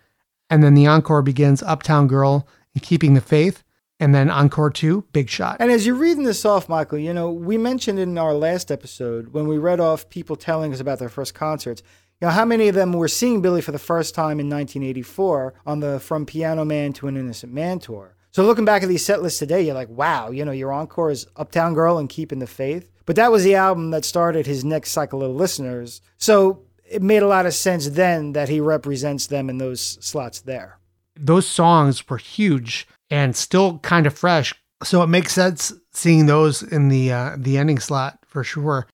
and 0.49 0.63
then 0.63 0.75
the 0.75 0.87
encore 0.87 1.23
begins 1.23 1.65
Uptown 1.65 2.07
Girl 2.07 2.47
and 2.75 2.83
Keeping 2.85 3.15
the 3.15 3.21
Faith. 3.21 3.65
And 4.01 4.15
then 4.15 4.31
Encore 4.31 4.71
2, 4.71 5.07
Big 5.13 5.29
Shot. 5.29 5.57
And 5.59 5.73
as 5.73 5.85
you're 5.85 5.97
reading 5.97 6.23
this 6.23 6.45
off, 6.45 6.69
Michael, 6.69 6.99
you 6.99 7.13
know, 7.13 7.31
we 7.31 7.59
mentioned 7.59 7.99
in 7.99 8.17
our 8.17 8.33
last 8.33 8.71
episode 8.71 9.33
when 9.33 9.49
we 9.49 9.59
read 9.59 9.81
off 9.81 10.09
people 10.09 10.37
telling 10.37 10.73
us 10.73 10.79
about 10.79 11.01
their 11.01 11.09
first 11.09 11.35
concerts, 11.35 11.83
you 12.21 12.27
know, 12.27 12.33
how 12.33 12.45
many 12.45 12.69
of 12.69 12.77
them 12.77 12.93
were 12.93 13.09
seeing 13.09 13.41
Billy 13.41 13.61
for 13.61 13.73
the 13.73 13.79
first 13.79 14.15
time 14.15 14.39
in 14.39 14.49
1984 14.49 15.55
on 15.67 15.81
the 15.81 15.99
From 15.99 16.27
Piano 16.27 16.65
Man 16.65 16.93
to 16.95 17.09
an 17.09 17.17
Innocent 17.17 17.53
Man 17.53 17.81
tour. 17.81 18.15
So 18.31 18.45
looking 18.45 18.65
back 18.65 18.85
at 18.85 18.89
these 18.89 19.05
set 19.05 19.21
lists 19.21 19.41
today, 19.41 19.63
you're 19.63 19.75
like, 19.75 19.89
wow, 19.89 20.31
you 20.31 20.45
know, 20.45 20.53
your 20.53 20.73
encore 20.73 21.11
is 21.11 21.27
Uptown 21.37 21.75
Girl 21.75 21.99
and 21.99 22.09
Keeping 22.09 22.39
the 22.39 22.47
Faith. 22.47 22.89
But 23.05 23.17
that 23.17 23.33
was 23.33 23.43
the 23.43 23.57
album 23.57 23.91
that 23.91 24.05
started 24.05 24.47
his 24.47 24.65
next 24.65 24.93
cycle 24.93 25.25
of 25.25 25.35
listeners. 25.35 26.01
So 26.19 26.63
it 26.89 27.03
made 27.03 27.23
a 27.23 27.29
lot 27.29 27.47
of 27.47 27.55
sense 27.55 27.89
then 27.89 28.33
that 28.35 28.49
he 28.49 28.61
represents 28.61 29.27
them 29.27 29.51
in 29.51 29.59
those 29.59 29.81
slots 29.81 30.41
there. 30.41 30.79
Those 31.17 31.49
songs 31.49 32.09
were 32.09 32.19
huge 32.19 32.87
and 33.11 33.35
still 33.35 33.79
kind 33.79 34.07
of 34.07 34.17
fresh. 34.17 34.55
So 34.83 35.03
it 35.03 35.09
makes 35.09 35.33
sense 35.33 35.73
seeing 35.93 36.27
those 36.27 36.63
in 36.63 36.89
the 36.89 37.13
uh, 37.13 37.37
the 37.39 37.59
ending 37.59 37.79
slot 37.79 38.19
for 38.27 38.45
sure. 38.45 38.87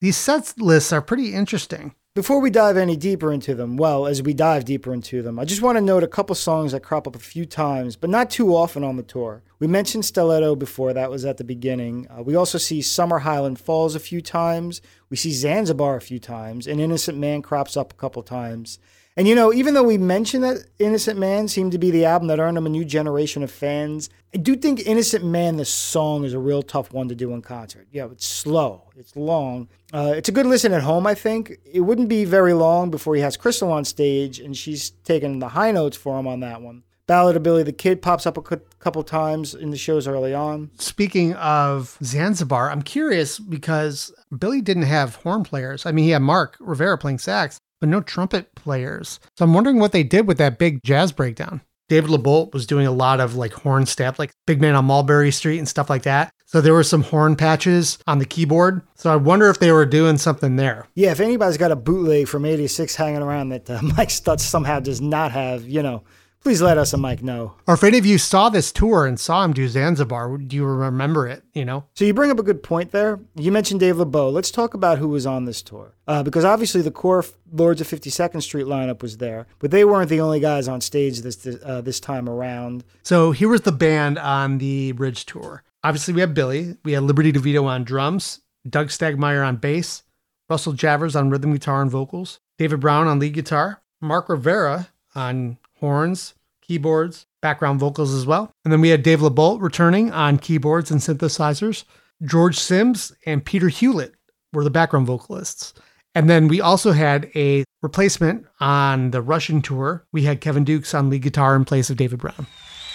These 0.00 0.16
sets 0.16 0.58
lists 0.58 0.92
are 0.92 1.02
pretty 1.02 1.34
interesting. 1.34 1.94
Before 2.14 2.40
we 2.40 2.50
dive 2.50 2.76
any 2.76 2.96
deeper 2.96 3.32
into 3.32 3.54
them, 3.54 3.76
well, 3.76 4.04
as 4.04 4.22
we 4.22 4.34
dive 4.34 4.64
deeper 4.64 4.92
into 4.92 5.22
them, 5.22 5.38
I 5.38 5.44
just 5.44 5.62
want 5.62 5.78
to 5.78 5.80
note 5.80 6.02
a 6.02 6.08
couple 6.08 6.34
songs 6.34 6.72
that 6.72 6.82
crop 6.82 7.06
up 7.06 7.14
a 7.14 7.20
few 7.20 7.46
times, 7.46 7.94
but 7.94 8.10
not 8.10 8.28
too 8.28 8.56
often 8.56 8.82
on 8.82 8.96
the 8.96 9.04
tour. 9.04 9.44
We 9.60 9.68
mentioned 9.68 10.04
Stiletto 10.04 10.56
before, 10.56 10.92
that 10.92 11.12
was 11.12 11.24
at 11.24 11.36
the 11.36 11.44
beginning. 11.44 12.08
Uh, 12.10 12.22
we 12.22 12.34
also 12.34 12.58
see 12.58 12.82
Summer 12.82 13.20
Highland 13.20 13.60
Falls 13.60 13.94
a 13.94 14.00
few 14.00 14.20
times. 14.20 14.80
We 15.10 15.16
see 15.16 15.30
Zanzibar 15.30 15.94
a 15.94 16.00
few 16.00 16.18
times, 16.18 16.66
and 16.66 16.80
Innocent 16.80 17.18
Man 17.18 17.40
crops 17.40 17.76
up 17.76 17.92
a 17.92 17.96
couple 17.96 18.24
times. 18.24 18.80
And 19.18 19.26
you 19.26 19.34
know, 19.34 19.52
even 19.52 19.74
though 19.74 19.82
we 19.82 19.98
mentioned 19.98 20.44
that 20.44 20.58
Innocent 20.78 21.18
Man 21.18 21.48
seemed 21.48 21.72
to 21.72 21.78
be 21.78 21.90
the 21.90 22.04
album 22.04 22.28
that 22.28 22.38
earned 22.38 22.56
him 22.56 22.66
a 22.66 22.68
new 22.68 22.84
generation 22.84 23.42
of 23.42 23.50
fans, 23.50 24.08
I 24.32 24.36
do 24.36 24.54
think 24.54 24.86
Innocent 24.86 25.24
Man, 25.24 25.56
the 25.56 25.64
song, 25.64 26.22
is 26.22 26.34
a 26.34 26.38
real 26.38 26.62
tough 26.62 26.92
one 26.92 27.08
to 27.08 27.16
do 27.16 27.32
in 27.32 27.42
concert. 27.42 27.88
Yeah, 27.90 28.06
it's 28.12 28.24
slow, 28.24 28.92
it's 28.96 29.16
long. 29.16 29.66
Uh, 29.92 30.14
it's 30.16 30.28
a 30.28 30.32
good 30.32 30.46
listen 30.46 30.72
at 30.72 30.84
home, 30.84 31.04
I 31.04 31.14
think. 31.14 31.54
It 31.64 31.80
wouldn't 31.80 32.08
be 32.08 32.24
very 32.24 32.52
long 32.52 32.92
before 32.92 33.16
he 33.16 33.20
has 33.22 33.36
Crystal 33.36 33.72
on 33.72 33.84
stage, 33.84 34.38
and 34.38 34.56
she's 34.56 34.90
taking 35.02 35.40
the 35.40 35.48
high 35.48 35.72
notes 35.72 35.96
for 35.96 36.16
him 36.16 36.28
on 36.28 36.38
that 36.40 36.62
one. 36.62 36.84
Ballad 37.08 37.34
of 37.34 37.42
Billy 37.42 37.64
the 37.64 37.72
Kid 37.72 38.00
pops 38.00 38.24
up 38.24 38.36
a 38.36 38.42
couple 38.42 39.02
times 39.02 39.52
in 39.52 39.70
the 39.70 39.76
shows 39.76 40.06
early 40.06 40.32
on. 40.32 40.70
Speaking 40.76 41.34
of 41.34 41.98
Zanzibar, 42.04 42.70
I'm 42.70 42.82
curious 42.82 43.40
because 43.40 44.12
Billy 44.38 44.60
didn't 44.60 44.84
have 44.84 45.16
horn 45.16 45.42
players. 45.42 45.86
I 45.86 45.90
mean, 45.90 46.04
he 46.04 46.10
had 46.12 46.22
Mark 46.22 46.56
Rivera 46.60 46.98
playing 46.98 47.18
sax, 47.18 47.58
but 47.80 47.88
no 47.88 48.00
trumpet 48.00 48.54
players. 48.54 49.20
So 49.36 49.44
I'm 49.44 49.54
wondering 49.54 49.78
what 49.78 49.92
they 49.92 50.02
did 50.02 50.26
with 50.26 50.38
that 50.38 50.58
big 50.58 50.82
jazz 50.82 51.12
breakdown. 51.12 51.60
David 51.88 52.10
LeBolt 52.10 52.52
was 52.52 52.66
doing 52.66 52.86
a 52.86 52.92
lot 52.92 53.18
of 53.18 53.34
like 53.34 53.52
horn 53.52 53.86
stuff, 53.86 54.18
like 54.18 54.30
Big 54.46 54.60
Man 54.60 54.74
on 54.74 54.84
Mulberry 54.84 55.30
Street 55.30 55.58
and 55.58 55.68
stuff 55.68 55.88
like 55.88 56.02
that. 56.02 56.30
So 56.44 56.60
there 56.60 56.74
were 56.74 56.82
some 56.82 57.02
horn 57.02 57.34
patches 57.34 57.98
on 58.06 58.18
the 58.18 58.24
keyboard. 58.26 58.82
So 58.94 59.12
I 59.12 59.16
wonder 59.16 59.48
if 59.48 59.58
they 59.58 59.72
were 59.72 59.86
doing 59.86 60.18
something 60.18 60.56
there. 60.56 60.86
Yeah, 60.94 61.12
if 61.12 61.20
anybody's 61.20 61.56
got 61.56 61.72
a 61.72 61.76
bootleg 61.76 62.28
from 62.28 62.44
86 62.44 62.94
hanging 62.94 63.22
around 63.22 63.50
that 63.50 63.68
uh, 63.70 63.80
Mike 63.96 64.08
Stutz 64.08 64.40
somehow 64.40 64.80
does 64.80 65.00
not 65.00 65.32
have, 65.32 65.66
you 65.66 65.82
know, 65.82 66.04
please 66.40 66.62
let 66.62 66.78
us 66.78 66.92
and 66.92 67.02
Mike 67.02 67.22
know. 67.22 67.54
Or 67.66 67.74
if 67.74 67.84
any 67.84 67.98
of 67.98 68.06
you 68.06 68.18
saw 68.18 68.48
this 68.48 68.72
tour 68.72 69.06
and 69.06 69.18
saw 69.18 69.44
him 69.44 69.52
do 69.52 69.68
Zanzibar, 69.68 70.38
do 70.38 70.56
you 70.56 70.64
remember 70.64 71.26
it? 71.26 71.42
You 71.54 71.64
know? 71.64 71.84
So 71.94 72.04
you 72.04 72.14
bring 72.14 72.30
up 72.30 72.38
a 72.38 72.42
good 72.42 72.62
point 72.62 72.90
there. 72.90 73.20
You 73.34 73.52
mentioned 73.52 73.80
Dave 73.80 73.96
LeBolt. 73.96 74.32
Let's 74.32 74.50
talk 74.50 74.74
about 74.74 74.98
who 74.98 75.08
was 75.08 75.26
on 75.26 75.44
this 75.44 75.62
tour. 75.62 75.94
Uh, 76.06 76.22
because 76.22 76.44
obviously 76.44 76.80
the 76.80 76.90
core 76.90 77.24
Lords 77.52 77.80
of 77.80 77.86
52nd 77.86 78.42
Street 78.42 78.66
lineup 78.66 79.02
was 79.02 79.18
there, 79.18 79.46
but 79.58 79.70
they 79.70 79.84
weren't 79.84 80.08
the 80.08 80.20
only 80.20 80.40
guys 80.40 80.68
on 80.68 80.80
stage 80.80 81.20
this 81.20 81.46
uh, 81.46 81.80
this 81.80 82.00
time 82.00 82.28
around. 82.28 82.84
So 83.02 83.32
here 83.32 83.48
was 83.48 83.62
the 83.62 83.72
band 83.72 84.18
on 84.18 84.58
the 84.58 84.92
Bridge 84.92 85.26
tour. 85.26 85.62
Obviously, 85.84 86.14
we 86.14 86.20
had 86.20 86.34
Billy, 86.34 86.76
we 86.84 86.92
had 86.92 87.02
Liberty 87.04 87.32
DeVito 87.32 87.64
on 87.64 87.84
drums, 87.84 88.40
Doug 88.68 88.88
Stegmeyer 88.88 89.46
on 89.46 89.56
bass, 89.56 90.02
Russell 90.48 90.72
Javors 90.72 91.18
on 91.18 91.30
rhythm 91.30 91.52
guitar 91.52 91.82
and 91.82 91.90
vocals, 91.90 92.40
David 92.56 92.80
Brown 92.80 93.06
on 93.06 93.18
lead 93.18 93.34
guitar, 93.34 93.82
Mark 94.00 94.28
Rivera 94.28 94.88
on 95.14 95.58
horns, 95.80 96.34
keyboards, 96.62 97.26
background 97.40 97.80
vocals 97.80 98.12
as 98.12 98.26
well. 98.26 98.50
And 98.64 98.72
then 98.72 98.80
we 98.80 98.90
had 98.90 99.02
Dave 99.02 99.20
LeBolt 99.20 99.60
returning 99.60 100.12
on 100.12 100.38
keyboards 100.38 100.90
and 100.90 101.00
synthesizers. 101.00 101.84
George 102.22 102.58
Sims 102.58 103.12
and 103.26 103.44
Peter 103.44 103.68
Hewlett 103.68 104.14
were 104.52 104.64
the 104.64 104.70
background 104.70 105.06
vocalists. 105.06 105.72
And 106.14 106.28
then 106.28 106.48
we 106.48 106.60
also 106.60 106.92
had 106.92 107.30
a 107.36 107.64
replacement 107.82 108.46
on 108.60 109.12
the 109.12 109.22
Russian 109.22 109.62
tour. 109.62 110.04
We 110.12 110.22
had 110.22 110.40
Kevin 110.40 110.64
Dukes 110.64 110.94
on 110.94 111.10
lead 111.10 111.22
guitar 111.22 111.54
in 111.54 111.64
place 111.64 111.90
of 111.90 111.96
David 111.96 112.18
Brown. 112.18 112.46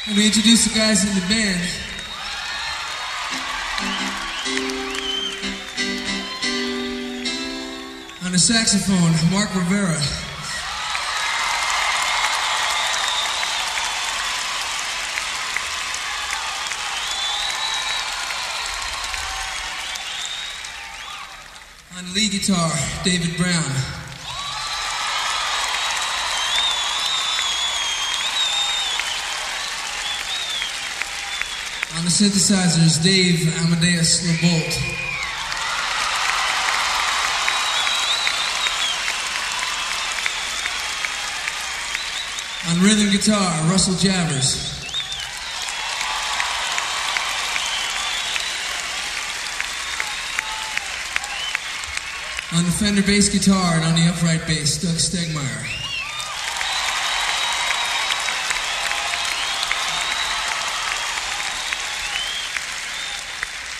Let 0.08 0.18
me 0.18 0.26
introduce 0.26 0.66
the 0.66 0.78
guys 0.78 1.08
in 1.08 1.16
the 1.16 1.26
band. 1.28 1.62
On 8.26 8.32
the 8.32 8.40
saxophone, 8.40 9.32
Mark 9.32 9.54
Rivera. 9.56 10.33
Lead 22.14 22.32
guitar, 22.32 22.72
David 23.04 23.36
Brown. 23.38 23.64
On 31.98 32.04
the 32.04 32.12
synthesizers, 32.12 33.02
Dave 33.04 33.48
Amadeus 33.58 34.22
LeBolt. 34.28 35.04
On 42.70 42.84
rhythm 42.84 43.10
guitar, 43.12 43.72
Russell 43.72 43.96
Javors. 43.96 44.83
On 52.64 52.70
the 52.70 52.76
Fender 52.76 53.02
bass 53.02 53.28
guitar 53.28 53.76
and 53.76 53.84
on 53.84 53.94
the 53.94 54.08
upright 54.08 54.48
bass, 54.48 54.78
Doug 54.78 54.96
Stegmeyer. 54.96 55.68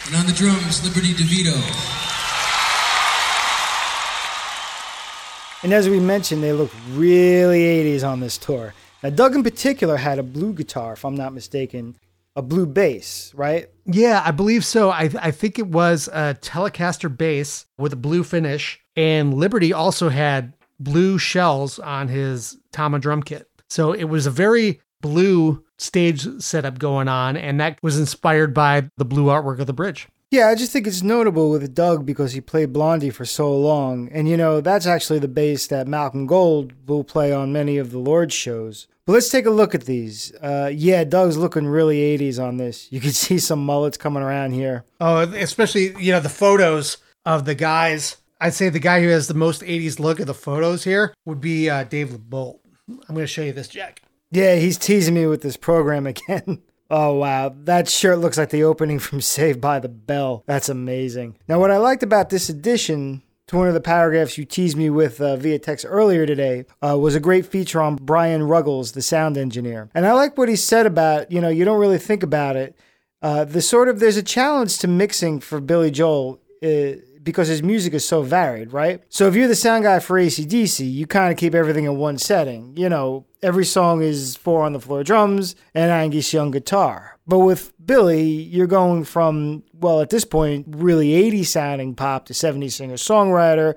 And 0.08 0.18
on 0.18 0.26
the 0.26 0.34
drums, 0.34 0.84
Liberty 0.84 1.14
DeVito. 1.14 1.56
And 5.64 5.74
as 5.74 5.88
we 5.88 6.02
mentioned, 6.02 6.44
they 6.44 6.52
look 6.52 6.72
really 6.90 7.62
80s 7.62 8.06
on 8.06 8.20
this 8.20 8.38
tour. 8.38 8.74
Now, 9.02 9.12
Doug 9.12 9.34
in 9.34 9.44
particular 9.44 9.96
had 9.96 10.20
a 10.20 10.24
blue 10.24 10.52
guitar, 10.52 10.92
if 10.92 11.06
I'm 11.06 11.16
not 11.16 11.34
mistaken, 11.34 11.96
a 12.36 12.42
blue 12.42 12.66
bass, 12.66 13.32
right? 13.36 13.70
Yeah, 13.86 14.22
I 14.26 14.32
believe 14.32 14.66
so. 14.66 14.90
I, 14.90 15.10
I 15.20 15.32
think 15.32 15.60
it 15.60 15.68
was 15.68 16.08
a 16.08 16.38
Telecaster 16.42 17.16
bass 17.16 17.66
with 17.78 17.94
a 17.94 17.98
blue 17.98 18.24
finish. 18.24 18.80
And 18.96 19.34
Liberty 19.34 19.74
also 19.74 20.10
had 20.10 20.54
blue 20.80 21.18
shells 21.18 21.80
on 21.80 22.08
his 22.08 22.58
Tama 22.72 23.00
drum 23.00 23.24
kit. 23.24 23.50
So 23.70 23.92
it 23.92 24.06
was 24.06 24.26
a 24.26 24.32
very 24.32 24.82
blue 25.02 25.64
stage 25.78 26.28
setup 26.42 26.80
going 26.80 27.08
on. 27.08 27.36
And 27.38 27.60
that 27.60 27.78
was 27.84 28.00
inspired 28.00 28.54
by 28.54 28.90
the 28.98 29.06
blue 29.06 29.26
artwork 29.26 29.60
of 29.60 29.68
the 29.68 29.74
bridge. 29.74 30.08
Yeah, 30.34 30.48
I 30.48 30.56
just 30.56 30.72
think 30.72 30.88
it's 30.88 31.04
notable 31.04 31.52
with 31.52 31.76
Doug 31.76 32.08
because 32.08 32.34
he 32.34 32.42
played 32.42 32.74
Blondie 32.74 33.12
for 33.12 33.24
so 33.24 33.56
long. 33.56 34.10
And, 34.12 34.28
you 34.28 34.36
know, 34.36 34.62
that's 34.62 34.88
actually 34.88 35.20
the 35.20 35.28
bass 35.28 35.68
that 35.68 35.88
Malcolm 35.88 36.26
Gold 36.26 36.74
will 36.88 37.04
play 37.04 37.32
on 37.32 37.54
many 37.54 37.78
of 37.78 37.92
the 37.92 38.00
Lord 38.00 38.34
shows. 38.34 38.88
But 39.06 39.14
let's 39.14 39.30
take 39.30 39.46
a 39.46 39.52
look 39.52 39.76
at 39.76 39.86
these. 39.86 40.34
Uh, 40.42 40.72
yeah, 40.74 41.04
Doug's 41.04 41.38
looking 41.38 41.68
really 41.68 42.18
80s 42.18 42.44
on 42.44 42.58
this. 42.58 42.92
You 42.92 43.00
can 43.00 43.12
see 43.12 43.38
some 43.38 43.64
mullets 43.64 43.96
coming 43.96 44.24
around 44.24 44.54
here. 44.54 44.86
Oh, 45.00 45.20
especially, 45.20 45.96
you 46.04 46.12
know, 46.12 46.20
the 46.20 46.30
photos 46.30 46.98
of 47.28 47.46
the 47.46 47.54
guys. 47.54 48.18
I'd 48.42 48.56
say 48.56 48.70
the 48.70 48.80
guy 48.80 49.04
who 49.04 49.10
has 49.10 49.28
the 49.28 49.36
most 49.36 49.62
80s 49.62 50.00
look 50.00 50.20
of 50.20 50.26
the 50.26 50.34
photos 50.34 50.84
here 50.84 51.14
would 51.26 51.42
be 51.42 51.70
uh, 51.70 51.84
Dave 51.84 52.10
LeBolt. 52.10 52.58
I'm 52.90 53.14
going 53.14 53.20
to 53.20 53.28
show 53.28 53.44
you 53.44 53.54
this, 53.54 53.68
Jack. 53.68 54.02
Yeah, 54.32 54.56
he's 54.56 54.80
teasing 54.80 55.14
me 55.14 55.28
with 55.28 55.44
this 55.44 55.58
program 55.58 56.08
again. 56.08 56.64
Oh, 56.96 57.16
wow. 57.16 57.52
That 57.64 57.90
shirt 57.90 58.20
looks 58.20 58.38
like 58.38 58.52
the 58.52 58.66
opening 58.66 59.00
from 59.00 59.20
Saved 59.36 59.60
by 59.60 59.80
the 59.80 59.90
Bell. 59.90 60.44
That's 60.46 60.70
amazing. 60.70 61.36
Now, 61.48 61.60
what 61.60 61.72
I 61.72 61.78
liked 61.78 62.04
about 62.04 62.30
this 62.30 62.50
edition 62.50 63.24
to 63.48 63.58
one 63.58 63.68
of 63.68 63.74
the 63.74 63.82
paragraphs 63.82 64.38
you 64.38 64.46
teased 64.46 64.78
me 64.78 64.92
with 64.92 65.20
uh, 65.20 65.36
via 65.38 65.58
text 65.58 65.88
earlier 65.90 66.28
today 66.28 66.66
uh, 66.88 66.96
was 66.96 67.16
a 67.16 67.20
great 67.20 67.48
feature 67.48 67.82
on 67.82 67.96
Brian 67.96 68.44
Ruggles, 68.44 68.92
the 68.92 69.02
sound 69.02 69.40
engineer. 69.40 69.90
And 69.96 70.06
I 70.06 70.14
like 70.14 70.38
what 70.38 70.50
he 70.50 70.56
said 70.56 70.86
about, 70.86 71.32
you 71.32 71.42
know, 71.42 71.50
you 71.50 71.66
don't 71.66 71.80
really 71.80 71.98
think 71.98 72.22
about 72.22 72.56
it. 72.56 72.78
Uh, 73.24 73.44
the 73.44 73.62
sort 73.64 73.90
of, 73.90 74.00
there's 74.00 74.18
a 74.18 74.22
challenge 74.22 74.78
to 74.78 74.88
mixing 74.88 75.40
for 75.40 75.60
Billy 75.60 75.90
Joel 75.90 76.42
uh, 76.62 76.94
because 77.24 77.48
his 77.48 77.64
music 77.64 77.94
is 77.94 78.08
so 78.08 78.22
varied, 78.22 78.74
right? 78.74 79.04
So 79.10 79.28
if 79.28 79.36
you're 79.36 79.48
the 79.48 79.56
sound 79.56 79.84
guy 79.84 80.00
for 80.00 80.20
ACDC, 80.20 80.92
you 80.92 81.08
kind 81.08 81.32
of 81.32 81.38
keep 81.38 81.56
everything 81.56 81.86
in 81.86 81.98
one 81.98 82.18
setting. 82.18 82.76
You 82.76 82.90
know, 82.90 83.26
every 83.42 83.66
song 83.66 84.02
is 84.02 84.36
four 84.36 84.64
on 84.64 84.74
the 84.74 84.80
floor 84.80 85.04
drums 85.04 85.56
and 85.74 85.92
Angus 85.92 86.34
Young 86.34 86.52
guitar. 86.52 87.18
But 87.26 87.40
with 87.40 87.74
Billy, 87.84 88.24
you're 88.24 88.68
going 88.68 89.06
from, 89.06 89.64
well, 89.74 90.02
at 90.02 90.10
this 90.10 90.26
point, 90.26 90.68
really 90.70 91.14
80 91.14 91.44
sounding 91.44 91.96
pop 91.96 92.26
to 92.26 92.34
70s 92.34 92.74
singer 92.74 92.96
songwriter 92.96 93.76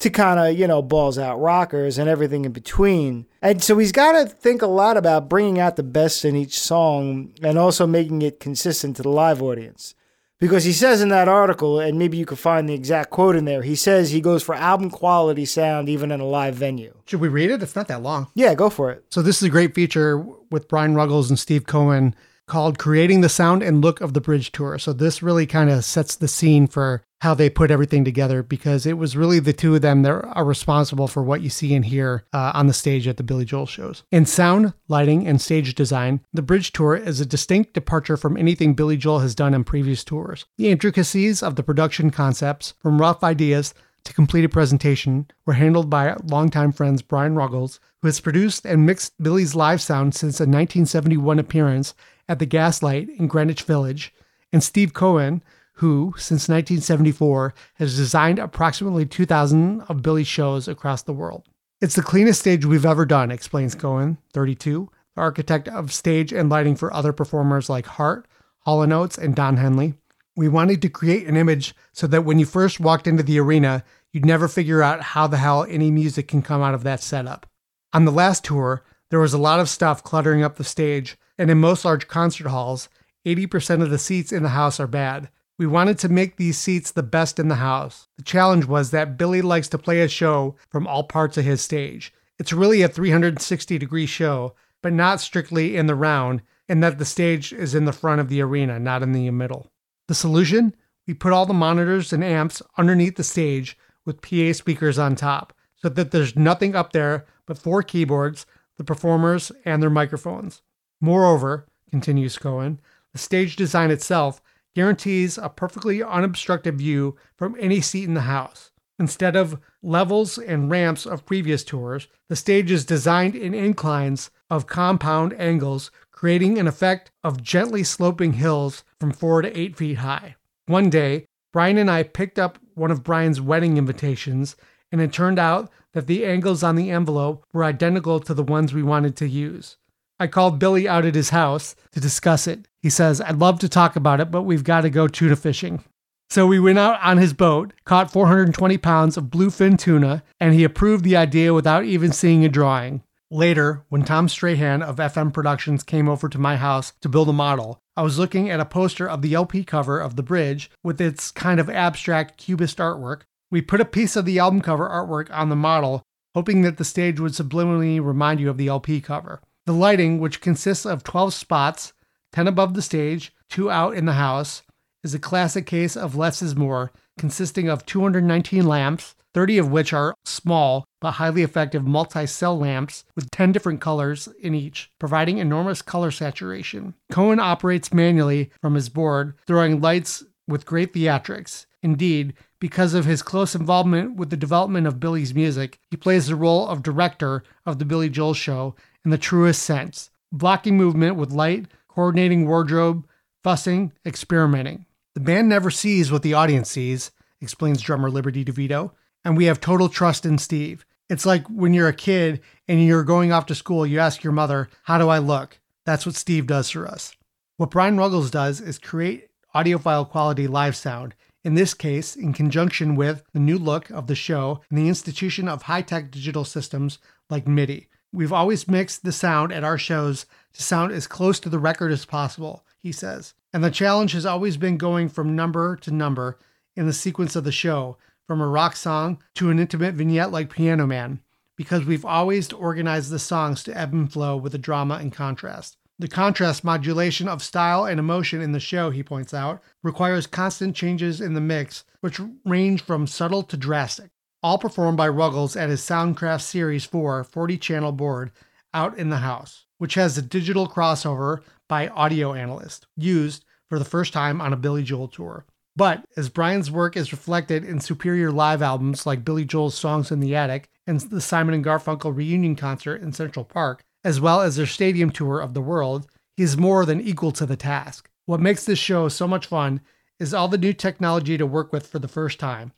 to 0.00 0.10
kind 0.10 0.40
of, 0.40 0.58
you 0.58 0.66
know, 0.66 0.82
balls 0.82 1.16
out 1.16 1.40
rockers 1.40 1.96
and 1.96 2.08
everything 2.08 2.44
in 2.44 2.52
between. 2.52 3.26
And 3.40 3.62
so 3.62 3.78
he's 3.78 3.92
got 3.92 4.12
to 4.12 4.26
think 4.26 4.60
a 4.60 4.66
lot 4.66 4.96
about 4.96 5.28
bringing 5.28 5.60
out 5.60 5.76
the 5.76 5.84
best 5.84 6.24
in 6.24 6.34
each 6.34 6.58
song 6.58 7.32
and 7.42 7.56
also 7.56 7.86
making 7.86 8.20
it 8.22 8.40
consistent 8.40 8.96
to 8.96 9.02
the 9.02 9.08
live 9.08 9.40
audience. 9.40 9.94
Because 10.42 10.64
he 10.64 10.72
says 10.72 11.00
in 11.00 11.08
that 11.10 11.28
article, 11.28 11.78
and 11.78 11.96
maybe 11.96 12.16
you 12.16 12.26
could 12.26 12.36
find 12.36 12.68
the 12.68 12.74
exact 12.74 13.10
quote 13.10 13.36
in 13.36 13.44
there, 13.44 13.62
he 13.62 13.76
says 13.76 14.10
he 14.10 14.20
goes 14.20 14.42
for 14.42 14.56
album 14.56 14.90
quality 14.90 15.44
sound 15.44 15.88
even 15.88 16.10
in 16.10 16.18
a 16.18 16.26
live 16.26 16.56
venue. 16.56 16.92
Should 17.04 17.20
we 17.20 17.28
read 17.28 17.52
it? 17.52 17.62
It's 17.62 17.76
not 17.76 17.86
that 17.86 18.02
long. 18.02 18.26
Yeah, 18.34 18.52
go 18.56 18.68
for 18.68 18.90
it. 18.90 19.04
So 19.08 19.22
this 19.22 19.36
is 19.36 19.44
a 19.44 19.50
great 19.50 19.72
feature 19.72 20.18
with 20.50 20.66
Brian 20.66 20.96
Ruggles 20.96 21.30
and 21.30 21.38
Steve 21.38 21.66
Cohen 21.66 22.16
called 22.48 22.76
Creating 22.76 23.20
the 23.20 23.28
Sound 23.28 23.62
and 23.62 23.80
Look 23.80 24.00
of 24.00 24.14
the 24.14 24.20
Bridge 24.20 24.50
Tour. 24.50 24.80
So 24.80 24.92
this 24.92 25.22
really 25.22 25.46
kind 25.46 25.70
of 25.70 25.84
sets 25.84 26.16
the 26.16 26.26
scene 26.26 26.66
for 26.66 27.04
how 27.22 27.34
they 27.34 27.48
put 27.48 27.70
everything 27.70 28.04
together 28.04 28.42
because 28.42 28.84
it 28.84 28.98
was 28.98 29.16
really 29.16 29.38
the 29.38 29.52
two 29.52 29.76
of 29.76 29.80
them 29.80 30.02
that 30.02 30.10
are 30.10 30.44
responsible 30.44 31.06
for 31.06 31.22
what 31.22 31.40
you 31.40 31.48
see 31.48 31.72
and 31.72 31.84
hear 31.84 32.24
uh, 32.32 32.50
on 32.52 32.66
the 32.66 32.72
stage 32.72 33.06
at 33.06 33.16
the 33.16 33.22
Billy 33.22 33.44
Joel 33.44 33.64
shows. 33.64 34.02
In 34.10 34.26
sound, 34.26 34.74
lighting, 34.88 35.24
and 35.24 35.40
stage 35.40 35.72
design, 35.76 36.20
the 36.32 36.42
Bridge 36.42 36.72
Tour 36.72 36.96
is 36.96 37.20
a 37.20 37.26
distinct 37.26 37.74
departure 37.74 38.16
from 38.16 38.36
anything 38.36 38.74
Billy 38.74 38.96
Joel 38.96 39.20
has 39.20 39.36
done 39.36 39.54
on 39.54 39.62
previous 39.62 40.02
tours. 40.02 40.46
The 40.58 40.70
intricacies 40.70 41.44
of 41.44 41.54
the 41.54 41.62
production 41.62 42.10
concepts, 42.10 42.74
from 42.80 43.00
rough 43.00 43.22
ideas 43.22 43.72
to 44.02 44.12
completed 44.12 44.50
presentation, 44.50 45.28
were 45.46 45.52
handled 45.52 45.88
by 45.88 46.16
longtime 46.24 46.72
friends 46.72 47.02
Brian 47.02 47.36
Ruggles, 47.36 47.78
who 48.00 48.08
has 48.08 48.18
produced 48.18 48.66
and 48.66 48.84
mixed 48.84 49.22
Billy's 49.22 49.54
live 49.54 49.80
sound 49.80 50.16
since 50.16 50.40
a 50.40 50.42
1971 50.42 51.38
appearance 51.38 51.94
at 52.28 52.40
the 52.40 52.46
Gaslight 52.46 53.10
in 53.10 53.28
Greenwich 53.28 53.62
Village, 53.62 54.12
and 54.52 54.60
Steve 54.60 54.92
Cohen, 54.92 55.40
who, 55.82 56.14
since 56.16 56.48
1974, 56.48 57.52
has 57.74 57.96
designed 57.96 58.38
approximately 58.38 59.04
2,000 59.04 59.80
of 59.88 60.00
Billy's 60.00 60.28
shows 60.28 60.68
across 60.68 61.02
the 61.02 61.12
world. 61.12 61.48
It's 61.80 61.96
the 61.96 62.02
cleanest 62.02 62.38
stage 62.38 62.64
we've 62.64 62.86
ever 62.86 63.04
done, 63.04 63.32
explains 63.32 63.74
Cohen, 63.74 64.16
32, 64.32 64.88
the 65.16 65.20
architect 65.20 65.66
of 65.66 65.92
stage 65.92 66.32
and 66.32 66.48
lighting 66.48 66.76
for 66.76 66.94
other 66.94 67.12
performers 67.12 67.68
like 67.68 67.86
Heart, 67.86 68.28
Hall 68.60 68.80
& 68.82 68.92
Oates, 68.92 69.18
and 69.18 69.34
Don 69.34 69.56
Henley. 69.56 69.94
We 70.36 70.48
wanted 70.48 70.80
to 70.82 70.88
create 70.88 71.26
an 71.26 71.36
image 71.36 71.74
so 71.92 72.06
that 72.06 72.24
when 72.24 72.38
you 72.38 72.46
first 72.46 72.78
walked 72.78 73.08
into 73.08 73.24
the 73.24 73.40
arena, 73.40 73.82
you'd 74.12 74.24
never 74.24 74.46
figure 74.46 74.84
out 74.84 75.02
how 75.02 75.26
the 75.26 75.38
hell 75.38 75.66
any 75.68 75.90
music 75.90 76.28
can 76.28 76.42
come 76.42 76.62
out 76.62 76.74
of 76.74 76.84
that 76.84 77.02
setup. 77.02 77.44
On 77.92 78.04
the 78.04 78.12
last 78.12 78.44
tour, 78.44 78.84
there 79.10 79.18
was 79.18 79.34
a 79.34 79.38
lot 79.38 79.58
of 79.58 79.68
stuff 79.68 80.04
cluttering 80.04 80.44
up 80.44 80.58
the 80.58 80.64
stage, 80.64 81.18
and 81.36 81.50
in 81.50 81.58
most 81.58 81.84
large 81.84 82.06
concert 82.06 82.46
halls, 82.46 82.88
80% 83.26 83.82
of 83.82 83.90
the 83.90 83.98
seats 83.98 84.30
in 84.30 84.44
the 84.44 84.50
house 84.50 84.78
are 84.78 84.86
bad. 84.86 85.28
We 85.58 85.66
wanted 85.66 85.98
to 85.98 86.08
make 86.08 86.36
these 86.36 86.58
seats 86.58 86.90
the 86.90 87.02
best 87.02 87.38
in 87.38 87.48
the 87.48 87.56
house. 87.56 88.08
The 88.16 88.24
challenge 88.24 88.64
was 88.64 88.90
that 88.90 89.16
Billy 89.18 89.42
likes 89.42 89.68
to 89.68 89.78
play 89.78 90.00
a 90.00 90.08
show 90.08 90.56
from 90.70 90.86
all 90.86 91.04
parts 91.04 91.36
of 91.36 91.44
his 91.44 91.60
stage. 91.60 92.12
It's 92.38 92.52
really 92.52 92.82
a 92.82 92.88
360 92.88 93.78
degree 93.78 94.06
show, 94.06 94.54
but 94.82 94.92
not 94.92 95.20
strictly 95.20 95.76
in 95.76 95.86
the 95.86 95.94
round, 95.94 96.42
and 96.68 96.82
that 96.82 96.98
the 96.98 97.04
stage 97.04 97.52
is 97.52 97.74
in 97.74 97.84
the 97.84 97.92
front 97.92 98.20
of 98.20 98.28
the 98.28 98.40
arena, 98.40 98.78
not 98.78 99.02
in 99.02 99.12
the 99.12 99.30
middle. 99.30 99.70
The 100.08 100.14
solution? 100.14 100.74
We 101.06 101.14
put 101.14 101.32
all 101.32 101.46
the 101.46 101.54
monitors 101.54 102.12
and 102.12 102.24
amps 102.24 102.62
underneath 102.78 103.16
the 103.16 103.24
stage 103.24 103.76
with 104.04 104.22
PA 104.22 104.52
speakers 104.52 104.98
on 104.98 105.14
top, 105.16 105.52
so 105.76 105.88
that 105.88 106.10
there's 106.10 106.36
nothing 106.36 106.74
up 106.74 106.92
there 106.92 107.26
but 107.46 107.58
four 107.58 107.82
keyboards, 107.82 108.46
the 108.78 108.84
performers, 108.84 109.52
and 109.64 109.82
their 109.82 109.90
microphones. 109.90 110.62
Moreover, 111.00 111.66
continues 111.90 112.38
Cohen, 112.38 112.80
the 113.12 113.18
stage 113.18 113.56
design 113.56 113.90
itself 113.90 114.40
guarantees 114.74 115.38
a 115.38 115.48
perfectly 115.48 116.02
unobstructed 116.02 116.78
view 116.78 117.16
from 117.36 117.56
any 117.58 117.80
seat 117.80 118.04
in 118.04 118.14
the 118.14 118.22
house. 118.22 118.70
Instead 118.98 119.34
of 119.34 119.58
levels 119.82 120.38
and 120.38 120.70
ramps 120.70 121.06
of 121.06 121.26
previous 121.26 121.64
tours, 121.64 122.08
the 122.28 122.36
stage 122.36 122.70
is 122.70 122.84
designed 122.84 123.34
in 123.34 123.54
inclines 123.54 124.30
of 124.48 124.66
compound 124.66 125.32
angles, 125.40 125.90
creating 126.10 126.58
an 126.58 126.68
effect 126.68 127.10
of 127.24 127.42
gently 127.42 127.82
sloping 127.82 128.34
hills 128.34 128.84
from 129.00 129.10
four 129.10 129.42
to 129.42 129.58
eight 129.58 129.76
feet 129.76 129.98
high. 129.98 130.36
One 130.66 130.88
day, 130.88 131.26
Brian 131.52 131.78
and 131.78 131.90
I 131.90 132.02
picked 132.02 132.38
up 132.38 132.58
one 132.74 132.90
of 132.90 133.02
Brian's 133.02 133.40
wedding 133.40 133.76
invitations, 133.76 134.56
and 134.92 135.00
it 135.00 135.12
turned 135.12 135.38
out 135.38 135.70
that 135.92 136.06
the 136.06 136.24
angles 136.24 136.62
on 136.62 136.76
the 136.76 136.90
envelope 136.90 137.44
were 137.52 137.64
identical 137.64 138.20
to 138.20 138.34
the 138.34 138.42
ones 138.42 138.72
we 138.72 138.82
wanted 138.82 139.16
to 139.16 139.28
use. 139.28 139.76
I 140.22 140.28
called 140.28 140.60
Billy 140.60 140.86
out 140.86 141.04
at 141.04 141.16
his 141.16 141.30
house 141.30 141.74
to 141.90 141.98
discuss 141.98 142.46
it. 142.46 142.68
He 142.80 142.88
says, 142.88 143.20
I'd 143.20 143.40
love 143.40 143.58
to 143.58 143.68
talk 143.68 143.96
about 143.96 144.20
it, 144.20 144.30
but 144.30 144.42
we've 144.42 144.62
got 144.62 144.82
to 144.82 144.90
go 144.90 145.08
tuna 145.08 145.34
fishing. 145.34 145.82
So 146.30 146.46
we 146.46 146.60
went 146.60 146.78
out 146.78 147.00
on 147.02 147.18
his 147.18 147.32
boat, 147.32 147.72
caught 147.84 148.12
420 148.12 148.78
pounds 148.78 149.16
of 149.16 149.24
bluefin 149.24 149.76
tuna, 149.76 150.22
and 150.38 150.54
he 150.54 150.62
approved 150.62 151.02
the 151.02 151.16
idea 151.16 151.52
without 151.52 151.84
even 151.86 152.12
seeing 152.12 152.44
a 152.44 152.48
drawing. 152.48 153.02
Later, 153.32 153.84
when 153.88 154.04
Tom 154.04 154.28
Strahan 154.28 154.80
of 154.80 154.98
FM 154.98 155.32
Productions 155.32 155.82
came 155.82 156.08
over 156.08 156.28
to 156.28 156.38
my 156.38 156.54
house 156.54 156.92
to 157.00 157.08
build 157.08 157.28
a 157.28 157.32
model, 157.32 157.80
I 157.96 158.02
was 158.02 158.16
looking 158.16 158.48
at 158.48 158.60
a 158.60 158.64
poster 158.64 159.08
of 159.08 159.22
the 159.22 159.34
LP 159.34 159.64
cover 159.64 159.98
of 159.98 160.14
The 160.14 160.22
Bridge 160.22 160.70
with 160.84 161.00
its 161.00 161.32
kind 161.32 161.58
of 161.58 161.68
abstract 161.68 162.38
cubist 162.38 162.78
artwork. 162.78 163.22
We 163.50 163.60
put 163.60 163.80
a 163.80 163.84
piece 163.84 164.14
of 164.14 164.24
the 164.24 164.38
album 164.38 164.60
cover 164.60 164.88
artwork 164.88 165.34
on 165.36 165.48
the 165.48 165.56
model, 165.56 166.04
hoping 166.32 166.62
that 166.62 166.76
the 166.76 166.84
stage 166.84 167.18
would 167.18 167.32
subliminally 167.32 168.00
remind 168.00 168.38
you 168.38 168.48
of 168.48 168.56
the 168.56 168.68
LP 168.68 169.00
cover. 169.00 169.40
The 169.64 169.72
lighting, 169.72 170.18
which 170.18 170.40
consists 170.40 170.84
of 170.84 171.04
12 171.04 171.34
spots, 171.34 171.92
10 172.32 172.48
above 172.48 172.74
the 172.74 172.82
stage, 172.82 173.32
2 173.50 173.70
out 173.70 173.94
in 173.94 174.06
the 174.06 174.14
house, 174.14 174.62
is 175.04 175.14
a 175.14 175.20
classic 175.20 175.66
case 175.66 175.96
of 175.96 176.16
less 176.16 176.42
is 176.42 176.56
more, 176.56 176.90
consisting 177.16 177.68
of 177.68 177.86
219 177.86 178.66
lamps, 178.66 179.14
30 179.34 179.58
of 179.58 179.70
which 179.70 179.92
are 179.92 180.14
small 180.24 180.84
but 181.00 181.12
highly 181.12 181.42
effective 181.42 181.86
multi 181.86 182.26
cell 182.26 182.58
lamps 182.58 183.04
with 183.14 183.30
10 183.30 183.52
different 183.52 183.80
colors 183.80 184.28
in 184.40 184.54
each, 184.54 184.90
providing 184.98 185.38
enormous 185.38 185.80
color 185.80 186.10
saturation. 186.10 186.94
Cohen 187.10 187.38
operates 187.38 187.92
manually 187.92 188.50
from 188.60 188.74
his 188.74 188.88
board, 188.88 189.34
throwing 189.46 189.80
lights 189.80 190.24
with 190.48 190.66
great 190.66 190.92
theatrics. 190.92 191.66
Indeed, 191.82 192.34
because 192.60 192.94
of 192.94 193.04
his 193.04 193.22
close 193.22 193.56
involvement 193.56 194.14
with 194.16 194.30
the 194.30 194.36
development 194.36 194.86
of 194.86 195.00
Billy's 195.00 195.34
music, 195.34 195.80
he 195.90 195.96
plays 195.96 196.28
the 196.28 196.36
role 196.36 196.68
of 196.68 196.82
director 196.82 197.42
of 197.66 197.80
The 197.80 197.84
Billy 197.84 198.08
Joel 198.08 198.34
Show 198.34 198.76
in 199.04 199.10
the 199.10 199.18
truest 199.18 199.62
sense, 199.62 200.10
blocking 200.30 200.76
movement 200.76 201.16
with 201.16 201.32
light, 201.32 201.66
coordinating 201.88 202.46
wardrobe, 202.46 203.06
fussing, 203.42 203.92
experimenting. 204.06 204.86
The 205.14 205.20
band 205.20 205.48
never 205.48 205.70
sees 205.70 206.10
what 206.10 206.22
the 206.22 206.34
audience 206.34 206.70
sees, 206.70 207.10
explains 207.40 207.82
drummer 207.82 208.10
Liberty 208.10 208.44
DeVito, 208.44 208.92
and 209.24 209.36
we 209.36 209.44
have 209.46 209.60
total 209.60 209.88
trust 209.88 210.24
in 210.24 210.38
Steve. 210.38 210.86
It's 211.10 211.26
like 211.26 211.46
when 211.48 211.74
you're 211.74 211.88
a 211.88 211.92
kid 211.92 212.40
and 212.66 212.82
you're 212.84 213.04
going 213.04 213.32
off 213.32 213.46
to 213.46 213.54
school, 213.54 213.86
you 213.86 213.98
ask 213.98 214.24
your 214.24 214.32
mother, 214.32 214.68
How 214.84 214.98
do 214.98 215.08
I 215.08 215.18
look? 215.18 215.58
That's 215.84 216.06
what 216.06 216.14
Steve 216.14 216.46
does 216.46 216.70
for 216.70 216.86
us. 216.86 217.14
What 217.56 217.70
Brian 217.70 217.98
Ruggles 217.98 218.30
does 218.30 218.60
is 218.60 218.78
create 218.78 219.28
audiophile 219.54 220.08
quality 220.08 220.46
live 220.46 220.74
sound, 220.74 221.14
in 221.44 221.54
this 221.54 221.74
case, 221.74 222.16
in 222.16 222.32
conjunction 222.32 222.94
with 222.94 223.24
the 223.32 223.40
new 223.40 223.58
look 223.58 223.90
of 223.90 224.06
the 224.06 224.14
show 224.14 224.60
and 224.70 224.78
the 224.78 224.88
institution 224.88 225.48
of 225.48 225.62
high 225.62 225.82
tech 225.82 226.10
digital 226.10 226.44
systems 226.44 226.98
like 227.28 227.46
MIDI. 227.46 227.88
We've 228.14 228.32
always 228.32 228.68
mixed 228.68 229.04
the 229.04 229.12
sound 229.12 229.52
at 229.52 229.64
our 229.64 229.78
shows 229.78 230.26
to 230.52 230.62
sound 230.62 230.92
as 230.92 231.06
close 231.06 231.40
to 231.40 231.48
the 231.48 231.58
record 231.58 231.92
as 231.92 232.04
possible, 232.04 232.62
he 232.78 232.92
says. 232.92 233.32
And 233.54 233.64
the 233.64 233.70
challenge 233.70 234.12
has 234.12 234.26
always 234.26 234.58
been 234.58 234.76
going 234.76 235.08
from 235.08 235.34
number 235.34 235.76
to 235.76 235.90
number 235.90 236.38
in 236.76 236.86
the 236.86 236.92
sequence 236.92 237.36
of 237.36 237.44
the 237.44 237.52
show, 237.52 237.96
from 238.26 238.42
a 238.42 238.46
rock 238.46 238.76
song 238.76 239.22
to 239.36 239.50
an 239.50 239.58
intimate 239.58 239.94
vignette 239.94 240.30
like 240.30 240.50
Piano 240.50 240.86
Man, 240.86 241.20
because 241.56 241.86
we've 241.86 242.04
always 242.04 242.52
organized 242.52 243.10
the 243.10 243.18
songs 243.18 243.62
to 243.64 243.76
ebb 243.76 243.94
and 243.94 244.12
flow 244.12 244.36
with 244.36 244.52
the 244.52 244.58
drama 244.58 244.96
and 244.96 245.12
contrast. 245.12 245.78
The 245.98 246.08
contrast 246.08 246.64
modulation 246.64 247.28
of 247.28 247.42
style 247.42 247.86
and 247.86 247.98
emotion 247.98 248.42
in 248.42 248.52
the 248.52 248.60
show, 248.60 248.90
he 248.90 249.02
points 249.02 249.32
out, 249.32 249.62
requires 249.82 250.26
constant 250.26 250.76
changes 250.76 251.20
in 251.20 251.32
the 251.32 251.40
mix, 251.40 251.84
which 252.00 252.20
range 252.44 252.82
from 252.82 253.06
subtle 253.06 253.42
to 253.44 253.56
drastic 253.56 254.10
all 254.42 254.58
performed 254.58 254.96
by 254.96 255.08
Ruggles 255.08 255.56
at 255.56 255.70
his 255.70 255.80
Soundcraft 255.80 256.42
Series 256.42 256.84
4 256.84 257.24
40 257.24 257.58
channel 257.58 257.92
board 257.92 258.32
out 258.74 258.98
in 258.98 259.10
the 259.10 259.18
house, 259.18 259.66
which 259.78 259.94
has 259.94 260.18
a 260.18 260.22
digital 260.22 260.68
crossover 260.68 261.42
by 261.68 261.88
Audio 261.88 262.34
Analyst, 262.34 262.86
used 262.96 263.44
for 263.68 263.78
the 263.78 263.84
first 263.84 264.12
time 264.12 264.40
on 264.40 264.52
a 264.52 264.56
Billy 264.56 264.82
Joel 264.82 265.08
tour. 265.08 265.46
But 265.74 266.04
as 266.16 266.28
Brian's 266.28 266.70
work 266.70 266.96
is 266.96 267.12
reflected 267.12 267.64
in 267.64 267.80
superior 267.80 268.30
live 268.30 268.60
albums 268.60 269.06
like 269.06 269.24
Billy 269.24 269.44
Joel's 269.44 269.74
Songs 269.74 270.10
in 270.10 270.20
the 270.20 270.36
Attic 270.36 270.68
and 270.86 271.00
the 271.00 271.20
Simon 271.20 271.54
and 271.54 271.64
Garfunkel 271.64 272.14
reunion 272.14 272.56
concert 272.56 273.00
in 273.00 273.12
Central 273.12 273.44
Park, 273.44 273.84
as 274.04 274.20
well 274.20 274.40
as 274.40 274.56
their 274.56 274.66
stadium 274.66 275.10
tour 275.10 275.40
of 275.40 275.54
the 275.54 275.62
world, 275.62 276.06
he 276.36 276.42
is 276.42 276.56
more 276.56 276.84
than 276.84 277.00
equal 277.00 277.32
to 277.32 277.46
the 277.46 277.56
task. 277.56 278.10
What 278.26 278.40
makes 278.40 278.64
this 278.64 278.78
show 278.78 279.08
so 279.08 279.26
much 279.26 279.46
fun 279.46 279.80
is 280.18 280.34
all 280.34 280.48
the 280.48 280.58
new 280.58 280.72
technology 280.72 281.38
to 281.38 281.46
work 281.46 281.72
with 281.72 281.86
for 281.86 281.98
the 281.98 282.08
first 282.08 282.38
time, 282.38 282.72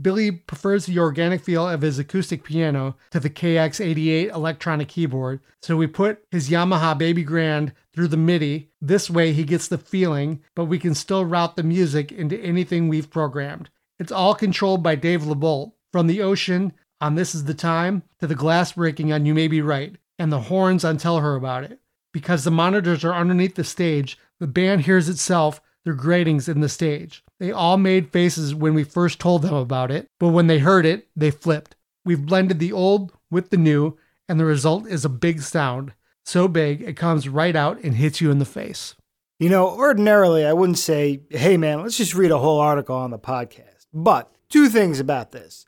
Billy 0.00 0.30
prefers 0.30 0.86
the 0.86 0.98
organic 0.98 1.42
feel 1.42 1.68
of 1.68 1.82
his 1.82 1.98
acoustic 1.98 2.42
piano 2.42 2.96
to 3.10 3.20
the 3.20 3.28
KX88 3.28 4.34
electronic 4.34 4.88
keyboard, 4.88 5.40
so 5.60 5.76
we 5.76 5.86
put 5.86 6.24
his 6.30 6.48
Yamaha 6.48 6.96
Baby 6.96 7.22
Grand 7.22 7.72
through 7.92 8.08
the 8.08 8.16
MIDI. 8.16 8.70
This 8.80 9.10
way 9.10 9.32
he 9.32 9.44
gets 9.44 9.68
the 9.68 9.78
feeling, 9.78 10.42
but 10.54 10.64
we 10.66 10.78
can 10.78 10.94
still 10.94 11.24
route 11.24 11.56
the 11.56 11.62
music 11.62 12.12
into 12.12 12.40
anything 12.40 12.88
we've 12.88 13.10
programmed. 13.10 13.68
It's 13.98 14.12
all 14.12 14.34
controlled 14.34 14.82
by 14.82 14.94
Dave 14.94 15.22
LeBolt, 15.22 15.72
from 15.92 16.06
the 16.06 16.22
ocean 16.22 16.72
on 17.00 17.14
This 17.14 17.34
Is 17.34 17.44
the 17.44 17.54
Time 17.54 18.02
to 18.20 18.26
the 18.26 18.34
glass 18.34 18.72
breaking 18.72 19.12
on 19.12 19.26
You 19.26 19.34
May 19.34 19.48
Be 19.48 19.60
Right, 19.60 19.96
and 20.18 20.32
the 20.32 20.40
horns 20.40 20.84
on 20.84 20.96
Tell 20.96 21.18
Her 21.18 21.34
About 21.34 21.64
It. 21.64 21.80
Because 22.12 22.44
the 22.44 22.50
monitors 22.50 23.04
are 23.04 23.14
underneath 23.14 23.54
the 23.54 23.64
stage, 23.64 24.18
the 24.38 24.46
band 24.46 24.82
hears 24.82 25.08
itself 25.08 25.60
through 25.84 25.96
gratings 25.96 26.48
in 26.48 26.60
the 26.60 26.68
stage. 26.68 27.24
They 27.38 27.52
all 27.52 27.76
made 27.76 28.12
faces 28.12 28.54
when 28.54 28.74
we 28.74 28.84
first 28.84 29.18
told 29.18 29.42
them 29.42 29.54
about 29.54 29.90
it, 29.90 30.06
but 30.18 30.28
when 30.28 30.46
they 30.46 30.58
heard 30.58 30.84
it, 30.84 31.08
they 31.16 31.30
flipped. 31.30 31.76
We've 32.04 32.24
blended 32.24 32.58
the 32.58 32.72
old 32.72 33.12
with 33.30 33.50
the 33.50 33.56
new, 33.56 33.96
and 34.28 34.38
the 34.38 34.44
result 34.44 34.86
is 34.86 35.04
a 35.04 35.10
big 35.10 35.40
sound. 35.42 35.92
So 36.24 36.48
big, 36.48 36.82
it 36.82 36.96
comes 36.96 37.28
right 37.28 37.56
out 37.56 37.82
and 37.82 37.94
hits 37.94 38.20
you 38.20 38.30
in 38.30 38.38
the 38.38 38.44
face. 38.44 38.94
You 39.38 39.48
know, 39.48 39.70
ordinarily 39.70 40.44
I 40.44 40.52
wouldn't 40.52 40.78
say, 40.78 41.22
hey 41.30 41.56
man, 41.56 41.82
let's 41.82 41.96
just 41.96 42.14
read 42.14 42.30
a 42.30 42.38
whole 42.38 42.60
article 42.60 42.96
on 42.96 43.10
the 43.10 43.18
podcast. 43.18 43.86
But 43.92 44.30
two 44.50 44.68
things 44.68 45.00
about 45.00 45.32
this. 45.32 45.66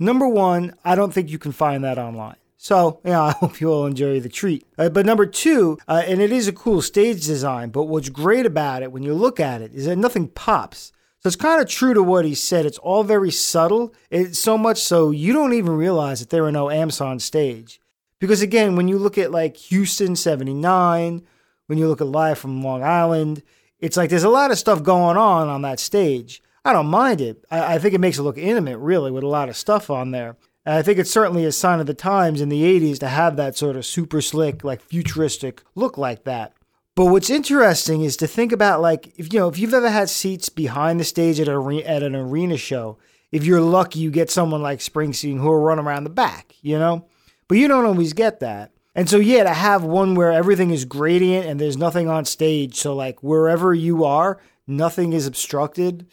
Number 0.00 0.26
one, 0.26 0.74
I 0.84 0.96
don't 0.96 1.14
think 1.14 1.30
you 1.30 1.38
can 1.38 1.52
find 1.52 1.84
that 1.84 1.98
online. 1.98 2.36
So, 2.62 3.00
yeah, 3.04 3.20
I 3.22 3.32
hope 3.32 3.60
you 3.60 3.72
all 3.72 3.86
enjoy 3.86 4.20
the 4.20 4.28
treat. 4.28 4.64
Uh, 4.78 4.88
but 4.88 5.04
number 5.04 5.26
two, 5.26 5.78
uh, 5.88 6.04
and 6.06 6.22
it 6.22 6.30
is 6.30 6.46
a 6.46 6.52
cool 6.52 6.80
stage 6.80 7.26
design, 7.26 7.70
but 7.70 7.84
what's 7.84 8.08
great 8.08 8.46
about 8.46 8.84
it 8.84 8.92
when 8.92 9.02
you 9.02 9.14
look 9.14 9.40
at 9.40 9.60
it 9.60 9.74
is 9.74 9.86
that 9.86 9.96
nothing 9.96 10.28
pops. 10.28 10.92
So 11.18 11.26
it's 11.26 11.34
kind 11.34 11.60
of 11.60 11.68
true 11.68 11.92
to 11.92 12.04
what 12.04 12.24
he 12.24 12.36
said. 12.36 12.64
It's 12.64 12.78
all 12.78 13.02
very 13.02 13.32
subtle. 13.32 13.92
It's 14.10 14.38
so 14.38 14.56
much 14.56 14.80
so 14.80 15.10
you 15.10 15.32
don't 15.32 15.54
even 15.54 15.72
realize 15.72 16.20
that 16.20 16.30
there 16.30 16.44
are 16.44 16.52
no 16.52 16.70
amps 16.70 17.00
on 17.00 17.18
stage. 17.18 17.80
Because 18.20 18.42
again, 18.42 18.76
when 18.76 18.86
you 18.86 18.96
look 18.96 19.18
at 19.18 19.32
like 19.32 19.56
Houston 19.56 20.14
79, 20.14 21.26
when 21.66 21.78
you 21.78 21.88
look 21.88 22.00
at 22.00 22.06
Live 22.06 22.38
from 22.38 22.62
Long 22.62 22.84
Island, 22.84 23.42
it's 23.80 23.96
like 23.96 24.08
there's 24.08 24.22
a 24.22 24.28
lot 24.28 24.52
of 24.52 24.58
stuff 24.58 24.84
going 24.84 25.16
on 25.16 25.48
on 25.48 25.62
that 25.62 25.80
stage. 25.80 26.40
I 26.64 26.72
don't 26.72 26.86
mind 26.86 27.20
it. 27.20 27.44
I, 27.50 27.74
I 27.74 27.78
think 27.80 27.94
it 27.94 28.00
makes 28.00 28.18
it 28.18 28.22
look 28.22 28.38
intimate, 28.38 28.78
really, 28.78 29.10
with 29.10 29.24
a 29.24 29.28
lot 29.28 29.48
of 29.48 29.56
stuff 29.56 29.90
on 29.90 30.12
there. 30.12 30.36
And 30.64 30.76
I 30.76 30.82
think 30.82 30.98
it's 30.98 31.10
certainly 31.10 31.44
a 31.44 31.52
sign 31.52 31.80
of 31.80 31.86
the 31.86 31.94
times 31.94 32.40
in 32.40 32.48
the 32.48 32.62
80s 32.62 32.98
to 33.00 33.08
have 33.08 33.36
that 33.36 33.56
sort 33.56 33.76
of 33.76 33.84
super 33.84 34.20
slick, 34.20 34.62
like 34.62 34.80
futuristic 34.80 35.62
look 35.74 35.98
like 35.98 36.24
that. 36.24 36.52
But 36.94 37.06
what's 37.06 37.30
interesting 37.30 38.02
is 38.02 38.16
to 38.18 38.26
think 38.26 38.52
about 38.52 38.80
like 38.80 39.12
if 39.18 39.32
you 39.32 39.40
know 39.40 39.48
if 39.48 39.58
you've 39.58 39.74
ever 39.74 39.90
had 39.90 40.10
seats 40.10 40.48
behind 40.48 41.00
the 41.00 41.04
stage 41.04 41.40
at 41.40 41.48
a 41.48 41.82
at 41.86 42.02
an 42.02 42.14
arena 42.14 42.56
show, 42.56 42.98
if 43.30 43.44
you're 43.44 43.62
lucky 43.62 43.98
you 43.98 44.10
get 44.10 44.30
someone 44.30 44.62
like 44.62 44.80
Springsteen 44.80 45.38
who 45.38 45.46
will 45.46 45.58
run 45.58 45.78
around 45.78 46.04
the 46.04 46.10
back, 46.10 46.54
you 46.60 46.78
know? 46.78 47.06
But 47.48 47.58
you 47.58 47.66
don't 47.66 47.86
always 47.86 48.12
get 48.12 48.40
that. 48.40 48.72
And 48.94 49.08
so 49.08 49.16
yeah, 49.16 49.44
to 49.44 49.54
have 49.54 49.84
one 49.84 50.14
where 50.14 50.32
everything 50.32 50.70
is 50.70 50.84
gradient 50.84 51.46
and 51.46 51.58
there's 51.58 51.78
nothing 51.78 52.08
on 52.08 52.26
stage, 52.26 52.76
so 52.76 52.94
like 52.94 53.22
wherever 53.22 53.72
you 53.72 54.04
are, 54.04 54.38
nothing 54.66 55.14
is 55.14 55.26
obstructed 55.26 56.06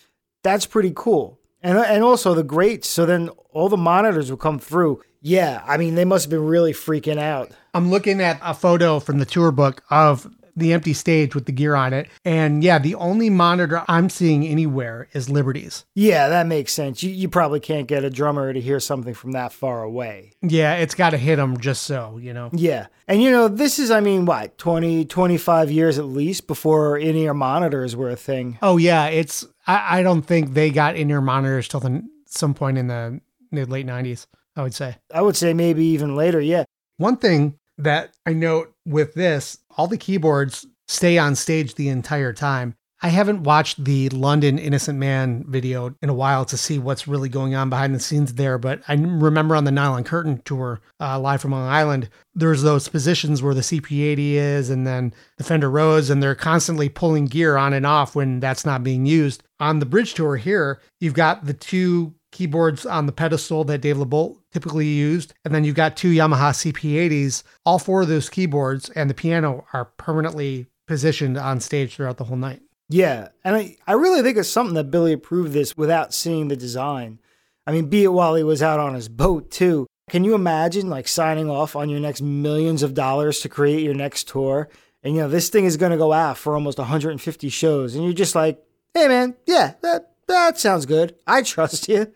that's 0.43 0.65
pretty 0.65 0.93
cool. 0.95 1.38
And 1.61 1.77
and 1.77 2.03
also 2.03 2.33
the 2.33 2.43
greats. 2.43 2.87
So 2.87 3.05
then 3.05 3.29
all 3.51 3.69
the 3.69 3.77
monitors 3.77 4.29
will 4.29 4.37
come 4.37 4.59
through. 4.59 5.01
Yeah, 5.21 5.61
I 5.65 5.77
mean 5.77 5.95
they 5.95 6.05
must 6.05 6.25
have 6.25 6.31
been 6.31 6.45
really 6.45 6.73
freaking 6.73 7.19
out. 7.19 7.51
I'm 7.73 7.89
looking 7.89 8.21
at 8.21 8.39
a 8.41 8.53
photo 8.53 8.99
from 8.99 9.19
the 9.19 9.25
tour 9.25 9.51
book 9.51 9.83
of 9.89 10.27
the 10.59 10.73
empty 10.73 10.93
stage 10.93 11.35
with 11.35 11.45
the 11.45 11.51
gear 11.51 11.75
on 11.75 11.93
it. 11.93 12.09
And 12.23 12.63
yeah, 12.63 12.79
the 12.79 12.95
only 12.95 13.29
monitor 13.29 13.83
I'm 13.87 14.09
seeing 14.09 14.45
anywhere 14.45 15.07
is 15.13 15.29
Liberty's. 15.29 15.85
Yeah, 15.95 16.29
that 16.29 16.47
makes 16.47 16.73
sense. 16.73 17.01
You, 17.03 17.11
you 17.11 17.29
probably 17.29 17.59
can't 17.59 17.87
get 17.87 18.03
a 18.03 18.09
drummer 18.09 18.53
to 18.53 18.61
hear 18.61 18.79
something 18.79 19.13
from 19.13 19.31
that 19.31 19.53
far 19.53 19.83
away. 19.83 20.33
Yeah, 20.41 20.75
it's 20.75 20.95
got 20.95 21.11
to 21.11 21.17
hit 21.17 21.37
them 21.37 21.59
just 21.59 21.83
so, 21.83 22.17
you 22.17 22.33
know? 22.33 22.49
Yeah. 22.53 22.87
And 23.07 23.23
you 23.23 23.31
know, 23.31 23.47
this 23.47 23.79
is, 23.79 23.91
I 23.91 23.99
mean, 23.99 24.25
what, 24.25 24.57
20, 24.57 25.05
25 25.05 25.71
years 25.71 25.97
at 25.97 26.05
least 26.05 26.47
before 26.47 26.97
in 26.97 27.15
ear 27.15 27.33
monitors 27.33 27.95
were 27.95 28.09
a 28.09 28.15
thing. 28.15 28.57
Oh, 28.61 28.77
yeah. 28.77 29.07
It's, 29.07 29.45
I, 29.65 29.99
I 29.99 30.03
don't 30.03 30.21
think 30.21 30.53
they 30.53 30.69
got 30.69 30.95
in 30.95 31.09
ear 31.09 31.21
monitors 31.21 31.67
till 31.67 31.79
the, 31.79 32.03
some 32.25 32.53
point 32.53 32.77
in 32.77 32.87
the 32.87 33.21
mid 33.51 33.69
late 33.69 33.85
90s, 33.85 34.27
I 34.55 34.63
would 34.63 34.73
say. 34.73 34.97
I 35.13 35.21
would 35.21 35.35
say 35.35 35.53
maybe 35.53 35.85
even 35.85 36.15
later, 36.15 36.39
yeah. 36.39 36.65
One 36.97 37.17
thing 37.17 37.57
that 37.77 38.13
I 38.25 38.33
note 38.33 38.73
with 38.85 39.13
this, 39.13 39.57
all 39.79 39.87
the 39.87 39.97
keyboards 39.97 40.67
stay 40.89 41.17
on 41.17 41.33
stage 41.35 41.75
the 41.75 41.87
entire 41.87 42.33
time. 42.33 42.75
I 43.01 43.07
haven't 43.07 43.43
watched 43.43 43.85
the 43.85 44.09
London 44.09 44.59
Innocent 44.59 44.99
Man 44.99 45.45
video 45.47 45.95
in 46.01 46.09
a 46.09 46.13
while 46.13 46.43
to 46.43 46.57
see 46.57 46.77
what's 46.77 47.07
really 47.07 47.29
going 47.29 47.55
on 47.55 47.69
behind 47.69 47.95
the 47.95 47.99
scenes 48.01 48.33
there, 48.33 48.57
but 48.57 48.81
I 48.89 48.95
remember 48.95 49.55
on 49.55 49.63
the 49.63 49.71
Nylon 49.71 50.03
Curtain 50.03 50.41
tour, 50.43 50.81
uh, 50.99 51.17
live 51.17 51.39
from 51.39 51.51
Long 51.51 51.69
Island, 51.69 52.09
there's 52.35 52.61
those 52.61 52.89
positions 52.89 53.41
where 53.41 53.53
the 53.53 53.61
CP80 53.61 54.33
is 54.33 54.69
and 54.69 54.85
then 54.85 55.13
the 55.37 55.45
Fender 55.45 55.71
Rhodes, 55.71 56.09
and 56.09 56.21
they're 56.21 56.35
constantly 56.35 56.89
pulling 56.89 57.23
gear 57.23 57.55
on 57.55 57.71
and 57.71 57.85
off 57.85 58.15
when 58.15 58.41
that's 58.41 58.65
not 58.65 58.83
being 58.83 59.05
used. 59.05 59.43
On 59.61 59.79
the 59.79 59.85
bridge 59.85 60.13
tour 60.13 60.35
here, 60.35 60.81
you've 60.99 61.13
got 61.13 61.45
the 61.45 61.53
two 61.53 62.15
keyboards 62.31 62.85
on 62.85 63.05
the 63.05 63.11
pedestal 63.11 63.63
that 63.65 63.81
Dave 63.81 63.97
LeBolt 63.97 64.37
typically 64.51 64.87
used. 64.87 65.33
And 65.43 65.53
then 65.53 65.63
you've 65.63 65.75
got 65.75 65.97
two 65.97 66.11
Yamaha 66.11 66.51
CP80s. 66.51 67.43
All 67.65 67.79
four 67.79 68.01
of 68.01 68.07
those 68.07 68.29
keyboards 68.29 68.89
and 68.89 69.09
the 69.09 69.13
piano 69.13 69.65
are 69.73 69.85
permanently 69.85 70.67
positioned 70.87 71.37
on 71.37 71.59
stage 71.59 71.95
throughout 71.95 72.17
the 72.17 72.23
whole 72.25 72.37
night. 72.37 72.61
Yeah. 72.89 73.29
And 73.43 73.55
I, 73.55 73.77
I 73.85 73.93
really 73.93 74.21
think 74.21 74.37
it's 74.37 74.49
something 74.49 74.75
that 74.75 74.91
Billy 74.91 75.13
approved 75.13 75.53
this 75.53 75.77
without 75.77 76.13
seeing 76.13 76.47
the 76.47 76.55
design. 76.55 77.19
I 77.67 77.71
mean, 77.71 77.85
be 77.85 78.03
it 78.03 78.07
while 78.07 78.35
he 78.35 78.43
was 78.43 78.63
out 78.63 78.79
on 78.79 78.95
his 78.95 79.07
boat, 79.07 79.51
too. 79.51 79.85
Can 80.09 80.23
you 80.23 80.33
imagine 80.33 80.89
like 80.89 81.07
signing 81.07 81.51
off 81.51 81.75
on 81.75 81.87
your 81.87 81.99
next 81.99 82.21
millions 82.21 82.81
of 82.81 82.95
dollars 82.95 83.41
to 83.41 83.49
create 83.49 83.83
your 83.83 83.93
next 83.93 84.27
tour? 84.27 84.67
And 85.03 85.15
you 85.15 85.21
know, 85.21 85.29
this 85.29 85.49
thing 85.49 85.65
is 85.65 85.77
going 85.77 85.91
to 85.91 85.97
go 85.97 86.11
out 86.11 86.37
for 86.37 86.55
almost 86.55 86.79
150 86.79 87.49
shows. 87.49 87.93
And 87.93 88.03
you're 88.03 88.13
just 88.13 88.33
like, 88.33 88.59
hey, 88.95 89.07
man, 89.07 89.35
yeah, 89.45 89.73
that, 89.81 90.13
that 90.29 90.57
sounds 90.57 90.85
good. 90.85 91.15
I 91.27 91.41
trust 91.41 91.87
you 91.89 92.13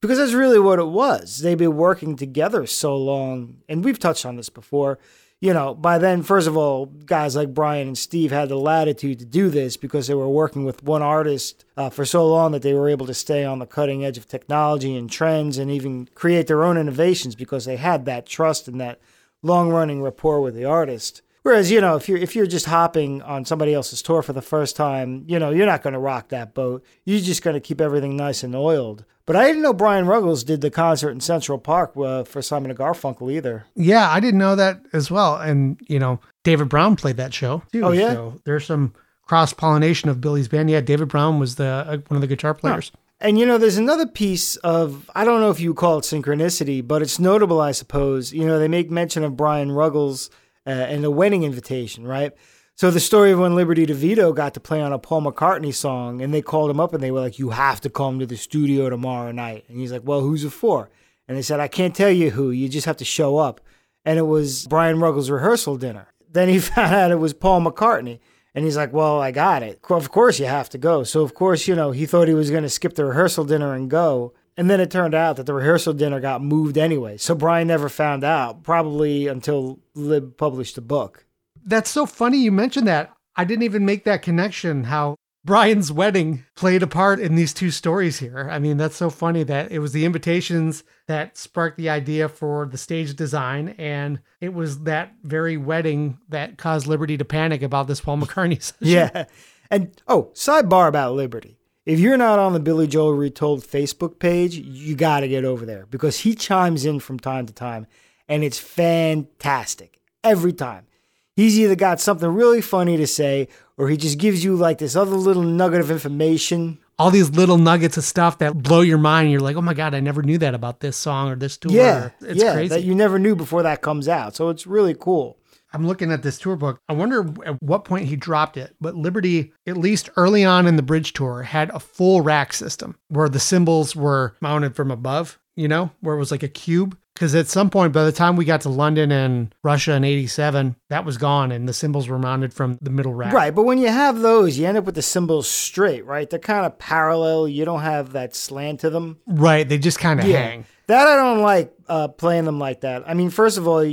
because 0.00 0.18
that's 0.18 0.32
really 0.32 0.58
what 0.58 0.78
it 0.78 0.88
was. 0.88 1.38
They've 1.38 1.56
been 1.56 1.76
working 1.76 2.16
together 2.16 2.66
so 2.66 2.96
long, 2.96 3.58
and 3.68 3.84
we've 3.84 3.98
touched 3.98 4.26
on 4.26 4.36
this 4.36 4.50
before. 4.50 4.98
You 5.40 5.52
know, 5.52 5.74
by 5.74 5.98
then, 5.98 6.22
first 6.22 6.46
of 6.46 6.56
all, 6.56 6.86
guys 6.86 7.34
like 7.34 7.52
Brian 7.52 7.88
and 7.88 7.98
Steve 7.98 8.30
had 8.30 8.48
the 8.48 8.56
latitude 8.56 9.18
to 9.18 9.24
do 9.24 9.50
this 9.50 9.76
because 9.76 10.06
they 10.06 10.14
were 10.14 10.28
working 10.28 10.64
with 10.64 10.84
one 10.84 11.02
artist 11.02 11.64
uh, 11.76 11.90
for 11.90 12.04
so 12.04 12.28
long 12.28 12.52
that 12.52 12.62
they 12.62 12.74
were 12.74 12.88
able 12.88 13.06
to 13.06 13.14
stay 13.14 13.44
on 13.44 13.58
the 13.58 13.66
cutting 13.66 14.04
edge 14.04 14.16
of 14.16 14.28
technology 14.28 14.96
and 14.96 15.10
trends 15.10 15.58
and 15.58 15.68
even 15.68 16.08
create 16.14 16.46
their 16.46 16.62
own 16.62 16.78
innovations 16.78 17.34
because 17.34 17.64
they 17.64 17.76
had 17.76 18.04
that 18.04 18.26
trust 18.26 18.68
and 18.68 18.80
that 18.80 19.00
long 19.42 19.68
running 19.68 20.00
rapport 20.00 20.40
with 20.40 20.54
the 20.54 20.64
artist. 20.64 21.22
Whereas, 21.42 21.70
you 21.70 21.80
know, 21.80 21.96
if 21.96 22.08
you're 22.08 22.18
if 22.18 22.36
you're 22.36 22.46
just 22.46 22.66
hopping 22.66 23.20
on 23.22 23.44
somebody 23.44 23.74
else's 23.74 24.00
tour 24.00 24.22
for 24.22 24.32
the 24.32 24.42
first 24.42 24.76
time, 24.76 25.24
you 25.26 25.38
know, 25.38 25.50
you're 25.50 25.66
not 25.66 25.82
going 25.82 25.94
to 25.94 25.98
rock 25.98 26.28
that 26.28 26.54
boat. 26.54 26.84
You're 27.04 27.20
just 27.20 27.42
going 27.42 27.54
to 27.54 27.60
keep 27.60 27.80
everything 27.80 28.16
nice 28.16 28.42
and 28.42 28.54
oiled. 28.54 29.04
But 29.24 29.36
I 29.36 29.46
didn't 29.46 29.62
know 29.62 29.72
Brian 29.72 30.06
Ruggles 30.06 30.44
did 30.44 30.60
the 30.60 30.70
concert 30.70 31.10
in 31.10 31.20
Central 31.20 31.58
Park 31.58 31.96
uh, 31.96 32.24
for 32.24 32.42
Simon 32.42 32.70
and 32.70 32.78
Garfunkel 32.78 33.32
either. 33.32 33.66
Yeah, 33.74 34.10
I 34.10 34.18
didn't 34.20 34.38
know 34.38 34.56
that 34.56 34.82
as 34.92 35.10
well. 35.10 35.36
And 35.36 35.80
you 35.88 35.98
know, 35.98 36.20
David 36.44 36.68
Brown 36.68 36.96
played 36.96 37.16
that 37.16 37.34
show 37.34 37.62
too. 37.72 37.84
Oh 37.84 37.92
yeah, 37.92 38.12
so 38.12 38.40
there's 38.44 38.66
some 38.66 38.94
cross 39.22 39.52
pollination 39.52 40.10
of 40.10 40.20
Billy's 40.20 40.48
band. 40.48 40.70
Yeah, 40.70 40.80
David 40.80 41.08
Brown 41.08 41.40
was 41.40 41.56
the 41.56 41.64
uh, 41.64 41.96
one 42.08 42.16
of 42.16 42.20
the 42.20 42.26
guitar 42.26 42.54
players. 42.54 42.92
And 43.20 43.38
you 43.38 43.46
know, 43.46 43.58
there's 43.58 43.76
another 43.76 44.06
piece 44.06 44.56
of 44.56 45.08
I 45.14 45.24
don't 45.24 45.40
know 45.40 45.50
if 45.50 45.60
you 45.60 45.74
call 45.74 45.98
it 45.98 46.02
synchronicity, 46.02 46.86
but 46.86 47.02
it's 47.02 47.18
notable, 47.20 47.60
I 47.60 47.70
suppose. 47.70 48.32
You 48.32 48.46
know, 48.46 48.58
they 48.58 48.68
make 48.68 48.90
mention 48.90 49.22
of 49.22 49.36
Brian 49.36 49.70
Ruggles 49.70 50.28
uh, 50.66 50.70
and 50.70 51.02
the 51.02 51.10
wedding 51.10 51.42
invitation, 51.42 52.06
right? 52.06 52.32
So 52.74 52.90
the 52.90 53.00
story 53.00 53.32
of 53.32 53.38
when 53.38 53.54
Liberty 53.54 53.86
DeVito 53.86 54.34
got 54.34 54.54
to 54.54 54.60
play 54.60 54.80
on 54.80 54.92
a 54.92 54.98
Paul 54.98 55.22
McCartney 55.22 55.74
song, 55.74 56.22
and 56.22 56.32
they 56.32 56.42
called 56.42 56.70
him 56.70 56.80
up 56.80 56.94
and 56.94 57.02
they 57.02 57.10
were 57.10 57.20
like, 57.20 57.38
"You 57.38 57.50
have 57.50 57.80
to 57.82 57.90
come 57.90 58.18
to 58.18 58.26
the 58.26 58.36
studio 58.36 58.88
tomorrow 58.88 59.30
night." 59.30 59.64
And 59.68 59.78
he's 59.78 59.92
like, 59.92 60.02
"Well, 60.04 60.20
who's 60.20 60.44
it 60.44 60.50
for?" 60.50 60.90
And 61.28 61.36
they 61.36 61.42
said, 61.42 61.60
"I 61.60 61.68
can't 61.68 61.94
tell 61.94 62.10
you 62.10 62.30
who. 62.30 62.50
You 62.50 62.68
just 62.68 62.86
have 62.86 62.96
to 62.98 63.04
show 63.04 63.38
up." 63.38 63.60
And 64.04 64.18
it 64.18 64.22
was 64.22 64.66
Brian 64.66 65.00
Ruggles' 65.00 65.30
rehearsal 65.30 65.76
dinner. 65.76 66.08
Then 66.32 66.48
he 66.48 66.60
found 66.60 66.94
out 66.94 67.10
it 67.10 67.16
was 67.16 67.34
Paul 67.34 67.60
McCartney. 67.60 68.18
And 68.54 68.64
he's 68.64 68.76
like, 68.76 68.92
Well, 68.92 69.20
I 69.20 69.30
got 69.30 69.62
it. 69.62 69.80
Of 69.88 70.10
course 70.10 70.38
you 70.38 70.46
have 70.46 70.70
to 70.70 70.78
go. 70.78 71.04
So, 71.04 71.20
of 71.22 71.34
course, 71.34 71.68
you 71.68 71.74
know, 71.74 71.90
he 71.90 72.06
thought 72.06 72.26
he 72.26 72.34
was 72.34 72.50
going 72.50 72.62
to 72.62 72.70
skip 72.70 72.94
the 72.94 73.04
rehearsal 73.04 73.44
dinner 73.44 73.74
and 73.74 73.90
go. 73.90 74.32
And 74.56 74.68
then 74.68 74.80
it 74.80 74.90
turned 74.90 75.14
out 75.14 75.36
that 75.36 75.46
the 75.46 75.54
rehearsal 75.54 75.94
dinner 75.94 76.20
got 76.20 76.42
moved 76.42 76.76
anyway. 76.76 77.16
So 77.16 77.34
Brian 77.34 77.68
never 77.68 77.88
found 77.88 78.22
out, 78.22 78.62
probably 78.62 79.26
until 79.26 79.80
Lib 79.94 80.36
published 80.36 80.74
the 80.74 80.82
book. 80.82 81.24
That's 81.64 81.90
so 81.90 82.06
funny 82.06 82.38
you 82.38 82.52
mentioned 82.52 82.86
that. 82.86 83.12
I 83.34 83.44
didn't 83.44 83.62
even 83.62 83.86
make 83.86 84.04
that 84.04 84.20
connection 84.20 84.84
how 84.84 85.16
Brian's 85.44 85.90
wedding 85.90 86.44
played 86.54 86.82
a 86.82 86.86
part 86.86 87.18
in 87.18 87.34
these 87.34 87.52
two 87.52 87.70
stories 87.70 88.18
here. 88.18 88.48
I 88.50 88.58
mean, 88.60 88.76
that's 88.76 88.94
so 88.94 89.10
funny 89.10 89.42
that 89.44 89.72
it 89.72 89.80
was 89.80 89.92
the 89.92 90.04
invitations 90.04 90.84
that 91.08 91.36
sparked 91.36 91.78
the 91.78 91.88
idea 91.88 92.28
for 92.28 92.66
the 92.66 92.78
stage 92.78 93.16
design, 93.16 93.70
and 93.78 94.20
it 94.40 94.54
was 94.54 94.80
that 94.80 95.14
very 95.24 95.56
wedding 95.56 96.18
that 96.28 96.58
caused 96.58 96.86
Liberty 96.86 97.16
to 97.16 97.24
panic 97.24 97.62
about 97.62 97.88
this 97.88 98.00
Paul 98.00 98.18
McCartney 98.18 98.62
session. 98.62 98.76
Yeah. 98.86 99.24
And 99.68 100.00
oh, 100.06 100.30
sidebar 100.34 100.86
about 100.86 101.14
Liberty. 101.14 101.58
If 101.84 101.98
you're 101.98 102.16
not 102.16 102.38
on 102.38 102.52
the 102.52 102.60
Billy 102.60 102.86
Joel 102.86 103.14
Retold 103.14 103.64
Facebook 103.64 104.18
page, 104.20 104.54
you 104.54 104.94
got 104.94 105.20
to 105.20 105.28
get 105.28 105.44
over 105.44 105.66
there 105.66 105.86
because 105.90 106.20
he 106.20 106.34
chimes 106.34 106.84
in 106.84 107.00
from 107.00 107.18
time 107.18 107.46
to 107.46 107.52
time 107.52 107.86
and 108.28 108.44
it's 108.44 108.58
fantastic 108.58 109.98
every 110.22 110.52
time. 110.52 110.86
He's 111.34 111.58
either 111.58 111.74
got 111.74 112.00
something 112.00 112.28
really 112.28 112.60
funny 112.60 112.96
to 112.98 113.06
say 113.06 113.48
or 113.76 113.88
he 113.88 113.96
just 113.96 114.18
gives 114.18 114.44
you 114.44 114.54
like 114.54 114.78
this 114.78 114.94
other 114.94 115.16
little 115.16 115.42
nugget 115.42 115.80
of 115.80 115.90
information. 115.90 116.78
All 116.98 117.10
these 117.10 117.30
little 117.30 117.58
nuggets 117.58 117.96
of 117.96 118.04
stuff 118.04 118.38
that 118.38 118.62
blow 118.62 118.80
your 118.82 118.98
mind. 118.98 119.32
You're 119.32 119.40
like, 119.40 119.56
oh 119.56 119.62
my 119.62 119.74
God, 119.74 119.94
I 119.94 120.00
never 120.00 120.22
knew 120.22 120.38
that 120.38 120.54
about 120.54 120.80
this 120.80 120.96
song 120.96 121.30
or 121.30 121.36
this 121.36 121.56
tour. 121.56 121.72
Yeah, 121.72 122.10
It's 122.20 122.40
yeah, 122.40 122.52
crazy. 122.52 122.68
that 122.68 122.84
you 122.84 122.94
never 122.94 123.18
knew 123.18 123.34
before 123.34 123.62
that 123.64 123.80
comes 123.82 124.06
out. 124.08 124.36
So 124.36 124.50
it's 124.50 124.66
really 124.66 124.94
cool. 124.94 125.38
I'm 125.72 125.86
looking 125.86 126.12
at 126.12 126.22
this 126.22 126.38
tour 126.38 126.56
book. 126.56 126.80
I 126.88 126.92
wonder 126.92 127.26
at 127.44 127.62
what 127.62 127.84
point 127.84 128.06
he 128.06 128.16
dropped 128.16 128.56
it. 128.56 128.74
But 128.80 128.94
Liberty, 128.94 129.52
at 129.66 129.76
least 129.76 130.10
early 130.16 130.44
on 130.44 130.66
in 130.66 130.76
the 130.76 130.82
bridge 130.82 131.12
tour, 131.12 131.42
had 131.42 131.70
a 131.70 131.80
full 131.80 132.20
rack 132.20 132.52
system 132.52 132.96
where 133.08 133.28
the 133.28 133.40
cymbals 133.40 133.96
were 133.96 134.36
mounted 134.40 134.76
from 134.76 134.90
above, 134.90 135.38
you 135.56 135.68
know, 135.68 135.90
where 136.00 136.14
it 136.14 136.18
was 136.18 136.30
like 136.30 136.42
a 136.42 136.48
cube. 136.48 136.96
Because 137.14 137.34
at 137.34 137.46
some 137.46 137.68
point, 137.68 137.92
by 137.92 138.04
the 138.04 138.12
time 138.12 138.36
we 138.36 138.46
got 138.46 138.62
to 138.62 138.70
London 138.70 139.12
and 139.12 139.54
Russia 139.62 139.92
in 139.92 140.02
87, 140.02 140.76
that 140.88 141.04
was 141.04 141.18
gone 141.18 141.52
and 141.52 141.68
the 141.68 141.74
cymbals 141.74 142.08
were 142.08 142.18
mounted 142.18 142.54
from 142.54 142.78
the 142.80 142.88
middle 142.88 143.12
rack. 143.12 143.34
Right, 143.34 143.54
but 143.54 143.64
when 143.64 143.76
you 143.76 143.88
have 143.88 144.20
those, 144.20 144.58
you 144.58 144.66
end 144.66 144.78
up 144.78 144.84
with 144.84 144.94
the 144.94 145.02
cymbals 145.02 145.46
straight, 145.46 146.06
right? 146.06 146.28
They're 146.28 146.38
kind 146.38 146.64
of 146.64 146.78
parallel. 146.78 147.48
You 147.48 147.66
don't 147.66 147.82
have 147.82 148.12
that 148.12 148.34
slant 148.34 148.80
to 148.80 148.90
them. 148.90 149.18
Right. 149.26 149.68
They 149.68 149.76
just 149.76 149.98
kind 149.98 150.20
of 150.20 150.26
hang. 150.26 150.64
That 150.86 151.06
I 151.06 151.16
don't 151.16 151.42
like 151.42 151.74
uh, 151.86 152.08
playing 152.08 152.44
them 152.44 152.58
like 152.58 152.80
that. 152.80 153.04
I 153.06 153.12
mean, 153.12 153.28
first 153.28 153.58
of 153.58 153.68
all, 153.68 153.84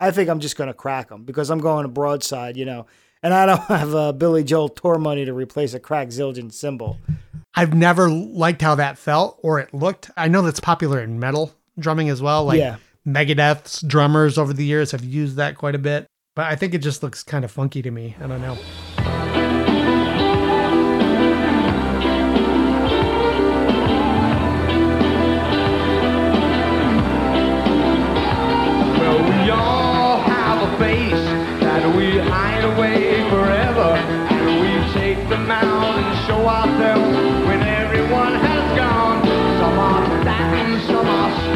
I 0.00 0.10
think 0.10 0.28
I'm 0.28 0.40
just 0.40 0.56
going 0.56 0.68
to 0.68 0.74
crack 0.74 1.08
them 1.08 1.24
because 1.24 1.50
I'm 1.50 1.58
going 1.58 1.84
a 1.84 1.88
broadside, 1.88 2.56
you 2.56 2.64
know, 2.64 2.86
and 3.22 3.32
I 3.32 3.46
don't 3.46 3.60
have 3.68 3.94
uh, 3.94 4.12
Billy 4.12 4.44
Joel 4.44 4.68
tour 4.68 4.98
money 4.98 5.24
to 5.24 5.32
replace 5.32 5.74
a 5.74 5.80
cracked 5.80 6.12
Zildjian 6.12 6.52
cymbal. 6.52 6.98
I've 7.54 7.74
never 7.74 8.10
liked 8.10 8.60
how 8.60 8.74
that 8.74 8.98
felt 8.98 9.38
or 9.42 9.58
it 9.58 9.72
looked. 9.72 10.10
I 10.16 10.28
know 10.28 10.42
that's 10.42 10.60
popular 10.60 11.00
in 11.00 11.18
metal 11.18 11.54
drumming 11.78 12.10
as 12.10 12.20
well. 12.20 12.44
Like 12.44 12.58
Yeah. 12.58 12.76
Megadeth's 13.06 13.82
drummers 13.82 14.36
over 14.36 14.52
the 14.52 14.64
years 14.64 14.90
have 14.90 15.04
used 15.04 15.36
that 15.36 15.56
quite 15.56 15.74
a 15.74 15.78
bit. 15.78 16.06
But 16.34 16.46
I 16.46 16.56
think 16.56 16.74
it 16.74 16.78
just 16.78 17.02
looks 17.02 17.22
kind 17.22 17.44
of 17.44 17.50
funky 17.50 17.80
to 17.80 17.90
me. 17.90 18.14
I 18.20 18.26
don't 18.26 18.42
know. 18.42 18.58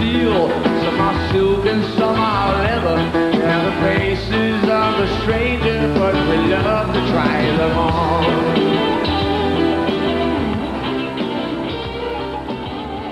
Steel, 0.00 0.48
some 0.48 0.98
are 0.98 1.30
silk, 1.30 1.66
and 1.66 1.84
some 1.96 2.16
are 2.16 2.52
leather. 2.54 2.96
The 3.40 3.72
faces 3.82 4.64
of 4.64 5.20
stranger, 5.20 5.92
but 5.94 6.14
we 6.14 6.36
love 6.54 6.94
to 6.94 7.00
try 7.10 7.42
them. 7.58 7.74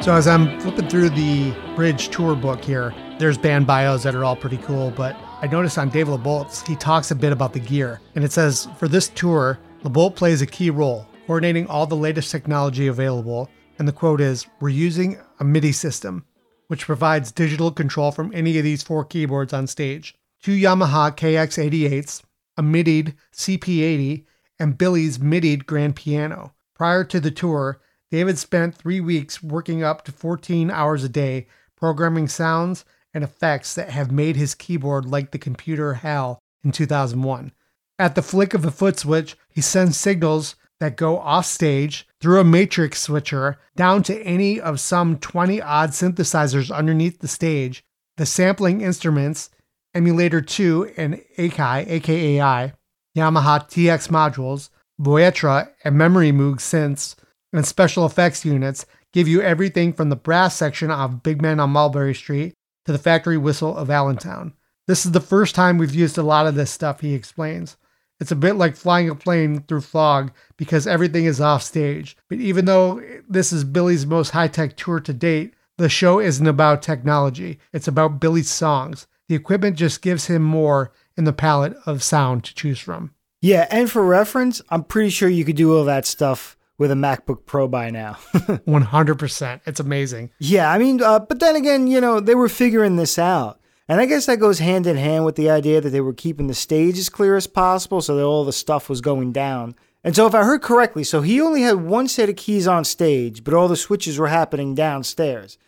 So 0.02 0.14
as 0.14 0.26
I'm 0.26 0.58
flipping 0.60 0.88
through 0.88 1.10
the 1.10 1.52
Bridge 1.76 2.08
tour 2.08 2.34
book 2.34 2.64
here, 2.64 2.94
there's 3.18 3.36
band 3.36 3.66
bios 3.66 4.04
that 4.04 4.14
are 4.14 4.24
all 4.24 4.36
pretty 4.36 4.56
cool. 4.58 4.90
But 4.90 5.14
I 5.42 5.46
noticed 5.46 5.76
on 5.76 5.90
Dave 5.90 6.08
LeBolt's, 6.08 6.66
he 6.66 6.76
talks 6.76 7.10
a 7.10 7.14
bit 7.14 7.32
about 7.32 7.52
the 7.52 7.60
gear. 7.60 8.00
And 8.14 8.24
it 8.24 8.32
says, 8.32 8.66
for 8.78 8.88
this 8.88 9.08
tour, 9.10 9.58
LeBolt 9.82 10.16
plays 10.16 10.40
a 10.40 10.46
key 10.46 10.70
role, 10.70 11.06
coordinating 11.26 11.66
all 11.66 11.86
the 11.86 11.96
latest 11.96 12.30
technology 12.30 12.86
available. 12.86 13.50
And 13.78 13.86
the 13.86 13.92
quote 13.92 14.22
is, 14.22 14.46
we're 14.60 14.70
using 14.70 15.18
a 15.40 15.44
MIDI 15.44 15.72
system, 15.72 16.24
which 16.68 16.86
provides 16.86 17.32
digital 17.32 17.70
control 17.70 18.12
from 18.12 18.30
any 18.32 18.56
of 18.56 18.64
these 18.64 18.82
four 18.82 19.04
keyboards 19.04 19.52
on 19.52 19.66
stage. 19.66 20.14
Two 20.42 20.52
Yamaha 20.52 21.14
KX88s, 21.16 22.22
a 22.56 22.62
MIDI'd 22.62 23.14
CP80, 23.34 24.24
and 24.58 24.78
Billy's 24.78 25.18
MIDI'd 25.18 25.66
grand 25.66 25.96
piano. 25.96 26.54
Prior 26.74 27.02
to 27.04 27.18
the 27.18 27.30
tour, 27.30 27.80
David 28.10 28.38
spent 28.38 28.74
three 28.74 29.00
weeks 29.00 29.42
working 29.42 29.82
up 29.82 30.04
to 30.04 30.12
14 30.12 30.70
hours 30.70 31.04
a 31.04 31.08
day, 31.08 31.46
programming 31.76 32.28
sounds 32.28 32.84
and 33.12 33.24
effects 33.24 33.74
that 33.74 33.90
have 33.90 34.10
made 34.10 34.36
his 34.36 34.54
keyboard 34.54 35.04
like 35.04 35.30
the 35.30 35.38
computer 35.38 35.94
HAL 35.94 36.38
in 36.62 36.72
2001. 36.72 37.52
At 37.98 38.14
the 38.14 38.22
flick 38.22 38.54
of 38.54 38.64
a 38.64 38.70
foot 38.70 38.98
switch, 38.98 39.36
he 39.48 39.60
sends 39.60 39.96
signals 39.96 40.54
that 40.80 40.96
go 40.96 41.18
off 41.18 41.46
stage 41.46 42.06
through 42.20 42.40
a 42.40 42.44
matrix 42.44 43.02
switcher 43.02 43.58
down 43.76 44.02
to 44.04 44.22
any 44.22 44.60
of 44.60 44.80
some 44.80 45.18
20 45.18 45.60
odd 45.60 45.90
synthesizers 45.90 46.74
underneath 46.74 47.20
the 47.20 47.28
stage, 47.28 47.84
the 48.16 48.26
sampling 48.26 48.80
instruments, 48.80 49.50
Emulator 49.94 50.40
2 50.40 50.92
and 50.96 51.22
Akai, 51.36 51.86
AKAI, 51.88 52.72
Yamaha 53.16 53.68
TX 53.68 54.08
modules, 54.08 54.70
Voyetra, 55.00 55.70
and 55.84 55.96
Memory 55.96 56.32
Moog 56.32 56.56
synths, 56.56 57.16
and 57.52 57.66
special 57.66 58.04
effects 58.04 58.44
units 58.44 58.84
give 59.12 59.26
you 59.26 59.40
everything 59.40 59.92
from 59.92 60.10
the 60.10 60.16
brass 60.16 60.54
section 60.54 60.90
of 60.90 61.22
Big 61.22 61.40
Man 61.40 61.58
on 61.60 61.70
Mulberry 61.70 62.14
Street 62.14 62.54
to 62.84 62.92
the 62.92 62.98
factory 62.98 63.38
whistle 63.38 63.76
of 63.76 63.90
Allentown. 63.90 64.52
This 64.86 65.04
is 65.04 65.12
the 65.12 65.20
first 65.20 65.54
time 65.54 65.78
we've 65.78 65.94
used 65.94 66.18
a 66.18 66.22
lot 66.22 66.46
of 66.46 66.54
this 66.54 66.70
stuff, 66.70 67.00
he 67.00 67.14
explains. 67.14 67.76
It's 68.20 68.32
a 68.32 68.36
bit 68.36 68.54
like 68.56 68.76
flying 68.76 69.08
a 69.08 69.14
plane 69.14 69.62
through 69.62 69.82
fog 69.82 70.32
because 70.56 70.86
everything 70.86 71.24
is 71.24 71.40
off 71.40 71.62
stage. 71.62 72.16
But 72.28 72.38
even 72.38 72.64
though 72.64 73.00
this 73.28 73.52
is 73.52 73.64
Billy's 73.64 74.06
most 74.06 74.30
high 74.30 74.48
tech 74.48 74.76
tour 74.76 75.00
to 75.00 75.12
date, 75.12 75.54
the 75.76 75.88
show 75.88 76.18
isn't 76.18 76.46
about 76.46 76.82
technology. 76.82 77.60
It's 77.72 77.86
about 77.86 78.18
Billy's 78.20 78.50
songs. 78.50 79.06
The 79.28 79.36
equipment 79.36 79.76
just 79.76 80.02
gives 80.02 80.26
him 80.26 80.42
more 80.42 80.92
in 81.16 81.24
the 81.24 81.32
palette 81.32 81.76
of 81.86 82.02
sound 82.02 82.42
to 82.44 82.54
choose 82.54 82.80
from. 82.80 83.12
Yeah, 83.40 83.68
and 83.70 83.88
for 83.88 84.04
reference, 84.04 84.60
I'm 84.70 84.82
pretty 84.82 85.10
sure 85.10 85.28
you 85.28 85.44
could 85.44 85.54
do 85.56 85.76
all 85.76 85.84
that 85.84 86.06
stuff 86.06 86.56
with 86.76 86.90
a 86.90 86.94
MacBook 86.94 87.46
Pro 87.46 87.68
by 87.68 87.90
now. 87.90 88.14
100%. 88.34 89.60
It's 89.66 89.80
amazing. 89.80 90.30
yeah, 90.38 90.70
I 90.70 90.78
mean, 90.78 91.02
uh, 91.02 91.20
but 91.20 91.40
then 91.40 91.56
again, 91.56 91.86
you 91.86 92.00
know, 92.00 92.20
they 92.20 92.34
were 92.34 92.48
figuring 92.48 92.96
this 92.96 93.18
out. 93.18 93.60
And 93.88 94.00
I 94.00 94.06
guess 94.06 94.26
that 94.26 94.38
goes 94.38 94.58
hand 94.58 94.86
in 94.86 94.96
hand 94.96 95.24
with 95.24 95.36
the 95.36 95.48
idea 95.48 95.80
that 95.80 95.90
they 95.90 96.02
were 96.02 96.12
keeping 96.12 96.46
the 96.46 96.54
stage 96.54 96.98
as 96.98 97.08
clear 97.08 97.36
as 97.36 97.46
possible 97.46 98.02
so 98.02 98.16
that 98.16 98.24
all 98.24 98.44
the 98.44 98.52
stuff 98.52 98.88
was 98.88 99.00
going 99.00 99.32
down. 99.32 99.74
And 100.04 100.14
so, 100.14 100.26
if 100.26 100.34
I 100.34 100.44
heard 100.44 100.62
correctly, 100.62 101.04
so 101.04 101.22
he 101.22 101.40
only 101.40 101.62
had 101.62 101.76
one 101.76 102.06
set 102.06 102.28
of 102.28 102.36
keys 102.36 102.68
on 102.68 102.84
stage, 102.84 103.42
but 103.42 103.54
all 103.54 103.66
the 103.66 103.76
switches 103.76 104.18
were 104.18 104.28
happening 104.28 104.74
downstairs. 104.74 105.58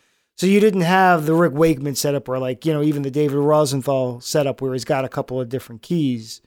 So 0.40 0.46
you 0.46 0.60
didn't 0.60 0.82
have 0.82 1.26
the 1.26 1.34
Rick 1.34 1.52
Wakeman 1.52 1.96
setup 1.96 2.26
or 2.26 2.38
like, 2.38 2.64
you 2.64 2.72
know, 2.72 2.82
even 2.82 3.02
the 3.02 3.10
David 3.10 3.36
Rosenthal 3.36 4.22
setup 4.22 4.62
where 4.62 4.72
he's 4.72 4.86
got 4.86 5.04
a 5.04 5.08
couple 5.10 5.38
of 5.38 5.50
different 5.50 5.82
keys. 5.82 6.40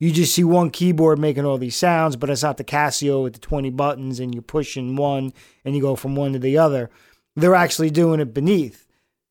You 0.00 0.10
just 0.10 0.34
see 0.34 0.42
one 0.42 0.70
keyboard 0.70 1.20
making 1.20 1.44
all 1.44 1.56
these 1.56 1.76
sounds, 1.76 2.16
but 2.16 2.28
it's 2.28 2.42
not 2.42 2.56
the 2.56 2.64
Casio 2.64 3.22
with 3.22 3.34
the 3.34 3.38
20 3.38 3.70
buttons 3.70 4.18
and 4.18 4.34
you're 4.34 4.42
pushing 4.42 4.96
one 4.96 5.32
and 5.64 5.76
you 5.76 5.80
go 5.80 5.94
from 5.94 6.16
one 6.16 6.32
to 6.32 6.40
the 6.40 6.58
other. 6.58 6.90
They're 7.36 7.54
actually 7.54 7.90
doing 7.90 8.18
it 8.18 8.34
beneath. 8.34 8.84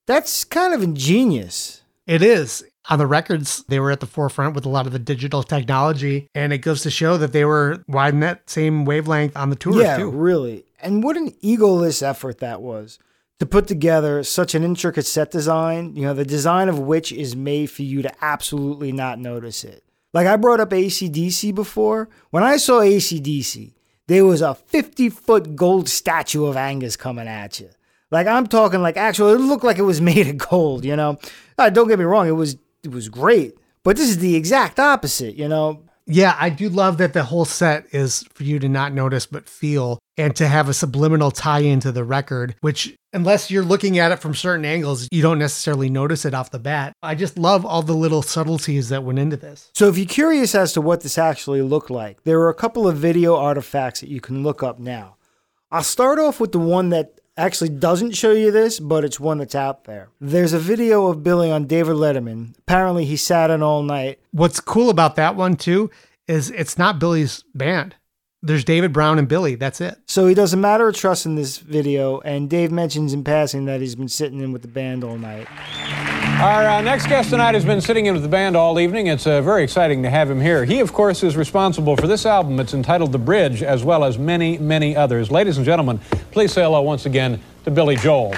That's 0.08 0.46
kind 0.46 0.74
of 0.74 0.82
ingenious. 0.82 1.82
It 2.08 2.22
is. 2.22 2.64
On 2.90 3.00
the 3.00 3.08
records, 3.08 3.64
they 3.68 3.80
were 3.80 3.92
at 3.92 4.00
the 4.00 4.06
forefront 4.06 4.54
with 4.54 4.66
a 4.66 4.70
lot 4.70 4.86
of 4.86 4.92
the 4.92 5.00
digital 5.00 5.42
technology, 5.42 6.30
and 6.36 6.54
it 6.54 6.60
goes 6.60 6.84
to 6.84 6.92
show 6.92 7.18
that 7.18 7.32
they 7.32 7.44
were 7.44 7.84
riding 7.88 8.20
that 8.20 8.48
same 8.50 8.86
wavelength 8.86 9.36
on 9.36 9.50
the 9.50 9.56
tour, 9.56 9.82
yeah, 9.82 9.98
too. 9.98 10.12
really. 10.12 10.66
And 10.80 11.04
what 11.04 11.18
an 11.18 11.32
egoless 11.44 12.04
effort 12.04 12.38
that 12.40 12.62
was 12.62 13.00
to 13.40 13.46
put 13.46 13.68
together 13.68 14.24
such 14.24 14.54
an 14.54 14.64
intricate 14.64 15.06
set 15.06 15.32
design, 15.32 15.96
you 15.96 16.04
know, 16.04 16.14
the 16.14 16.26
design 16.26 16.70
of 16.70 16.80
which 16.80 17.12
is 17.12 17.36
made 17.36 17.72
for 17.72 17.82
you 17.82 18.02
to 18.02 18.12
absolutely 18.24 18.92
not 18.92 19.20
notice 19.20 19.64
it. 19.64 19.84
Like 20.14 20.28
I 20.28 20.38
brought 20.38 20.60
up 20.60 20.70
ACDC 20.70 21.54
before. 21.54 22.08
When 22.30 22.44
I 22.44 22.58
saw 22.58 22.80
ACDC, 22.82 23.74
there 24.08 24.26
was 24.26 24.42
a 24.42 24.56
50 24.56 25.10
foot 25.10 25.56
gold 25.56 25.90
statue 25.90 26.46
of 26.46 26.56
Angus 26.56 26.96
coming 26.96 27.28
at 27.28 27.60
you. 27.60 27.70
Like 28.12 28.28
I'm 28.28 28.48
talking 28.48 28.82
like 28.82 28.98
actually, 28.98 29.34
it 29.34 29.38
looked 29.38 29.64
like 29.64 29.78
it 29.78 29.84
was 29.84 30.02
made 30.12 30.28
of 30.28 30.38
gold, 30.38 30.86
you 30.86 30.96
know? 30.96 31.18
Uh, 31.58 31.70
don't 31.70 31.88
get 31.88 32.00
me 32.00 32.06
wrong, 32.06 32.28
it 32.28 32.32
was 32.32 32.58
it 32.84 32.92
was 32.92 33.10
great. 33.10 33.56
But 33.84 33.98
this 33.98 34.10
is 34.10 34.18
the 34.18 34.36
exact 34.36 34.80
opposite, 34.80 35.36
you 35.36 35.48
know? 35.48 35.84
Yeah, 36.08 36.36
I 36.40 36.50
do 36.50 36.70
love 36.70 37.00
that 37.00 37.14
the 37.14 37.24
whole 37.24 37.46
set 37.46 37.88
is 37.92 38.24
for 38.34 38.44
you 38.44 38.60
to 38.60 38.70
not 38.70 38.94
notice 38.94 39.26
but 39.26 39.50
feel 39.50 39.98
and 40.18 40.36
to 40.36 40.48
have 40.48 40.70
a 40.70 40.74
subliminal 40.74 41.32
tie 41.32 41.60
into 41.60 41.92
the 41.92 42.04
record, 42.04 42.56
which, 42.62 42.96
unless 43.12 43.50
you're 43.50 43.64
looking 43.64 43.98
at 43.98 44.12
it 44.12 44.20
from 44.20 44.36
certain 44.36 44.66
angles, 44.66 45.08
you 45.12 45.24
don't 45.24 45.40
necessarily 45.40 45.90
notice 45.90 46.24
it 46.24 46.36
off 46.36 46.52
the 46.52 46.60
bat. 46.60 46.94
I 47.02 47.16
just 47.16 47.40
love 47.40 47.66
all 47.66 47.82
the 47.82 47.96
little 47.96 48.22
subtleties 48.22 48.90
that 48.90 49.04
went 49.04 49.20
into 49.20 49.36
this. 49.36 49.72
So, 49.74 49.88
if 49.88 49.98
you're 49.98 50.06
curious 50.06 50.54
as 50.54 50.74
to 50.74 50.82
what 50.82 51.02
this 51.02 51.18
actually 51.18 51.64
looked 51.64 51.90
like, 51.90 52.24
there 52.24 52.40
are 52.42 52.50
a 52.50 52.56
couple 52.56 52.88
of 52.88 52.98
video 52.98 53.36
artifacts 53.36 54.02
that 54.02 54.10
you 54.10 54.22
can 54.22 54.44
look 54.44 54.62
up 54.62 54.80
now. 54.80 55.18
I'll 55.72 55.84
start 55.84 56.20
off 56.20 56.40
with 56.40 56.52
the 56.52 56.60
one 56.60 56.90
that 56.90 57.20
actually 57.38 57.70
doesn't 57.70 58.16
show 58.16 58.32
you 58.32 58.52
this, 58.52 58.80
but 58.80 59.04
it's 59.04 59.20
one 59.20 59.38
that's 59.38 59.56
out 59.56 59.86
there. 59.86 60.10
There's 60.20 60.54
a 60.54 60.60
video 60.60 61.08
of 61.08 61.24
Billy 61.24 61.52
on 61.52 61.66
David 61.66 61.96
Letterman. 61.96 62.58
Apparently, 62.60 63.06
he 63.06 63.18
sat 63.18 63.50
in 63.50 63.62
all 63.62 63.84
night. 63.84 64.20
What's 64.32 64.60
cool 64.60 64.90
about 64.90 65.16
that 65.16 65.36
one, 65.36 65.56
too, 65.56 65.92
is 66.28 66.50
it's 66.52 66.78
not 66.78 67.00
Billy's 67.00 67.44
band. 67.54 67.96
There's 68.42 68.64
David 68.64 68.94
Brown 68.94 69.18
and 69.18 69.28
Billy. 69.28 69.56
That's 69.56 69.82
it. 69.82 69.98
So 70.06 70.28
he 70.28 70.36
does 70.36 70.54
a 70.54 70.58
matter 70.58 70.88
of 70.88 70.96
trust 70.96 71.26
in 71.26 71.36
this 71.36 71.58
video, 71.58 72.20
and 72.22 72.50
Dave 72.50 72.72
mentions 72.72 73.12
in 73.12 73.24
passing 73.24 73.66
that 73.66 73.82
he's 73.82 73.96
been 73.96 74.08
sitting 74.08 74.40
in 74.40 74.52
with 74.52 74.62
the 74.62 74.68
band 74.68 75.04
all 75.04 75.18
night. 75.18 75.48
Our 76.38 76.68
uh, 76.68 76.82
next 76.82 77.08
guest 77.08 77.30
tonight 77.30 77.56
has 77.56 77.64
been 77.64 77.80
sitting 77.80 78.08
in 78.08 78.14
with 78.14 78.22
the 78.22 78.30
band 78.30 78.58
all 78.58 78.78
evening. 78.78 79.08
It's 79.08 79.26
uh, 79.26 79.42
very 79.42 79.64
exciting 79.64 80.04
to 80.04 80.10
have 80.10 80.30
him 80.30 80.42
here. 80.42 80.66
He, 80.66 80.82
of 80.82 80.92
course, 80.92 81.24
is 81.24 81.38
responsible 81.38 81.96
for 81.96 82.08
this 82.08 82.26
album. 82.26 82.60
It's 82.60 82.74
entitled 82.74 83.14
The 83.14 83.18
Bridge, 83.18 83.64
as 83.64 83.86
well 83.86 84.04
as 84.04 84.18
many, 84.18 84.58
many 84.58 84.98
others. 84.98 85.32
Ladies 85.32 85.56
and 85.56 85.66
gentlemen, 85.66 86.00
please 86.32 86.52
say 86.52 86.64
hello 86.64 86.82
once 86.82 87.06
again 87.06 87.42
to 87.64 87.72
Billy 87.72 87.96
Joel. 87.96 88.36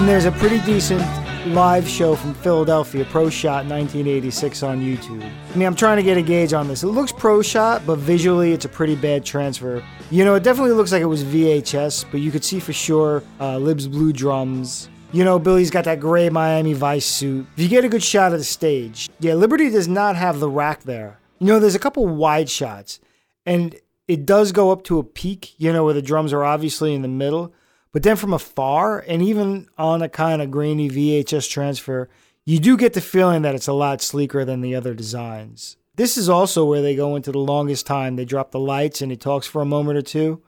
Then 0.00 0.06
there's 0.06 0.24
a 0.24 0.32
pretty 0.32 0.60
decent 0.60 1.02
live 1.48 1.86
show 1.86 2.14
from 2.14 2.32
Philadelphia, 2.32 3.04
Pro 3.10 3.28
Shot 3.28 3.66
1986 3.66 4.62
on 4.62 4.80
YouTube. 4.80 5.22
I 5.22 5.54
mean, 5.54 5.66
I'm 5.66 5.74
trying 5.74 5.98
to 5.98 6.02
get 6.02 6.16
a 6.16 6.22
gauge 6.22 6.54
on 6.54 6.68
this. 6.68 6.82
It 6.82 6.86
looks 6.86 7.12
Pro 7.12 7.42
Shot, 7.42 7.84
but 7.84 7.98
visually 7.98 8.52
it's 8.52 8.64
a 8.64 8.68
pretty 8.70 8.96
bad 8.96 9.26
transfer. 9.26 9.84
You 10.10 10.24
know, 10.24 10.36
it 10.36 10.42
definitely 10.42 10.72
looks 10.72 10.90
like 10.90 11.02
it 11.02 11.04
was 11.04 11.22
VHS, 11.22 12.06
but 12.10 12.20
you 12.20 12.30
could 12.30 12.42
see 12.42 12.60
for 12.60 12.72
sure 12.72 13.22
uh, 13.40 13.58
Lib's 13.58 13.88
blue 13.88 14.10
drums. 14.10 14.88
You 15.12 15.22
know, 15.22 15.38
Billy's 15.38 15.70
got 15.70 15.84
that 15.84 16.00
gray 16.00 16.30
Miami 16.30 16.72
Vice 16.72 17.04
suit. 17.04 17.46
If 17.58 17.64
you 17.64 17.68
get 17.68 17.84
a 17.84 17.88
good 17.90 18.02
shot 18.02 18.32
of 18.32 18.38
the 18.38 18.44
stage, 18.44 19.10
yeah, 19.18 19.34
Liberty 19.34 19.68
does 19.68 19.86
not 19.86 20.16
have 20.16 20.40
the 20.40 20.48
rack 20.48 20.84
there. 20.84 21.18
You 21.40 21.48
know, 21.48 21.58
there's 21.58 21.74
a 21.74 21.78
couple 21.78 22.06
wide 22.06 22.48
shots, 22.48 23.00
and 23.44 23.76
it 24.08 24.24
does 24.24 24.50
go 24.52 24.70
up 24.70 24.82
to 24.84 24.98
a 24.98 25.04
peak, 25.04 25.52
you 25.58 25.70
know, 25.74 25.84
where 25.84 25.92
the 25.92 26.00
drums 26.00 26.32
are 26.32 26.42
obviously 26.42 26.94
in 26.94 27.02
the 27.02 27.08
middle. 27.08 27.52
But 27.92 28.02
then 28.02 28.16
from 28.16 28.32
afar, 28.32 29.00
and 29.00 29.20
even 29.22 29.68
on 29.76 30.02
a 30.02 30.08
kind 30.08 30.40
of 30.40 30.50
grainy 30.50 30.88
VHS 30.88 31.50
transfer, 31.50 32.08
you 32.44 32.58
do 32.58 32.76
get 32.76 32.94
the 32.94 33.00
feeling 33.00 33.42
that 33.42 33.54
it's 33.54 33.68
a 33.68 33.72
lot 33.72 34.00
sleeker 34.00 34.44
than 34.44 34.60
the 34.60 34.74
other 34.74 34.94
designs. 34.94 35.76
This 35.96 36.16
is 36.16 36.28
also 36.28 36.64
where 36.64 36.82
they 36.82 36.94
go 36.94 37.16
into 37.16 37.32
the 37.32 37.38
longest 37.38 37.86
time. 37.86 38.16
They 38.16 38.24
drop 38.24 38.52
the 38.52 38.60
lights 38.60 39.02
and 39.02 39.10
he 39.10 39.16
talks 39.16 39.46
for 39.46 39.60
a 39.60 39.66
moment 39.66 39.98
or 39.98 40.02
two. 40.02 40.42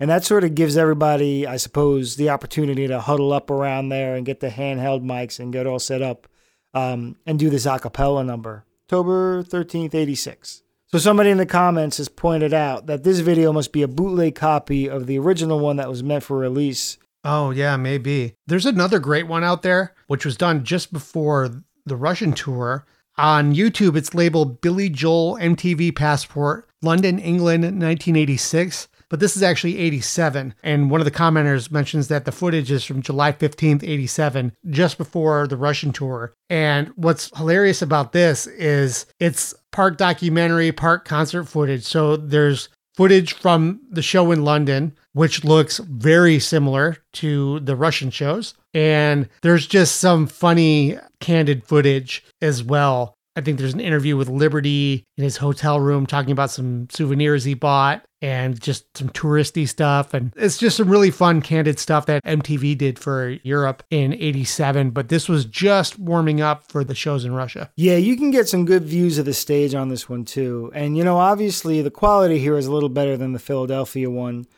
And 0.00 0.10
that 0.10 0.24
sort 0.24 0.44
of 0.44 0.54
gives 0.54 0.76
everybody, 0.76 1.46
I 1.46 1.56
suppose, 1.56 2.16
the 2.16 2.30
opportunity 2.30 2.86
to 2.86 3.00
huddle 3.00 3.32
up 3.32 3.50
around 3.50 3.88
there 3.88 4.14
and 4.14 4.26
get 4.26 4.40
the 4.40 4.50
handheld 4.50 5.02
mics 5.02 5.40
and 5.40 5.52
get 5.52 5.66
all 5.66 5.78
set 5.78 6.02
up 6.02 6.28
um, 6.74 7.16
and 7.26 7.38
do 7.38 7.50
this 7.50 7.66
a 7.66 7.78
cappella 7.78 8.22
number. 8.22 8.64
October 8.84 9.42
13th, 9.42 9.94
86. 9.94 10.62
So 10.90 10.96
somebody 10.96 11.28
in 11.28 11.36
the 11.36 11.44
comments 11.44 11.98
has 11.98 12.08
pointed 12.08 12.54
out 12.54 12.86
that 12.86 13.04
this 13.04 13.18
video 13.18 13.52
must 13.52 13.72
be 13.72 13.82
a 13.82 13.88
bootleg 13.88 14.34
copy 14.34 14.88
of 14.88 15.06
the 15.06 15.18
original 15.18 15.60
one 15.60 15.76
that 15.76 15.90
was 15.90 16.02
meant 16.02 16.24
for 16.24 16.38
release. 16.38 16.96
Oh, 17.24 17.50
yeah, 17.50 17.76
maybe. 17.76 18.36
There's 18.46 18.64
another 18.64 18.98
great 18.98 19.26
one 19.26 19.44
out 19.44 19.60
there, 19.60 19.94
which 20.06 20.24
was 20.24 20.38
done 20.38 20.64
just 20.64 20.90
before 20.90 21.62
the 21.84 21.96
Russian 21.96 22.32
tour. 22.32 22.86
On 23.18 23.54
YouTube, 23.54 23.96
it's 23.96 24.14
labeled 24.14 24.62
Billy 24.62 24.88
Joel 24.88 25.36
MTV 25.36 25.94
Passport, 25.94 26.66
London, 26.80 27.18
England, 27.18 27.64
1986. 27.64 28.88
But 29.10 29.20
this 29.20 29.36
is 29.36 29.42
actually 29.42 29.78
87. 29.78 30.54
And 30.62 30.90
one 30.90 31.00
of 31.00 31.06
the 31.06 31.10
commenters 31.10 31.70
mentions 31.70 32.08
that 32.08 32.24
the 32.24 32.32
footage 32.32 32.70
is 32.70 32.84
from 32.84 33.02
July 33.02 33.32
15th, 33.32 33.82
87, 33.82 34.52
just 34.68 34.98
before 34.98 35.46
the 35.46 35.56
Russian 35.56 35.92
tour. 35.92 36.34
And 36.50 36.92
what's 36.96 37.36
hilarious 37.36 37.80
about 37.80 38.12
this 38.12 38.46
is 38.46 39.06
it's 39.18 39.54
part 39.72 39.98
documentary, 39.98 40.72
part 40.72 41.04
concert 41.04 41.44
footage. 41.44 41.84
So 41.84 42.16
there's 42.16 42.68
footage 42.94 43.32
from 43.34 43.80
the 43.90 44.02
show 44.02 44.32
in 44.32 44.44
London, 44.44 44.96
which 45.12 45.44
looks 45.44 45.78
very 45.78 46.38
similar 46.38 46.96
to 47.14 47.60
the 47.60 47.76
Russian 47.76 48.10
shows. 48.10 48.54
And 48.74 49.28
there's 49.42 49.66
just 49.66 49.96
some 49.96 50.26
funny, 50.26 50.98
candid 51.20 51.64
footage 51.64 52.24
as 52.42 52.62
well. 52.62 53.14
I 53.38 53.40
think 53.40 53.58
there's 53.58 53.72
an 53.72 53.78
interview 53.78 54.16
with 54.16 54.28
Liberty 54.28 55.06
in 55.16 55.22
his 55.22 55.36
hotel 55.36 55.78
room 55.78 56.06
talking 56.06 56.32
about 56.32 56.50
some 56.50 56.88
souvenirs 56.90 57.44
he 57.44 57.54
bought 57.54 58.04
and 58.20 58.60
just 58.60 58.98
some 58.98 59.10
touristy 59.10 59.68
stuff. 59.68 60.12
And 60.12 60.32
it's 60.34 60.58
just 60.58 60.76
some 60.76 60.90
really 60.90 61.12
fun, 61.12 61.40
candid 61.40 61.78
stuff 61.78 62.06
that 62.06 62.24
MTV 62.24 62.76
did 62.76 62.98
for 62.98 63.38
Europe 63.44 63.84
in 63.90 64.12
87. 64.14 64.90
But 64.90 65.08
this 65.08 65.28
was 65.28 65.44
just 65.44 66.00
warming 66.00 66.40
up 66.40 66.66
for 66.66 66.82
the 66.82 66.96
shows 66.96 67.24
in 67.24 67.32
Russia. 67.32 67.70
Yeah, 67.76 67.94
you 67.94 68.16
can 68.16 68.32
get 68.32 68.48
some 68.48 68.64
good 68.64 68.82
views 68.82 69.18
of 69.18 69.24
the 69.24 69.32
stage 69.32 69.72
on 69.72 69.88
this 69.88 70.08
one 70.08 70.24
too. 70.24 70.72
And, 70.74 70.96
you 70.96 71.04
know, 71.04 71.18
obviously 71.18 71.80
the 71.80 71.92
quality 71.92 72.40
here 72.40 72.58
is 72.58 72.66
a 72.66 72.72
little 72.72 72.88
better 72.88 73.16
than 73.16 73.34
the 73.34 73.38
Philadelphia 73.38 74.10
one. 74.10 74.48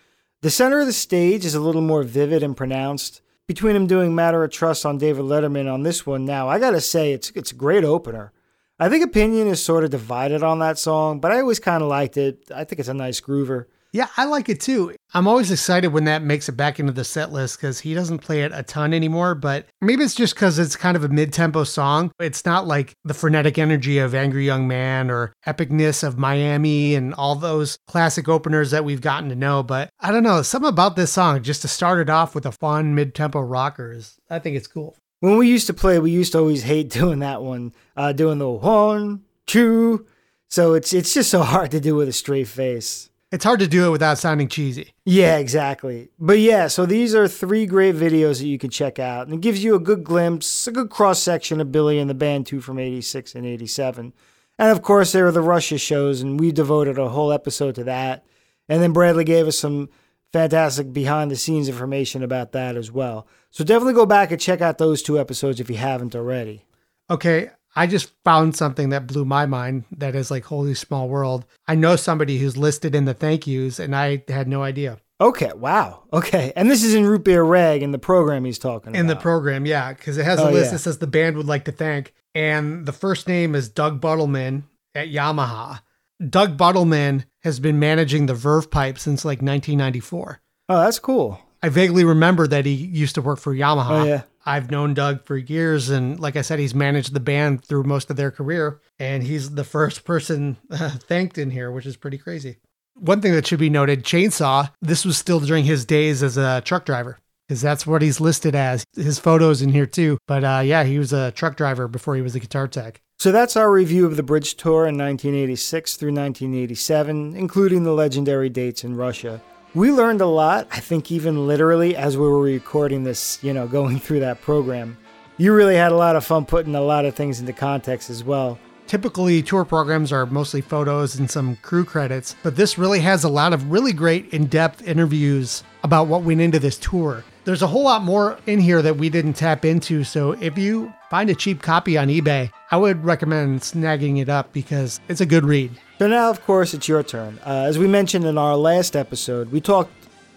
The 0.40 0.48
center 0.48 0.80
of 0.80 0.86
the 0.86 0.94
stage 0.94 1.44
is 1.44 1.54
a 1.54 1.60
little 1.60 1.82
more 1.82 2.02
vivid 2.02 2.42
and 2.42 2.56
pronounced. 2.56 3.20
Between 3.46 3.76
him 3.76 3.86
doing 3.86 4.14
Matter 4.14 4.42
of 4.42 4.52
Trust 4.52 4.86
on 4.86 4.96
David 4.96 5.24
Letterman 5.24 5.70
on 5.70 5.82
this 5.82 6.06
one 6.06 6.24
now, 6.24 6.48
I 6.48 6.58
gotta 6.58 6.80
say 6.80 7.12
it's 7.12 7.30
it's 7.30 7.50
a 7.50 7.56
great 7.56 7.84
opener. 7.84 8.32
I 8.80 8.88
think 8.88 9.04
opinion 9.04 9.46
is 9.46 9.62
sort 9.62 9.84
of 9.84 9.90
divided 9.90 10.42
on 10.42 10.58
that 10.60 10.78
song, 10.78 11.20
but 11.20 11.30
I 11.30 11.40
always 11.40 11.60
kind 11.60 11.82
of 11.82 11.90
liked 11.90 12.16
it. 12.16 12.50
I 12.52 12.64
think 12.64 12.80
it's 12.80 12.88
a 12.88 12.94
nice 12.94 13.20
groover. 13.20 13.66
Yeah, 13.92 14.06
I 14.16 14.24
like 14.24 14.48
it 14.48 14.58
too. 14.60 14.94
I'm 15.12 15.28
always 15.28 15.50
excited 15.50 15.88
when 15.88 16.04
that 16.04 16.22
makes 16.22 16.48
it 16.48 16.52
back 16.52 16.80
into 16.80 16.92
the 16.92 17.04
set 17.04 17.30
list 17.30 17.58
because 17.58 17.80
he 17.80 17.92
doesn't 17.92 18.20
play 18.20 18.42
it 18.42 18.52
a 18.54 18.62
ton 18.62 18.94
anymore, 18.94 19.34
but 19.34 19.66
maybe 19.82 20.02
it's 20.02 20.14
just 20.14 20.34
because 20.34 20.58
it's 20.58 20.76
kind 20.76 20.96
of 20.96 21.04
a 21.04 21.08
mid 21.08 21.30
tempo 21.30 21.64
song. 21.64 22.10
It's 22.18 22.46
not 22.46 22.66
like 22.66 22.94
the 23.04 23.12
frenetic 23.12 23.58
energy 23.58 23.98
of 23.98 24.14
Angry 24.14 24.46
Young 24.46 24.66
Man 24.66 25.10
or 25.10 25.34
epicness 25.46 26.02
of 26.02 26.18
Miami 26.18 26.94
and 26.94 27.12
all 27.12 27.34
those 27.34 27.76
classic 27.86 28.28
openers 28.28 28.70
that 28.70 28.84
we've 28.86 29.02
gotten 29.02 29.28
to 29.28 29.36
know. 29.36 29.62
But 29.62 29.90
I 30.00 30.10
don't 30.10 30.22
know, 30.22 30.40
something 30.40 30.70
about 30.70 30.96
this 30.96 31.12
song 31.12 31.42
just 31.42 31.60
to 31.62 31.68
start 31.68 32.00
it 32.00 32.08
off 32.08 32.34
with 32.34 32.46
a 32.46 32.52
fun 32.52 32.94
mid 32.94 33.14
tempo 33.14 33.40
rocker 33.40 33.92
is, 33.92 34.16
I 34.30 34.38
think 34.38 34.56
it's 34.56 34.68
cool. 34.68 34.96
When 35.20 35.36
we 35.36 35.48
used 35.48 35.66
to 35.68 35.74
play, 35.74 35.98
we 35.98 36.10
used 36.10 36.32
to 36.32 36.38
always 36.38 36.64
hate 36.64 36.88
doing 37.00 37.20
that 37.20 37.42
one, 37.42 37.72
uh, 37.96 38.12
doing 38.12 38.38
the 38.38 38.48
one, 38.48 39.24
two. 39.46 40.06
So 40.48 40.74
it's 40.74 40.92
it's 40.92 41.14
just 41.14 41.30
so 41.30 41.42
hard 41.54 41.70
to 41.70 41.80
do 41.80 41.94
with 41.94 42.08
a 42.08 42.12
straight 42.12 42.48
face. 42.48 43.10
It's 43.32 43.44
hard 43.44 43.60
to 43.60 43.68
do 43.68 43.86
it 43.86 43.90
without 43.90 44.18
sounding 44.18 44.48
cheesy. 44.48 44.92
Yeah, 45.04 45.36
exactly. 45.36 46.08
But 46.18 46.40
yeah, 46.40 46.66
so 46.66 46.84
these 46.84 47.14
are 47.14 47.28
three 47.28 47.64
great 47.64 47.94
videos 47.94 48.40
that 48.40 48.48
you 48.48 48.58
can 48.58 48.70
check 48.70 48.98
out. 48.98 49.28
And 49.28 49.34
it 49.34 49.40
gives 49.40 49.62
you 49.62 49.76
a 49.76 49.78
good 49.78 50.02
glimpse, 50.02 50.66
a 50.66 50.72
good 50.72 50.90
cross 50.90 51.22
section 51.22 51.60
of 51.60 51.70
Billy 51.70 52.00
and 52.00 52.10
the 52.10 52.14
band 52.14 52.46
too 52.46 52.60
from 52.60 52.80
86 52.80 53.36
and 53.36 53.46
87. 53.46 54.12
And 54.58 54.70
of 54.72 54.82
course, 54.82 55.12
there 55.12 55.28
are 55.28 55.32
the 55.32 55.40
Russia 55.40 55.78
shows, 55.78 56.20
and 56.20 56.40
we 56.40 56.50
devoted 56.50 56.98
a 56.98 57.10
whole 57.10 57.32
episode 57.32 57.76
to 57.76 57.84
that. 57.84 58.26
And 58.68 58.82
then 58.82 58.92
Bradley 58.92 59.24
gave 59.24 59.46
us 59.46 59.58
some 59.58 59.90
fantastic 60.32 60.92
behind 60.92 61.30
the 61.30 61.36
scenes 61.36 61.68
information 61.68 62.22
about 62.22 62.52
that 62.52 62.76
as 62.76 62.90
well. 62.90 63.26
So 63.50 63.64
definitely 63.64 63.94
go 63.94 64.06
back 64.06 64.30
and 64.30 64.40
check 64.40 64.60
out 64.60 64.78
those 64.78 65.02
two 65.02 65.18
episodes 65.18 65.60
if 65.60 65.68
you 65.70 65.76
haven't 65.76 66.14
already. 66.14 66.64
Okay, 67.10 67.50
I 67.74 67.86
just 67.86 68.12
found 68.24 68.56
something 68.56 68.90
that 68.90 69.06
blew 69.06 69.24
my 69.24 69.46
mind 69.46 69.84
that 69.96 70.14
is 70.14 70.30
like 70.30 70.44
holy 70.44 70.74
small 70.74 71.08
world. 71.08 71.44
I 71.66 71.74
know 71.74 71.96
somebody 71.96 72.38
who's 72.38 72.56
listed 72.56 72.94
in 72.94 73.04
the 73.04 73.14
thank 73.14 73.46
yous 73.46 73.78
and 73.78 73.94
I 73.94 74.22
had 74.28 74.48
no 74.48 74.62
idea. 74.62 74.98
Okay, 75.20 75.52
wow. 75.54 76.04
Okay. 76.12 76.52
And 76.56 76.70
this 76.70 76.82
is 76.82 76.94
in 76.94 77.04
Root 77.04 77.24
Beer 77.24 77.42
Rag 77.42 77.82
in 77.82 77.90
the 77.92 77.98
program 77.98 78.44
he's 78.46 78.58
talking 78.58 78.94
In 78.94 79.06
the 79.06 79.16
program, 79.16 79.66
yeah, 79.66 79.92
because 79.92 80.16
it 80.16 80.24
has 80.24 80.38
a 80.40 80.48
Oh, 80.48 80.50
list 80.50 80.66
yeah. 80.66 80.70
that 80.72 80.78
says 80.78 80.96
the 80.98 81.06
band 81.06 81.36
would 81.36 81.46
like 81.46 81.66
to 81.66 81.72
thank. 81.72 82.14
And 82.34 82.86
the 82.86 82.92
first 82.92 83.28
name 83.28 83.54
is 83.54 83.68
Doug 83.68 84.00
Buttleman 84.00 84.62
at 84.94 85.08
Yamaha. 85.08 85.80
Doug 86.28 86.56
Buttleman 86.58 87.24
has 87.42 87.60
been 87.60 87.78
managing 87.78 88.26
the 88.26 88.34
Verve 88.34 88.70
Pipe 88.70 88.98
since 88.98 89.24
like 89.24 89.38
1994. 89.38 90.40
oh, 90.68 90.80
that's 90.80 90.98
cool. 90.98 91.40
I 91.62 91.68
vaguely 91.68 92.04
remember 92.04 92.46
that 92.46 92.64
he 92.66 92.72
used 92.72 93.14
to 93.16 93.22
work 93.22 93.38
for 93.38 93.54
Yamaha. 93.54 93.90
Oh, 93.90 94.04
yeah. 94.04 94.22
I've 94.46 94.70
known 94.70 94.94
Doug 94.94 95.24
for 95.24 95.36
years, 95.36 95.90
and 95.90 96.18
like 96.18 96.36
I 96.36 96.40
said, 96.40 96.58
he's 96.58 96.74
managed 96.74 97.12
the 97.12 97.20
band 97.20 97.62
through 97.64 97.82
most 97.82 98.08
of 98.10 98.16
their 98.16 98.30
career, 98.30 98.80
and 98.98 99.22
he's 99.22 99.50
the 99.50 99.64
first 99.64 100.04
person 100.04 100.56
uh, 100.70 100.90
thanked 100.90 101.36
in 101.36 101.50
here, 101.50 101.70
which 101.70 101.84
is 101.84 101.96
pretty 101.98 102.16
crazy. 102.16 102.56
One 102.94 103.20
thing 103.20 103.32
that 103.32 103.46
should 103.46 103.58
be 103.58 103.68
noted 103.70 104.04
Chainsaw, 104.04 104.70
this 104.80 105.04
was 105.04 105.18
still 105.18 105.40
during 105.40 105.64
his 105.64 105.84
days 105.84 106.22
as 106.22 106.36
a 106.38 106.62
truck 106.62 106.86
driver, 106.86 107.18
because 107.46 107.60
that's 107.60 107.86
what 107.86 108.00
he's 108.02 108.20
listed 108.20 108.54
as. 108.54 108.84
His 108.94 109.18
photos 109.18 109.60
in 109.60 109.70
here 109.70 109.86
too. 109.86 110.16
But 110.26 110.44
uh, 110.44 110.62
yeah, 110.64 110.84
he 110.84 110.98
was 110.98 111.12
a 111.12 111.30
truck 111.32 111.56
driver 111.56 111.88
before 111.88 112.16
he 112.16 112.22
was 112.22 112.34
a 112.34 112.40
guitar 112.40 112.68
tech. 112.68 113.00
So 113.20 113.32
that's 113.32 113.54
our 113.54 113.70
review 113.70 114.06
of 114.06 114.16
the 114.16 114.22
Bridge 114.22 114.54
Tour 114.54 114.86
in 114.86 114.96
1986 114.96 115.96
through 115.96 116.14
1987, 116.14 117.36
including 117.36 117.82
the 117.84 117.92
legendary 117.92 118.48
dates 118.48 118.82
in 118.82 118.96
Russia. 118.96 119.42
We 119.74 119.92
learned 119.92 120.22
a 120.22 120.26
lot, 120.26 120.68
I 120.72 120.80
think 120.80 121.12
even 121.12 121.46
literally 121.46 121.94
as 121.94 122.16
we 122.16 122.22
were 122.22 122.40
recording 122.40 123.04
this, 123.04 123.38
you 123.44 123.52
know, 123.52 123.68
going 123.68 123.98
through 124.00 124.20
that 124.20 124.40
program. 124.40 124.96
you 125.36 125.52
really 125.52 125.76
had 125.76 125.92
a 125.92 125.96
lot 125.96 126.16
of 126.16 126.24
fun 126.24 126.46
putting 126.46 126.74
a 126.74 126.80
lot 126.80 127.04
of 127.04 127.14
things 127.14 127.40
into 127.40 127.52
context 127.52 128.08
as 128.08 128.24
well. 128.24 128.58
Typically, 128.86 129.42
tour 129.42 129.66
programs 129.66 130.12
are 130.12 130.24
mostly 130.24 130.62
photos 130.62 131.18
and 131.18 131.30
some 131.30 131.56
crew 131.56 131.84
credits, 131.84 132.36
but 132.42 132.56
this 132.56 132.78
really 132.78 133.00
has 133.00 133.22
a 133.24 133.28
lot 133.28 133.52
of 133.52 133.70
really 133.70 133.92
great 133.92 134.32
in 134.32 134.46
depth 134.46 134.88
interviews 134.88 135.62
about 135.84 136.06
what 136.06 136.22
went 136.22 136.40
into 136.40 136.58
this 136.58 136.78
tour. 136.78 137.22
There's 137.44 137.62
a 137.62 137.66
whole 137.66 137.84
lot 137.84 138.02
more 138.02 138.38
in 138.46 138.60
here 138.60 138.82
that 138.82 138.96
we 138.96 139.08
didn't 139.08 139.32
tap 139.32 139.64
into, 139.64 140.04
so 140.04 140.32
if 140.32 140.58
you 140.58 140.92
find 141.08 141.30
a 141.30 141.34
cheap 141.34 141.62
copy 141.62 141.96
on 141.96 142.08
eBay, 142.08 142.50
I 142.70 142.76
would 142.76 143.02
recommend 143.02 143.60
snagging 143.60 144.20
it 144.20 144.28
up 144.28 144.52
because 144.52 145.00
it's 145.08 145.22
a 145.22 145.26
good 145.26 145.44
read. 145.44 145.70
So 145.98 146.06
now, 146.06 146.28
of 146.28 146.44
course, 146.44 146.74
it's 146.74 146.86
your 146.86 147.02
turn. 147.02 147.38
Uh, 147.44 147.64
as 147.66 147.78
we 147.78 147.86
mentioned 147.86 148.26
in 148.26 148.36
our 148.36 148.56
last 148.56 148.94
episode, 148.94 149.50
we 149.50 149.60
talked 149.60 149.92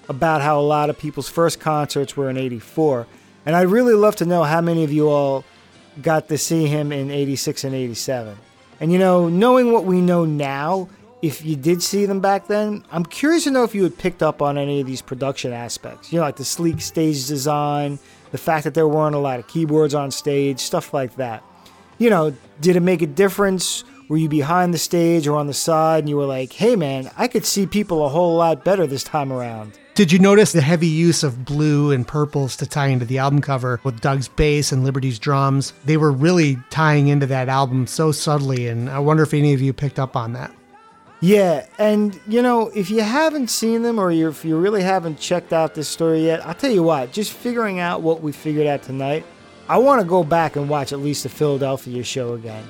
about 0.09 0.41
how 0.41 0.59
a 0.59 0.61
lot 0.61 0.89
of 0.89 0.97
people's 0.97 1.29
first 1.29 1.59
concerts 1.59 2.15
were 2.15 2.29
in 2.29 2.37
84. 2.37 3.05
And 3.45 3.55
I'd 3.55 3.63
really 3.63 3.93
love 3.93 4.15
to 4.17 4.25
know 4.25 4.43
how 4.43 4.61
many 4.61 4.83
of 4.83 4.91
you 4.91 5.09
all 5.09 5.43
got 6.01 6.27
to 6.29 6.37
see 6.37 6.67
him 6.67 6.91
in 6.91 7.11
86 7.11 7.65
and 7.65 7.75
87. 7.75 8.37
And 8.79 8.91
you 8.91 8.97
know, 8.97 9.29
knowing 9.29 9.71
what 9.71 9.85
we 9.85 10.01
know 10.01 10.25
now, 10.25 10.89
if 11.23 11.45
you 11.45 11.55
did 11.55 11.81
see 11.81 12.05
them 12.05 12.19
back 12.19 12.47
then, 12.47 12.83
I'm 12.91 13.05
curious 13.05 13.45
to 13.45 13.51
know 13.51 13.63
if 13.63 13.73
you 13.73 13.83
had 13.83 13.97
picked 13.97 14.21
up 14.21 14.41
on 14.41 14.57
any 14.57 14.81
of 14.81 14.85
these 14.85 15.01
production 15.01 15.53
aspects. 15.53 16.11
You 16.11 16.19
know, 16.19 16.25
like 16.25 16.35
the 16.35 16.43
sleek 16.43 16.81
stage 16.81 17.27
design, 17.27 17.97
the 18.31 18.37
fact 18.37 18.65
that 18.65 18.73
there 18.73 18.89
weren't 18.89 19.15
a 19.15 19.19
lot 19.19 19.39
of 19.39 19.47
keyboards 19.47 19.95
on 19.95 20.11
stage, 20.11 20.59
stuff 20.59 20.93
like 20.93 21.15
that. 21.15 21.41
You 21.97 22.09
know, 22.09 22.35
did 22.59 22.75
it 22.75 22.81
make 22.81 23.01
a 23.01 23.07
difference? 23.07 23.85
Were 24.09 24.17
you 24.17 24.27
behind 24.27 24.73
the 24.73 24.77
stage 24.77 25.25
or 25.25 25.37
on 25.37 25.47
the 25.47 25.53
side 25.53 25.99
and 25.99 26.09
you 26.09 26.17
were 26.17 26.25
like, 26.25 26.51
hey 26.51 26.75
man, 26.75 27.09
I 27.17 27.29
could 27.29 27.45
see 27.45 27.67
people 27.67 28.05
a 28.05 28.09
whole 28.09 28.35
lot 28.35 28.65
better 28.65 28.85
this 28.85 29.05
time 29.05 29.31
around? 29.31 29.79
Did 29.95 30.11
you 30.11 30.19
notice 30.19 30.51
the 30.51 30.59
heavy 30.59 30.87
use 30.87 31.23
of 31.23 31.45
blue 31.45 31.93
and 31.93 32.05
purples 32.05 32.57
to 32.57 32.65
tie 32.65 32.87
into 32.87 33.05
the 33.05 33.19
album 33.19 33.39
cover 33.39 33.79
with 33.85 34.01
Doug's 34.01 34.27
bass 34.27 34.73
and 34.73 34.83
Liberty's 34.83 35.19
drums? 35.19 35.71
They 35.85 35.95
were 35.95 36.11
really 36.11 36.57
tying 36.69 37.07
into 37.07 37.27
that 37.27 37.47
album 37.47 37.87
so 37.87 38.11
subtly, 38.11 38.67
and 38.67 38.89
I 38.89 38.99
wonder 38.99 39.23
if 39.23 39.33
any 39.33 39.53
of 39.53 39.61
you 39.61 39.71
picked 39.71 39.99
up 39.99 40.17
on 40.17 40.33
that. 40.33 40.53
Yeah, 41.23 41.67
and 41.79 42.19
you 42.27 42.41
know, 42.41 42.67
if 42.75 42.89
you 42.89 42.99
haven't 42.99 43.47
seen 43.47 43.81
them 43.81 43.97
or 43.97 44.11
if 44.11 44.43
you 44.43 44.57
really 44.57 44.83
haven't 44.83 45.21
checked 45.21 45.53
out 45.53 45.73
this 45.73 45.87
story 45.87 46.25
yet, 46.25 46.45
I'll 46.45 46.53
tell 46.53 46.69
you 46.69 46.83
what, 46.83 47.13
just 47.13 47.31
figuring 47.31 47.79
out 47.79 48.01
what 48.01 48.21
we 48.21 48.33
figured 48.33 48.67
out 48.67 48.83
tonight, 48.83 49.25
I 49.69 49.77
want 49.77 50.01
to 50.01 50.05
go 50.05 50.25
back 50.25 50.57
and 50.57 50.67
watch 50.67 50.91
at 50.91 50.99
least 50.99 51.23
the 51.23 51.29
Philadelphia 51.29 52.03
show 52.03 52.33
again. 52.33 52.65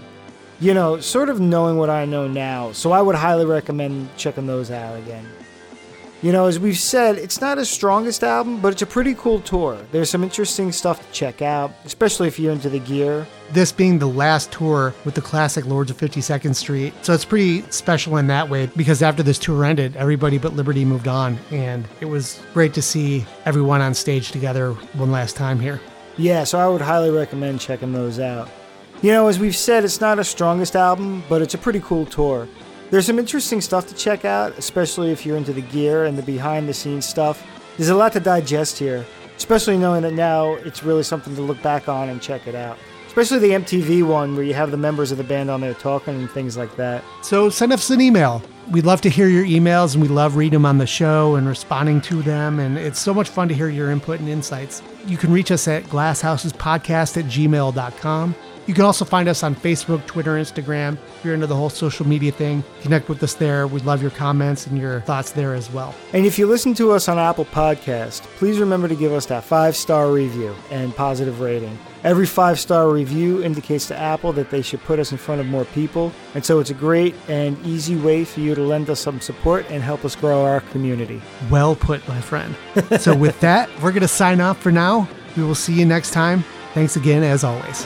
You 0.59 0.75
know, 0.75 0.99
sort 0.99 1.29
of 1.29 1.39
knowing 1.39 1.77
what 1.77 1.89
I 1.89 2.05
know 2.05 2.27
now, 2.27 2.73
so 2.73 2.91
I 2.91 3.01
would 3.01 3.15
highly 3.15 3.45
recommend 3.45 4.15
checking 4.17 4.45
those 4.45 4.69
out 4.69 4.99
again. 4.99 5.25
You 6.23 6.31
know, 6.31 6.45
as 6.45 6.57
we've 6.57 6.77
said, 6.77 7.17
it's 7.17 7.41
not 7.41 7.57
his 7.57 7.69
strongest 7.69 8.23
album, 8.23 8.61
but 8.61 8.71
it's 8.71 8.81
a 8.81 8.85
pretty 8.85 9.13
cool 9.13 9.41
tour. 9.41 9.77
There's 9.91 10.09
some 10.09 10.23
interesting 10.23 10.71
stuff 10.71 11.05
to 11.05 11.11
check 11.11 11.41
out, 11.41 11.73
especially 11.83 12.29
if 12.29 12.39
you're 12.39 12.53
into 12.53 12.69
the 12.69 12.79
gear. 12.79 13.27
This 13.51 13.73
being 13.73 13.99
the 13.99 14.07
last 14.07 14.49
tour 14.49 14.95
with 15.03 15.15
the 15.15 15.21
classic 15.21 15.65
Lords 15.65 15.91
of 15.91 15.97
52nd 15.97 16.55
Street. 16.55 16.93
So 17.01 17.11
it's 17.13 17.25
pretty 17.25 17.63
special 17.71 18.15
in 18.15 18.27
that 18.27 18.47
way 18.47 18.67
because 18.67 19.03
after 19.03 19.21
this 19.21 19.37
tour 19.37 19.65
ended, 19.65 19.97
everybody 19.97 20.37
but 20.37 20.53
Liberty 20.53 20.85
moved 20.85 21.09
on. 21.09 21.37
And 21.51 21.85
it 21.99 22.05
was 22.05 22.41
great 22.53 22.73
to 22.75 22.81
see 22.81 23.25
everyone 23.43 23.81
on 23.81 23.93
stage 23.93 24.31
together 24.31 24.71
one 24.93 25.11
last 25.11 25.35
time 25.35 25.59
here. 25.59 25.81
Yeah, 26.15 26.45
so 26.45 26.57
I 26.57 26.69
would 26.69 26.79
highly 26.79 27.09
recommend 27.09 27.59
checking 27.59 27.91
those 27.91 28.17
out. 28.17 28.49
You 29.01 29.11
know, 29.11 29.27
as 29.27 29.39
we've 29.39 29.57
said, 29.57 29.83
it's 29.83 29.99
not 29.99 30.19
his 30.19 30.29
strongest 30.29 30.77
album, 30.77 31.25
but 31.27 31.41
it's 31.41 31.53
a 31.53 31.57
pretty 31.57 31.81
cool 31.81 32.05
tour. 32.05 32.47
There's 32.93 33.07
some 33.07 33.17
interesting 33.17 33.59
stuff 33.59 33.87
to 33.87 33.95
check 33.95 34.23
out, 34.23 34.55
especially 34.59 35.09
if 35.09 35.25
you're 35.25 35.35
into 35.35 35.51
the 35.51 35.63
gear 35.63 36.05
and 36.05 36.15
the 36.15 36.21
behind 36.21 36.69
the 36.69 36.75
scenes 36.75 37.07
stuff. 37.07 37.43
There's 37.75 37.89
a 37.89 37.95
lot 37.95 38.13
to 38.13 38.19
digest 38.19 38.77
here, 38.77 39.03
especially 39.35 39.79
knowing 39.79 40.03
that 40.03 40.13
now 40.13 40.53
it's 40.57 40.83
really 40.83 41.01
something 41.01 41.35
to 41.35 41.41
look 41.41 41.59
back 41.63 41.89
on 41.89 42.09
and 42.09 42.21
check 42.21 42.45
it 42.45 42.53
out. 42.53 42.77
Especially 43.07 43.39
the 43.39 43.49
MTV 43.49 44.07
one 44.07 44.35
where 44.35 44.45
you 44.45 44.53
have 44.53 44.69
the 44.69 44.77
members 44.77 45.11
of 45.11 45.17
the 45.17 45.23
band 45.23 45.49
on 45.49 45.59
there 45.59 45.73
talking 45.73 46.13
and 46.13 46.29
things 46.29 46.55
like 46.55 46.75
that. 46.75 47.03
So 47.23 47.49
send 47.49 47.73
us 47.73 47.89
an 47.89 47.99
email. 47.99 48.43
We'd 48.69 48.85
love 48.85 49.01
to 49.01 49.09
hear 49.09 49.27
your 49.27 49.43
emails 49.43 49.95
and 49.95 50.03
we 50.03 50.07
love 50.07 50.35
reading 50.35 50.57
them 50.57 50.65
on 50.67 50.77
the 50.77 50.85
show 50.85 51.33
and 51.33 51.47
responding 51.47 51.99
to 52.01 52.21
them. 52.21 52.59
And 52.59 52.77
it's 52.77 52.99
so 52.99 53.11
much 53.11 53.29
fun 53.29 53.47
to 53.47 53.55
hear 53.55 53.69
your 53.69 53.89
input 53.89 54.19
and 54.19 54.29
insights. 54.29 54.83
You 55.07 55.17
can 55.17 55.33
reach 55.33 55.49
us 55.49 55.67
at 55.67 55.85
glasshousespodcast 55.85 57.17
at 57.17 57.25
gmail.com. 57.25 58.35
You 58.65 58.73
can 58.73 58.85
also 58.85 59.03
find 59.03 59.27
us 59.27 59.43
on 59.43 59.55
Facebook, 59.55 60.05
Twitter, 60.05 60.35
Instagram. 60.35 60.97
If 61.17 61.25
you're 61.25 61.33
into 61.33 61.47
the 61.47 61.55
whole 61.55 61.69
social 61.69 62.07
media 62.07 62.31
thing, 62.31 62.63
connect 62.81 63.09
with 63.09 63.21
us 63.21 63.33
there. 63.33 63.67
We'd 63.67 63.83
love 63.83 64.01
your 64.01 64.11
comments 64.11 64.67
and 64.67 64.77
your 64.77 65.01
thoughts 65.01 65.31
there 65.31 65.53
as 65.53 65.69
well. 65.71 65.93
And 66.13 66.25
if 66.25 66.39
you 66.39 66.47
listen 66.47 66.73
to 66.75 66.91
us 66.91 67.09
on 67.09 67.19
Apple 67.19 67.45
Podcast, 67.45 68.21
please 68.37 68.59
remember 68.59 68.87
to 68.87 68.95
give 68.95 69.11
us 69.11 69.25
that 69.27 69.43
five 69.43 69.75
star 69.75 70.11
review 70.11 70.55
and 70.71 70.95
positive 70.95 71.41
rating. 71.41 71.77
Every 72.03 72.25
five 72.25 72.59
star 72.59 72.89
review 72.89 73.43
indicates 73.43 73.87
to 73.87 73.97
Apple 73.97 74.33
that 74.33 74.49
they 74.49 74.61
should 74.61 74.81
put 74.83 74.99
us 74.99 75.11
in 75.11 75.17
front 75.17 75.41
of 75.41 75.47
more 75.47 75.65
people. 75.65 76.13
And 76.35 76.43
so 76.43 76.59
it's 76.59 76.69
a 76.69 76.73
great 76.73 77.15
and 77.27 77.57
easy 77.65 77.95
way 77.95 78.25
for 78.25 78.41
you 78.41 78.55
to 78.55 78.61
lend 78.61 78.89
us 78.89 78.99
some 78.99 79.21
support 79.21 79.65
and 79.69 79.81
help 79.81 80.03
us 80.03 80.15
grow 80.15 80.43
our 80.43 80.61
community. 80.61 81.21
Well 81.49 81.75
put, 81.75 82.05
my 82.07 82.19
friend. 82.19 82.55
so, 82.99 83.15
with 83.23 83.39
that, 83.39 83.69
we're 83.81 83.91
going 83.91 84.01
to 84.01 84.07
sign 84.07 84.41
off 84.41 84.61
for 84.61 84.71
now. 84.71 85.07
We 85.37 85.43
will 85.43 85.55
see 85.55 85.73
you 85.73 85.85
next 85.85 86.11
time. 86.11 86.43
Thanks 86.73 86.95
again, 86.95 87.23
as 87.23 87.43
always. 87.43 87.85